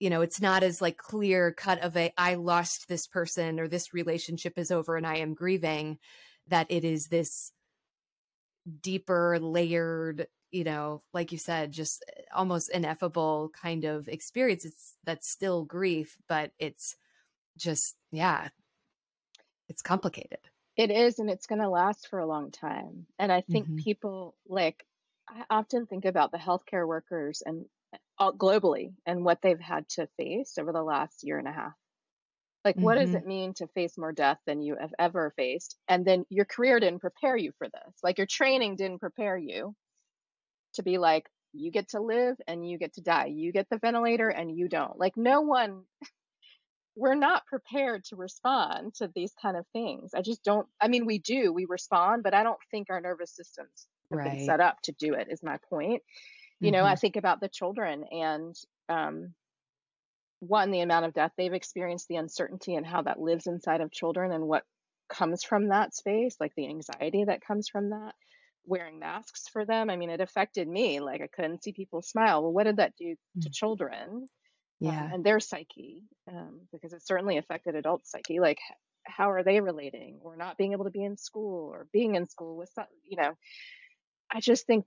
you 0.00 0.10
know 0.10 0.22
it's 0.22 0.40
not 0.40 0.62
as 0.62 0.82
like 0.82 0.96
clear 0.96 1.52
cut 1.52 1.80
of 1.80 1.96
a 1.96 2.12
i 2.18 2.34
lost 2.34 2.88
this 2.88 3.06
person 3.06 3.60
or 3.60 3.68
this 3.68 3.94
relationship 3.94 4.58
is 4.58 4.72
over 4.72 4.96
and 4.96 5.06
i 5.06 5.16
am 5.18 5.34
grieving 5.34 5.98
that 6.48 6.66
it 6.70 6.84
is 6.84 7.06
this 7.06 7.52
deeper 8.80 9.38
layered 9.38 10.26
you 10.50 10.64
know 10.64 11.02
like 11.12 11.30
you 11.30 11.38
said 11.38 11.70
just 11.70 12.04
almost 12.34 12.70
ineffable 12.70 13.50
kind 13.60 13.84
of 13.84 14.08
experience. 14.08 14.64
It's 14.64 14.96
that's 15.04 15.28
still 15.28 15.64
grief 15.64 16.16
but 16.28 16.52
it's 16.58 16.96
just 17.56 17.96
yeah 18.12 18.48
it's 19.68 19.82
complicated. 19.82 20.38
It 20.76 20.90
is 20.90 21.18
and 21.18 21.30
it's 21.30 21.46
going 21.46 21.60
to 21.60 21.68
last 21.68 22.08
for 22.08 22.18
a 22.18 22.26
long 22.26 22.50
time 22.50 23.06
and 23.18 23.30
i 23.30 23.42
think 23.42 23.66
mm-hmm. 23.66 23.76
people 23.76 24.34
like 24.48 24.84
i 25.28 25.44
often 25.48 25.86
think 25.86 26.04
about 26.04 26.32
the 26.32 26.38
healthcare 26.38 26.86
workers 26.86 27.42
and 27.46 27.64
uh, 28.18 28.32
globally 28.32 28.92
and 29.06 29.24
what 29.24 29.40
they've 29.42 29.60
had 29.60 29.88
to 29.90 30.08
face 30.16 30.56
over 30.58 30.72
the 30.72 30.82
last 30.82 31.24
year 31.24 31.38
and 31.38 31.48
a 31.48 31.52
half. 31.52 31.72
Like 32.64 32.76
what 32.76 32.96
mm-hmm. 32.96 33.12
does 33.12 33.14
it 33.14 33.26
mean 33.26 33.52
to 33.54 33.66
face 33.68 33.98
more 33.98 34.12
death 34.12 34.38
than 34.46 34.62
you 34.62 34.76
have 34.80 34.94
ever 34.98 35.34
faced 35.36 35.76
and 35.88 36.04
then 36.04 36.24
your 36.30 36.46
career 36.46 36.80
didn't 36.80 37.00
prepare 37.00 37.36
you 37.36 37.52
for 37.58 37.68
this. 37.68 37.94
Like 38.02 38.18
your 38.18 38.26
training 38.26 38.76
didn't 38.76 39.00
prepare 39.00 39.36
you 39.36 39.74
to 40.74 40.82
be 40.82 40.96
like 40.98 41.28
you 41.52 41.70
get 41.70 41.90
to 41.90 42.00
live 42.00 42.36
and 42.48 42.68
you 42.68 42.78
get 42.78 42.94
to 42.94 43.02
die. 43.02 43.26
You 43.26 43.52
get 43.52 43.68
the 43.70 43.78
ventilator 43.78 44.28
and 44.28 44.56
you 44.56 44.68
don't. 44.68 44.98
Like 44.98 45.16
no 45.16 45.42
one 45.42 45.82
we're 46.96 47.14
not 47.14 47.46
prepared 47.46 48.04
to 48.04 48.16
respond 48.16 48.94
to 48.94 49.10
these 49.14 49.32
kind 49.40 49.56
of 49.56 49.66
things. 49.72 50.12
I 50.14 50.22
just 50.22 50.44
don't, 50.44 50.66
I 50.80 50.88
mean, 50.88 51.06
we 51.06 51.18
do, 51.18 51.52
we 51.52 51.64
respond, 51.64 52.22
but 52.22 52.34
I 52.34 52.42
don't 52.42 52.58
think 52.70 52.88
our 52.90 53.00
nervous 53.00 53.34
systems 53.34 53.88
have 54.10 54.18
right. 54.18 54.36
been 54.36 54.44
set 54.46 54.60
up 54.60 54.80
to 54.82 54.92
do 54.92 55.14
it, 55.14 55.28
is 55.30 55.42
my 55.42 55.58
point. 55.68 56.02
You 56.60 56.68
mm-hmm. 56.68 56.76
know, 56.76 56.84
I 56.84 56.92
mm-hmm. 56.92 57.00
think 57.00 57.16
about 57.16 57.40
the 57.40 57.48
children 57.48 58.04
and, 58.10 58.54
um, 58.88 59.34
one, 60.40 60.70
the 60.70 60.80
amount 60.80 61.06
of 61.06 61.14
death 61.14 61.32
they've 61.36 61.52
experienced, 61.52 62.06
the 62.08 62.16
uncertainty 62.16 62.74
and 62.74 62.86
how 62.86 63.02
that 63.02 63.18
lives 63.18 63.46
inside 63.46 63.80
of 63.80 63.90
children 63.90 64.30
and 64.30 64.46
what 64.46 64.62
comes 65.08 65.42
from 65.42 65.68
that 65.68 65.94
space, 65.94 66.36
like 66.38 66.52
the 66.54 66.68
anxiety 66.68 67.24
that 67.24 67.44
comes 67.44 67.68
from 67.68 67.90
that, 67.90 68.14
wearing 68.66 68.98
masks 68.98 69.48
for 69.52 69.64
them. 69.64 69.90
I 69.90 69.96
mean, 69.96 70.10
it 70.10 70.20
affected 70.20 70.68
me. 70.68 71.00
Like 71.00 71.22
I 71.22 71.28
couldn't 71.28 71.64
see 71.64 71.72
people 71.72 72.02
smile. 72.02 72.42
Well, 72.42 72.52
what 72.52 72.64
did 72.64 72.76
that 72.76 72.94
do 72.96 73.14
to 73.14 73.14
mm-hmm. 73.14 73.52
children? 73.52 74.26
Yeah 74.80 75.04
um, 75.04 75.12
and 75.12 75.24
their 75.24 75.40
psyche 75.40 76.02
um, 76.28 76.60
because 76.72 76.92
it 76.92 77.06
certainly 77.06 77.38
affected 77.38 77.74
adult 77.74 78.06
psyche 78.06 78.40
like 78.40 78.58
how 79.06 79.30
are 79.30 79.42
they 79.42 79.60
relating 79.60 80.18
or 80.22 80.36
not 80.36 80.56
being 80.56 80.72
able 80.72 80.84
to 80.84 80.90
be 80.90 81.04
in 81.04 81.16
school 81.16 81.68
or 81.68 81.86
being 81.92 82.14
in 82.14 82.26
school 82.26 82.56
with 82.56 82.70
some, 82.74 82.86
you 83.04 83.16
know, 83.16 83.36
I 84.32 84.40
just 84.40 84.66
think 84.66 84.84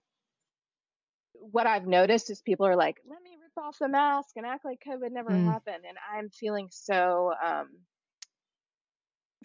what 1.34 1.68
I've 1.68 1.86
noticed 1.86 2.30
is 2.30 2.42
people 2.42 2.66
are 2.66 2.76
like, 2.76 2.98
let 3.08 3.22
me 3.22 3.32
rip 3.42 3.64
off 3.64 3.78
the 3.80 3.88
mask 3.88 4.30
and 4.36 4.46
act 4.46 4.66
like 4.66 4.84
COVID 4.86 5.12
never 5.12 5.30
mm. 5.30 5.46
happened. 5.46 5.84
And 5.88 5.98
I'm 6.14 6.30
feeling 6.30 6.68
so 6.72 7.32
um, 7.46 7.70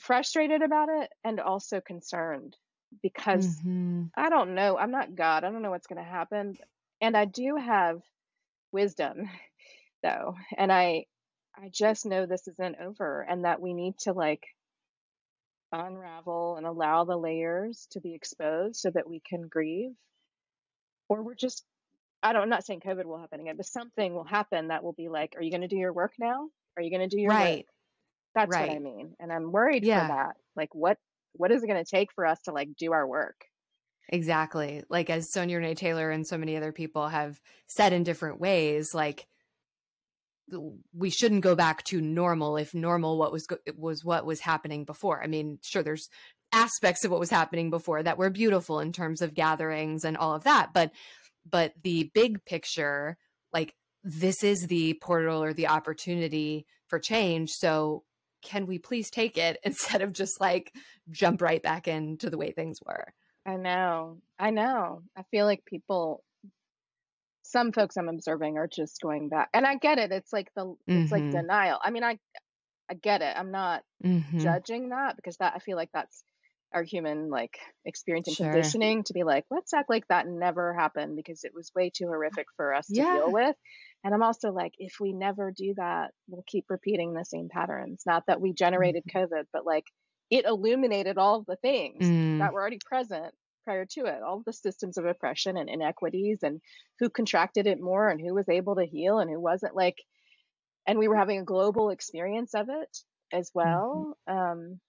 frustrated 0.01 0.63
about 0.63 0.89
it 0.89 1.11
and 1.23 1.39
also 1.39 1.81
concerned 1.81 2.57
because 3.03 3.47
mm-hmm. 3.61 4.05
I 4.17 4.31
don't 4.31 4.55
know. 4.55 4.77
I'm 4.79 4.91
not 4.91 5.15
God. 5.15 5.45
I 5.45 5.51
don't 5.51 5.63
know 5.63 5.71
what's 5.71 5.87
going 5.87 6.03
to 6.03 6.11
happen. 6.11 6.57
And 7.01 7.17
I 7.17 7.25
do 7.27 7.57
have 7.57 8.01
wisdom 8.73 9.29
though. 10.03 10.37
And 10.57 10.73
I, 10.73 11.07
I 11.57 11.69
just 11.71 12.07
know 12.07 12.27
this 12.27 12.49
isn't 12.49 12.77
over 12.81 13.21
and 13.29 13.45
that 13.45 13.61
we 13.61 13.75
need 13.75 13.99
to 14.01 14.13
like 14.13 14.45
unravel 15.73 16.57
and 16.57 16.67
allow 16.67 17.05
the 17.05 17.17
layers 17.17 17.87
to 17.93 18.01
be 18.01 18.15
exposed 18.15 18.77
so 18.77 18.91
that 18.91 19.09
we 19.09 19.21
can 19.21 19.49
grieve. 19.49 19.93
Or 21.09 21.23
we're 21.23 21.35
just, 21.35 21.65
I 22.23 22.33
don't, 22.33 22.43
I'm 22.43 22.49
not 22.49 22.65
saying 22.65 22.81
COVID 22.81 23.05
will 23.05 23.19
happen 23.19 23.41
again, 23.41 23.57
but 23.57 23.67
something 23.67 24.15
will 24.15 24.25
happen 24.25 24.69
that 24.69 24.83
will 24.83 24.93
be 24.93 25.09
like, 25.09 25.35
are 25.37 25.43
you 25.43 25.51
going 25.51 25.63
to 25.63 25.69
do 25.69 25.77
your 25.77 25.93
work 25.93 26.13
now? 26.19 26.49
Are 26.77 26.83
you 26.83 26.91
going 26.91 27.09
to 27.09 27.15
do 27.15 27.21
your 27.21 27.31
right. 27.31 27.59
work? 27.59 27.67
That's 28.35 28.51
right. 28.51 28.69
what 28.69 28.77
I 28.77 28.79
mean. 28.79 29.15
And 29.21 29.33
I'm 29.33 29.53
worried 29.53 29.85
yeah. 29.85 30.07
for 30.07 30.15
that. 30.15 30.37
Like, 30.57 30.75
what, 30.75 30.99
what 31.35 31.51
is 31.51 31.63
it 31.63 31.67
going 31.67 31.85
to 31.85 31.91
take 31.91 32.13
for 32.15 32.27
us 32.27 32.41
to 32.43 32.53
like 32.53 32.69
do 32.79 32.93
our 32.93 33.07
work? 33.07 33.45
Exactly. 34.09 34.83
Like 34.89 35.11
as 35.11 35.31
Sonya 35.31 35.57
Renee 35.57 35.75
Taylor 35.75 36.11
and 36.11 36.27
so 36.27 36.39
many 36.39 36.57
other 36.57 36.73
people 36.73 37.09
have 37.09 37.41
said 37.67 37.93
in 37.93 38.05
different 38.05 38.41
ways, 38.41 38.95
like 38.95 39.27
we 40.93 41.11
shouldn't 41.11 41.43
go 41.43 41.55
back 41.55 41.85
to 41.85 42.01
normal 42.01 42.57
if 42.57 42.75
normal 42.75 43.19
what 43.19 43.33
was 43.33 43.47
was 43.77 44.05
what 44.05 44.27
was 44.27 44.41
happening 44.41 44.85
before. 44.85 45.23
I 45.23 45.27
mean, 45.27 45.59
sure 45.63 45.83
there's 45.83 46.09
aspects 46.53 47.05
of 47.05 47.11
what 47.11 47.21
was 47.21 47.31
happening 47.31 47.71
before 47.71 48.03
that 48.03 48.19
were 48.19 48.31
beautiful 48.31 48.81
in 48.81 48.93
terms 48.93 49.23
of 49.23 49.35
gatherings 49.35 50.05
and 50.05 50.17
all 50.17 50.35
of 50.35 50.45
that, 50.45 50.73
but 50.73 50.93
but 51.51 51.73
the 51.83 52.11
big 52.15 52.45
picture 52.45 53.17
like 53.53 53.75
this 54.05 54.43
is 54.43 54.67
the 54.67 54.95
portal 54.95 55.43
or 55.43 55.53
the 55.53 55.69
opportunity 55.69 56.67
for 56.89 56.99
change. 56.99 57.51
So 57.51 58.05
can 58.43 58.67
we 58.67 58.79
please 58.79 59.11
take 59.11 59.39
it 59.39 59.59
instead 59.65 60.03
of 60.03 60.13
just 60.13 60.41
like 60.41 60.73
jump 61.11 61.41
right 61.41 61.63
back 61.63 61.89
into 61.89 62.31
the 62.31 62.39
way 62.39 62.53
things 62.53 62.79
were? 62.85 63.13
I 63.45 63.57
know. 63.57 64.19
I 64.39 64.51
know. 64.51 65.03
I 65.17 65.23
feel 65.31 65.47
like 65.47 65.65
people 65.65 66.23
some 67.53 67.73
folks 67.73 67.97
I'm 67.97 68.09
observing 68.09 68.57
are 68.57 68.67
just 68.67 69.01
going 69.01 69.29
back. 69.29 69.51
And 69.53 69.67
I 69.67 69.77
get 69.77 69.99
it. 69.99 70.11
It's 70.11 70.33
like 70.33 70.49
the 70.57 70.65
mm-hmm. 70.65 71.03
it's 71.03 71.13
like 71.13 71.23
mm-hmm. 71.23 71.37
denial. 71.37 71.79
I 71.83 71.91
mean, 71.91 72.03
I 72.03 72.19
I 72.91 72.95
get 72.95 73.23
it. 73.23 73.35
I'm 73.37 73.53
not 73.53 73.83
mm-hmm. 74.05 74.39
judging 74.41 74.89
that 74.89 75.17
because 75.17 75.37
that 75.37 75.53
I 75.55 75.59
feel 75.59 75.77
like 75.77 75.91
that's 75.93 76.25
our 76.75 76.83
human 76.83 77.29
like 77.29 77.59
experience 77.85 78.29
and 78.29 78.37
sure. 78.37 78.51
conditioning 78.51 79.05
to 79.05 79.13
be 79.13 79.25
like, 79.25 79.45
let's 79.51 79.75
act 79.75 79.91
like 79.91 80.09
that 80.09 80.27
never 80.27 80.75
happened 80.75 81.17
because 81.17 81.45
it 81.45 81.53
was 81.55 81.71
way 81.77 81.91
too 81.95 82.07
horrific 82.07 82.47
for 82.57 82.75
us 82.75 82.87
yeah. 82.89 83.05
to 83.05 83.19
deal 83.19 83.33
with. 83.33 83.57
And 84.05 84.15
I'm 84.15 84.23
also 84.23 84.51
like, 84.51 84.73
if 84.79 84.95
we 84.99 85.13
never 85.13 85.53
do 85.55 85.75
that, 85.77 86.13
we'll 86.29 86.45
keep 86.47 86.65
repeating 86.71 87.13
the 87.13 87.25
same 87.25 87.51
patterns. 87.51 88.03
Not 88.07 88.25
that 88.27 88.41
we 88.41 88.55
generated 88.55 89.05
mm-hmm. 89.07 89.35
COVID, 89.35 89.45
but 89.53 89.67
like 89.67 89.85
it 90.31 90.47
illuminated 90.47 91.19
all 91.19 91.45
the 91.47 91.57
things 91.57 92.05
mm. 92.05 92.39
that 92.39 92.55
were 92.55 92.61
already 92.61 92.79
present 92.85 93.35
prior 93.65 93.87
to 93.93 94.07
it. 94.07 94.23
All 94.23 94.43
the 94.45 94.53
systems 94.53 94.99
of 94.99 95.05
oppression 95.05 95.57
and 95.57 95.69
inequities 95.69 96.41
and 96.43 96.61
who 96.99 97.09
contracted 97.09 97.67
it 97.67 97.81
more 97.81 98.09
and 98.09 98.21
who 98.21 98.35
was 98.35 98.49
able 98.49 98.77
to 98.77 98.85
heal 98.85 99.19
and 99.19 99.31
who 99.31 99.41
wasn't 99.41 99.77
like 99.77 99.97
and 100.87 100.99
we 100.99 101.07
were 101.07 101.17
having 101.17 101.39
a 101.39 101.45
global 101.45 101.91
experience 101.91 102.55
of 102.55 102.69
it 102.69 102.99
as 103.33 103.51
well 103.55 104.17
mm-hmm. 104.29 104.37
um, 104.37 104.81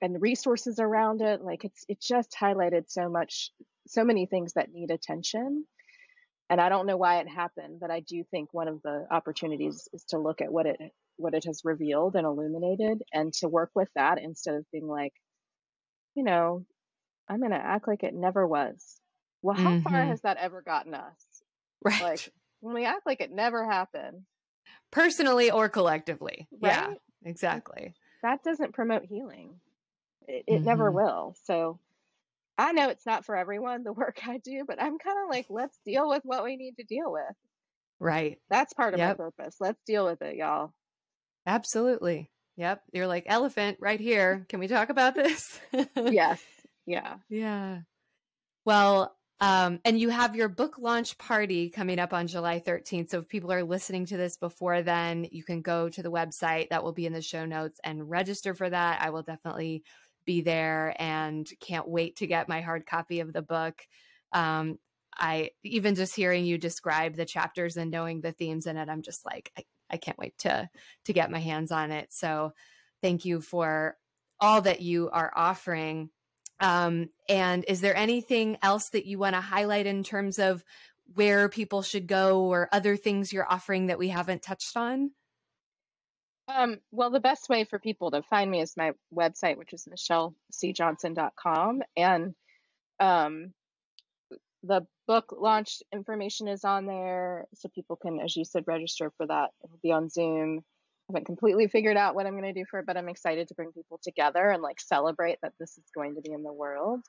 and 0.00 0.14
the 0.14 0.20
resources 0.20 0.78
around 0.78 1.20
it. 1.22 1.42
Like 1.42 1.64
it's 1.64 1.84
it 1.88 2.00
just 2.00 2.34
highlighted 2.40 2.84
so 2.88 3.08
much 3.08 3.50
so 3.86 4.04
many 4.04 4.26
things 4.26 4.52
that 4.54 4.72
need 4.72 4.90
attention. 4.90 5.66
And 6.50 6.60
i 6.60 6.68
don't 6.68 6.86
know 6.86 6.98
why 6.98 7.20
it 7.20 7.28
happened 7.28 7.78
but 7.80 7.90
i 7.90 8.00
do 8.00 8.24
think 8.30 8.52
one 8.52 8.68
of 8.68 8.82
the 8.82 9.06
opportunities 9.10 9.88
is 9.94 10.04
to 10.10 10.18
look 10.18 10.42
at 10.42 10.52
what 10.52 10.66
it 10.66 10.76
what 11.16 11.32
it 11.32 11.44
has 11.44 11.62
revealed 11.64 12.14
and 12.14 12.26
illuminated 12.26 13.02
and 13.12 13.32
to 13.34 13.48
work 13.48 13.70
with 13.74 13.88
that 13.94 14.18
instead 14.20 14.56
of 14.56 14.70
being 14.70 14.86
like 14.86 15.14
you 16.14 16.24
know 16.24 16.66
I'm 17.32 17.40
going 17.40 17.52
to 17.52 17.56
act 17.56 17.88
like 17.88 18.02
it 18.02 18.14
never 18.14 18.46
was. 18.46 19.00
Well, 19.40 19.56
how 19.56 19.70
mm-hmm. 19.70 19.88
far 19.88 20.04
has 20.04 20.20
that 20.20 20.36
ever 20.36 20.60
gotten 20.60 20.94
us? 20.94 21.16
Right. 21.82 22.02
Like 22.02 22.32
when 22.60 22.74
we 22.74 22.84
act 22.84 23.06
like 23.06 23.20
it 23.20 23.32
never 23.32 23.64
happened, 23.64 24.22
personally 24.90 25.50
or 25.50 25.68
collectively. 25.68 26.46
Right? 26.52 26.72
Yeah, 26.72 26.94
exactly. 27.24 27.94
That 28.22 28.44
doesn't 28.44 28.74
promote 28.74 29.04
healing. 29.04 29.54
It, 30.28 30.44
it 30.46 30.52
mm-hmm. 30.56 30.64
never 30.64 30.90
will. 30.90 31.34
So 31.44 31.80
I 32.58 32.72
know 32.72 32.90
it's 32.90 33.06
not 33.06 33.24
for 33.24 33.34
everyone, 33.34 33.82
the 33.82 33.92
work 33.92 34.20
I 34.28 34.38
do, 34.38 34.64
but 34.66 34.80
I'm 34.80 34.98
kind 34.98 35.18
of 35.24 35.30
like, 35.30 35.46
let's 35.48 35.76
deal 35.84 36.08
with 36.08 36.22
what 36.24 36.44
we 36.44 36.56
need 36.56 36.76
to 36.76 36.84
deal 36.84 37.10
with. 37.10 37.34
Right. 37.98 38.38
That's 38.50 38.74
part 38.74 38.94
of 38.94 39.00
yep. 39.00 39.18
my 39.18 39.24
purpose. 39.24 39.56
Let's 39.58 39.80
deal 39.86 40.04
with 40.04 40.20
it, 40.22 40.36
y'all. 40.36 40.72
Absolutely. 41.46 42.30
Yep. 42.56 42.82
You're 42.92 43.06
like, 43.06 43.24
elephant 43.26 43.78
right 43.80 43.98
here. 43.98 44.44
Can 44.48 44.60
we 44.60 44.68
talk 44.68 44.90
about 44.90 45.14
this? 45.14 45.58
yes. 45.96 46.40
Yeah. 46.86 47.16
Yeah. 47.28 47.80
Well, 48.64 49.16
um, 49.40 49.80
and 49.84 49.98
you 49.98 50.08
have 50.08 50.36
your 50.36 50.48
book 50.48 50.78
launch 50.78 51.18
party 51.18 51.68
coming 51.68 51.98
up 51.98 52.12
on 52.12 52.28
July 52.28 52.60
13th. 52.60 53.10
So 53.10 53.18
if 53.18 53.28
people 53.28 53.52
are 53.52 53.64
listening 53.64 54.06
to 54.06 54.16
this 54.16 54.36
before 54.36 54.82
then, 54.82 55.26
you 55.32 55.42
can 55.42 55.62
go 55.62 55.88
to 55.88 56.02
the 56.02 56.12
website 56.12 56.68
that 56.68 56.84
will 56.84 56.92
be 56.92 57.06
in 57.06 57.12
the 57.12 57.22
show 57.22 57.44
notes 57.44 57.80
and 57.82 58.08
register 58.08 58.54
for 58.54 58.70
that. 58.70 59.02
I 59.02 59.10
will 59.10 59.22
definitely 59.22 59.82
be 60.24 60.42
there 60.42 60.94
and 60.98 61.48
can't 61.60 61.88
wait 61.88 62.16
to 62.16 62.28
get 62.28 62.48
my 62.48 62.60
hard 62.60 62.86
copy 62.86 63.18
of 63.18 63.32
the 63.32 63.42
book. 63.42 63.82
Um, 64.32 64.78
I 65.18 65.50
even 65.64 65.94
just 65.94 66.14
hearing 66.14 66.44
you 66.44 66.56
describe 66.56 67.16
the 67.16 67.24
chapters 67.24 67.76
and 67.76 67.90
knowing 67.90 68.20
the 68.20 68.32
themes 68.32 68.66
in 68.66 68.76
it, 68.76 68.88
I'm 68.88 69.02
just 69.02 69.26
like, 69.26 69.50
I, 69.58 69.64
I 69.90 69.96
can't 69.96 70.18
wait 70.18 70.38
to 70.38 70.70
to 71.06 71.12
get 71.12 71.30
my 71.30 71.40
hands 71.40 71.72
on 71.72 71.90
it. 71.90 72.12
So 72.12 72.52
thank 73.02 73.24
you 73.24 73.40
for 73.40 73.96
all 74.40 74.62
that 74.62 74.80
you 74.80 75.10
are 75.10 75.32
offering. 75.34 76.10
Um, 76.60 77.08
and 77.28 77.64
is 77.66 77.80
there 77.80 77.96
anything 77.96 78.58
else 78.62 78.90
that 78.90 79.06
you 79.06 79.18
want 79.18 79.34
to 79.34 79.40
highlight 79.40 79.86
in 79.86 80.04
terms 80.04 80.38
of 80.38 80.64
where 81.14 81.48
people 81.48 81.82
should 81.82 82.06
go 82.06 82.44
or 82.44 82.68
other 82.72 82.96
things 82.96 83.32
you're 83.32 83.50
offering 83.50 83.86
that 83.86 83.98
we 83.98 84.08
haven't 84.08 84.42
touched 84.42 84.76
on? 84.76 85.10
Um, 86.48 86.78
well, 86.90 87.10
the 87.10 87.20
best 87.20 87.48
way 87.48 87.64
for 87.64 87.78
people 87.78 88.10
to 88.10 88.22
find 88.22 88.50
me 88.50 88.60
is 88.60 88.76
my 88.76 88.92
website, 89.14 89.56
which 89.56 89.72
is 89.72 89.86
michellecjohnson.com. 89.90 91.82
And 91.96 92.34
um, 93.00 93.52
the 94.62 94.86
book 95.06 95.34
launch 95.36 95.82
information 95.92 96.48
is 96.48 96.64
on 96.64 96.86
there. 96.86 97.46
So 97.54 97.68
people 97.68 97.96
can, 97.96 98.20
as 98.20 98.36
you 98.36 98.44
said, 98.44 98.64
register 98.66 99.12
for 99.16 99.26
that. 99.26 99.50
It'll 99.64 99.78
be 99.82 99.92
on 99.92 100.08
Zoom 100.08 100.64
haven't 101.12 101.26
completely 101.26 101.68
figured 101.68 101.96
out 101.96 102.14
what 102.14 102.26
I'm 102.26 102.38
going 102.38 102.52
to 102.54 102.58
do 102.58 102.64
for 102.70 102.80
it, 102.80 102.86
but 102.86 102.96
I'm 102.96 103.08
excited 103.08 103.48
to 103.48 103.54
bring 103.54 103.72
people 103.72 104.00
together 104.02 104.50
and 104.50 104.62
like 104.62 104.80
celebrate 104.80 105.38
that 105.42 105.52
this 105.58 105.76
is 105.76 105.84
going 105.94 106.14
to 106.14 106.22
be 106.22 106.32
in 106.32 106.42
the 106.42 106.52
world. 106.52 107.00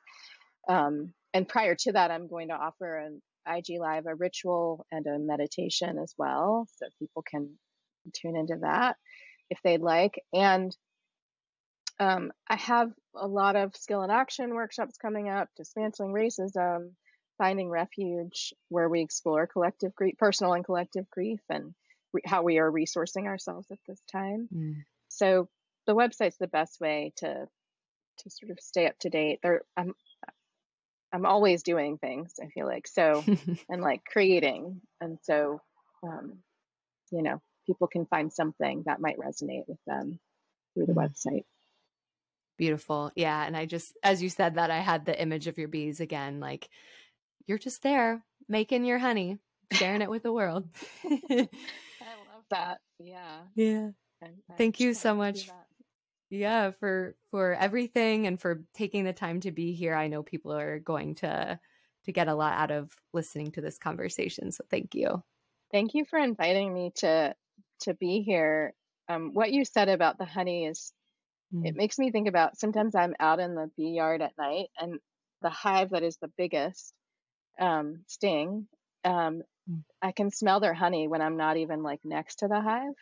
Um, 0.67 1.13
and 1.33 1.47
prior 1.47 1.75
to 1.75 1.91
that, 1.93 2.11
I'm 2.11 2.27
going 2.27 2.49
to 2.49 2.55
offer 2.55 2.97
an 2.97 3.21
IG 3.47 3.79
Live, 3.79 4.05
a 4.05 4.15
ritual 4.15 4.85
and 4.91 5.05
a 5.07 5.19
meditation 5.19 5.97
as 5.97 6.13
well. 6.17 6.67
So 6.77 6.87
people 6.99 7.23
can 7.23 7.49
tune 8.13 8.35
into 8.35 8.57
that 8.61 8.97
if 9.49 9.59
they'd 9.63 9.81
like. 9.81 10.21
And 10.33 10.75
um, 11.99 12.31
I 12.49 12.55
have 12.57 12.91
a 13.15 13.27
lot 13.27 13.55
of 13.55 13.75
skill 13.75 14.03
in 14.03 14.09
action 14.09 14.53
workshops 14.53 14.97
coming 14.97 15.29
up, 15.29 15.49
dismantling 15.55 16.11
racism, 16.11 16.91
finding 17.37 17.69
refuge, 17.69 18.53
where 18.69 18.89
we 18.89 19.01
explore 19.01 19.47
collective 19.47 19.93
grief, 19.95 20.15
personal 20.17 20.53
and 20.53 20.65
collective 20.65 21.09
grief, 21.09 21.39
and 21.49 21.73
re- 22.13 22.21
how 22.25 22.43
we 22.43 22.59
are 22.59 22.71
resourcing 22.71 23.25
ourselves 23.25 23.67
at 23.71 23.79
this 23.87 24.01
time. 24.11 24.47
Mm. 24.53 24.83
So 25.09 25.49
the 25.85 25.95
website's 25.95 26.37
the 26.37 26.47
best 26.47 26.79
way 26.79 27.13
to 27.17 27.47
to 28.19 28.29
sort 28.29 28.51
of 28.51 28.59
stay 28.59 28.87
up 28.87 28.97
to 28.99 29.09
date. 29.09 29.39
There, 29.41 29.61
I'm 29.75 29.93
I'm 31.11 31.25
always 31.25 31.63
doing 31.63 31.97
things. 31.97 32.33
I 32.41 32.47
feel 32.47 32.65
like 32.65 32.87
so, 32.87 33.23
and 33.69 33.81
like 33.81 34.03
creating, 34.05 34.81
and 34.99 35.19
so, 35.21 35.61
um, 36.03 36.39
you 37.11 37.21
know, 37.21 37.41
people 37.67 37.87
can 37.87 38.05
find 38.05 38.31
something 38.33 38.83
that 38.85 38.99
might 38.99 39.19
resonate 39.19 39.67
with 39.67 39.79
them 39.85 40.19
through 40.73 40.87
the 40.87 40.93
mm. 40.93 41.07
website. 41.07 41.45
Beautiful, 42.57 43.11
yeah. 43.15 43.45
And 43.45 43.57
I 43.57 43.65
just, 43.65 43.97
as 44.03 44.21
you 44.21 44.29
said 44.29 44.55
that, 44.55 44.69
I 44.69 44.79
had 44.79 45.05
the 45.05 45.19
image 45.19 45.47
of 45.47 45.57
your 45.57 45.67
bees 45.67 45.99
again. 45.99 46.39
Like 46.39 46.69
you're 47.47 47.57
just 47.57 47.81
there 47.83 48.23
making 48.47 48.85
your 48.85 48.99
honey, 48.99 49.37
sharing 49.71 50.01
it 50.01 50.09
with 50.09 50.23
the 50.23 50.33
world. 50.33 50.67
that. 52.53 52.79
Yeah. 52.99 53.41
Yeah. 53.55 53.89
And, 54.21 54.35
Thank 54.57 54.79
you 54.79 54.93
so 54.93 55.13
much. 55.13 55.49
Yeah, 56.29 56.71
for 56.71 57.15
for 57.29 57.53
everything 57.53 58.25
and 58.25 58.39
for 58.39 58.63
taking 58.73 59.03
the 59.03 59.13
time 59.13 59.39
to 59.41 59.51
be 59.51 59.73
here. 59.73 59.93
I 59.93 60.07
know 60.07 60.23
people 60.23 60.53
are 60.53 60.79
going 60.79 61.15
to 61.15 61.59
to 62.05 62.11
get 62.11 62.27
a 62.27 62.35
lot 62.35 62.57
out 62.57 62.71
of 62.71 62.91
listening 63.13 63.51
to 63.51 63.61
this 63.61 63.77
conversation. 63.77 64.51
So 64.51 64.63
thank 64.69 64.95
you. 64.95 65.21
Thank 65.71 65.93
you 65.93 66.05
for 66.05 66.17
inviting 66.17 66.73
me 66.73 66.91
to 66.97 67.35
to 67.81 67.93
be 67.93 68.21
here. 68.21 68.73
Um, 69.09 69.31
what 69.33 69.51
you 69.51 69.65
said 69.65 69.89
about 69.89 70.17
the 70.17 70.25
honey 70.25 70.65
is 70.65 70.93
mm. 71.53 71.67
it 71.67 71.75
makes 71.75 71.99
me 71.99 72.09
think 72.09 72.27
about 72.27 72.57
sometimes 72.57 72.95
I'm 72.95 73.15
out 73.19 73.39
in 73.39 73.53
the 73.53 73.69
bee 73.77 73.89
yard 73.89 74.21
at 74.21 74.37
night 74.37 74.67
and 74.79 74.99
the 75.41 75.49
hive 75.49 75.89
that 75.89 76.03
is 76.03 76.17
the 76.21 76.31
biggest 76.37 76.93
um, 77.59 78.03
sting, 78.07 78.67
um. 79.03 79.43
I 80.01 80.11
can 80.11 80.31
smell 80.31 80.59
their 80.59 80.73
honey 80.73 81.07
when 81.07 81.21
I'm 81.21 81.37
not 81.37 81.57
even 81.57 81.83
like 81.83 82.01
next 82.03 82.39
to 82.39 82.47
the 82.47 82.59
hive. 82.59 82.95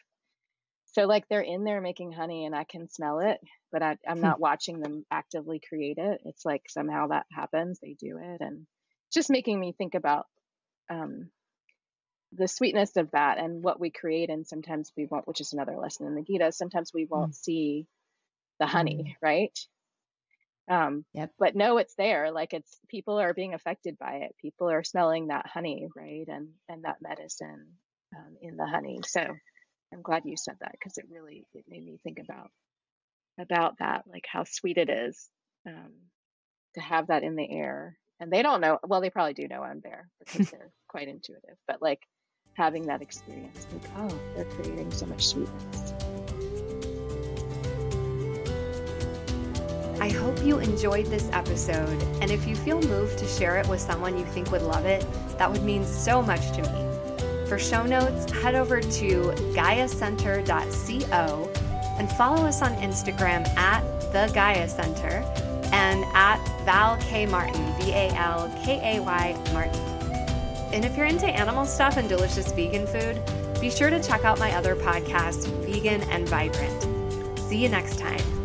So 0.93 1.05
like 1.05 1.27
they're 1.29 1.41
in 1.41 1.63
there 1.63 1.81
making 1.81 2.11
honey 2.11 2.45
and 2.45 2.55
I 2.55 2.65
can 2.65 2.89
smell 2.89 3.19
it, 3.19 3.39
but 3.71 3.81
I, 3.81 3.97
am 4.05 4.17
hmm. 4.17 4.23
not 4.23 4.39
watching 4.39 4.79
them 4.79 5.05
actively 5.09 5.61
create 5.67 5.97
it. 5.97 6.21
It's 6.25 6.45
like 6.45 6.63
somehow 6.67 7.07
that 7.07 7.25
happens. 7.31 7.79
They 7.79 7.95
do 7.97 8.19
it, 8.21 8.41
and 8.41 8.67
just 9.13 9.29
making 9.29 9.59
me 9.59 9.73
think 9.77 9.95
about 9.95 10.25
um, 10.89 11.29
the 12.33 12.47
sweetness 12.47 12.97
of 12.97 13.11
that 13.11 13.37
and 13.37 13.63
what 13.63 13.79
we 13.79 13.89
create. 13.89 14.29
And 14.29 14.45
sometimes 14.45 14.91
we 14.97 15.05
won't, 15.05 15.27
which 15.27 15.41
is 15.41 15.53
another 15.53 15.77
lesson 15.77 16.07
in 16.07 16.15
the 16.15 16.23
Gita. 16.23 16.51
Sometimes 16.51 16.91
we 16.93 17.05
won't 17.05 17.31
mm. 17.31 17.35
see 17.35 17.87
the 18.59 18.67
honey, 18.67 19.15
mm. 19.15 19.15
right? 19.21 19.57
Um, 20.71 21.03
yep. 21.13 21.31
But 21.37 21.53
no, 21.53 21.77
it's 21.77 21.95
there. 21.95 22.31
Like 22.31 22.53
it's 22.53 22.79
people 22.87 23.19
are 23.19 23.33
being 23.33 23.53
affected 23.53 23.97
by 23.99 24.21
it. 24.23 24.35
People 24.41 24.69
are 24.69 24.85
smelling 24.85 25.27
that 25.27 25.45
honey, 25.45 25.89
right, 25.95 26.25
and 26.27 26.47
and 26.69 26.85
that 26.85 27.01
medicine 27.01 27.67
um, 28.15 28.37
in 28.41 28.55
the 28.55 28.65
honey. 28.65 29.01
So 29.05 29.19
I'm 29.93 30.01
glad 30.01 30.23
you 30.23 30.37
said 30.37 30.55
that 30.61 30.71
because 30.71 30.97
it 30.97 31.05
really 31.11 31.45
it 31.53 31.65
made 31.67 31.83
me 31.83 31.99
think 32.03 32.19
about 32.19 32.51
about 33.37 33.79
that, 33.79 34.05
like 34.07 34.25
how 34.31 34.45
sweet 34.45 34.77
it 34.77 34.89
is 34.89 35.29
um, 35.67 35.91
to 36.75 36.81
have 36.81 37.07
that 37.07 37.23
in 37.23 37.35
the 37.35 37.51
air. 37.51 37.97
And 38.21 38.31
they 38.31 38.41
don't 38.41 38.61
know. 38.61 38.79
Well, 38.87 39.01
they 39.01 39.09
probably 39.09 39.33
do 39.33 39.49
know 39.49 39.63
I'm 39.63 39.81
there 39.81 40.07
because 40.19 40.49
they're 40.51 40.71
quite 40.87 41.09
intuitive. 41.09 41.57
But 41.67 41.81
like 41.81 41.99
having 42.53 42.83
that 42.83 43.01
experience, 43.01 43.67
like 43.73 43.91
oh, 43.97 44.19
they're 44.35 44.45
creating 44.45 44.91
so 44.91 45.05
much 45.05 45.27
sweetness. 45.27 45.93
I 50.01 50.09
hope 50.09 50.43
you 50.43 50.57
enjoyed 50.57 51.05
this 51.05 51.29
episode, 51.31 52.01
and 52.21 52.31
if 52.31 52.47
you 52.47 52.55
feel 52.55 52.81
moved 52.81 53.19
to 53.19 53.27
share 53.27 53.59
it 53.59 53.67
with 53.67 53.79
someone 53.79 54.17
you 54.17 54.25
think 54.25 54.51
would 54.51 54.63
love 54.63 54.87
it, 54.87 55.05
that 55.37 55.51
would 55.51 55.61
mean 55.61 55.85
so 55.85 56.23
much 56.23 56.51
to 56.53 56.63
me. 56.63 57.47
For 57.47 57.59
show 57.59 57.85
notes, 57.85 58.31
head 58.31 58.55
over 58.55 58.81
to 58.81 59.31
GaiaCenter.co 59.53 61.51
and 61.99 62.11
follow 62.13 62.47
us 62.47 62.63
on 62.63 62.71
Instagram 62.77 63.47
at 63.55 63.83
the 64.11 64.31
Gaia 64.33 64.67
Center 64.67 65.23
and 65.71 66.03
at 66.15 66.43
Val 66.65 66.97
Kay 66.97 67.27
Martin, 67.27 67.63
V 67.79 67.91
A 67.91 68.09
L 68.15 68.51
K 68.65 68.97
A 68.97 69.03
Y 69.03 69.37
Martin. 69.53 69.79
And 70.73 70.83
if 70.83 70.97
you're 70.97 71.05
into 71.05 71.27
animal 71.27 71.63
stuff 71.67 71.97
and 71.97 72.09
delicious 72.09 72.51
vegan 72.53 72.87
food, 72.87 73.21
be 73.61 73.69
sure 73.69 73.91
to 73.91 74.01
check 74.01 74.25
out 74.25 74.39
my 74.39 74.51
other 74.53 74.75
podcast, 74.75 75.45
Vegan 75.63 76.01
and 76.09 76.27
Vibrant. 76.27 76.87
See 77.37 77.61
you 77.61 77.69
next 77.69 77.99
time. 77.99 78.40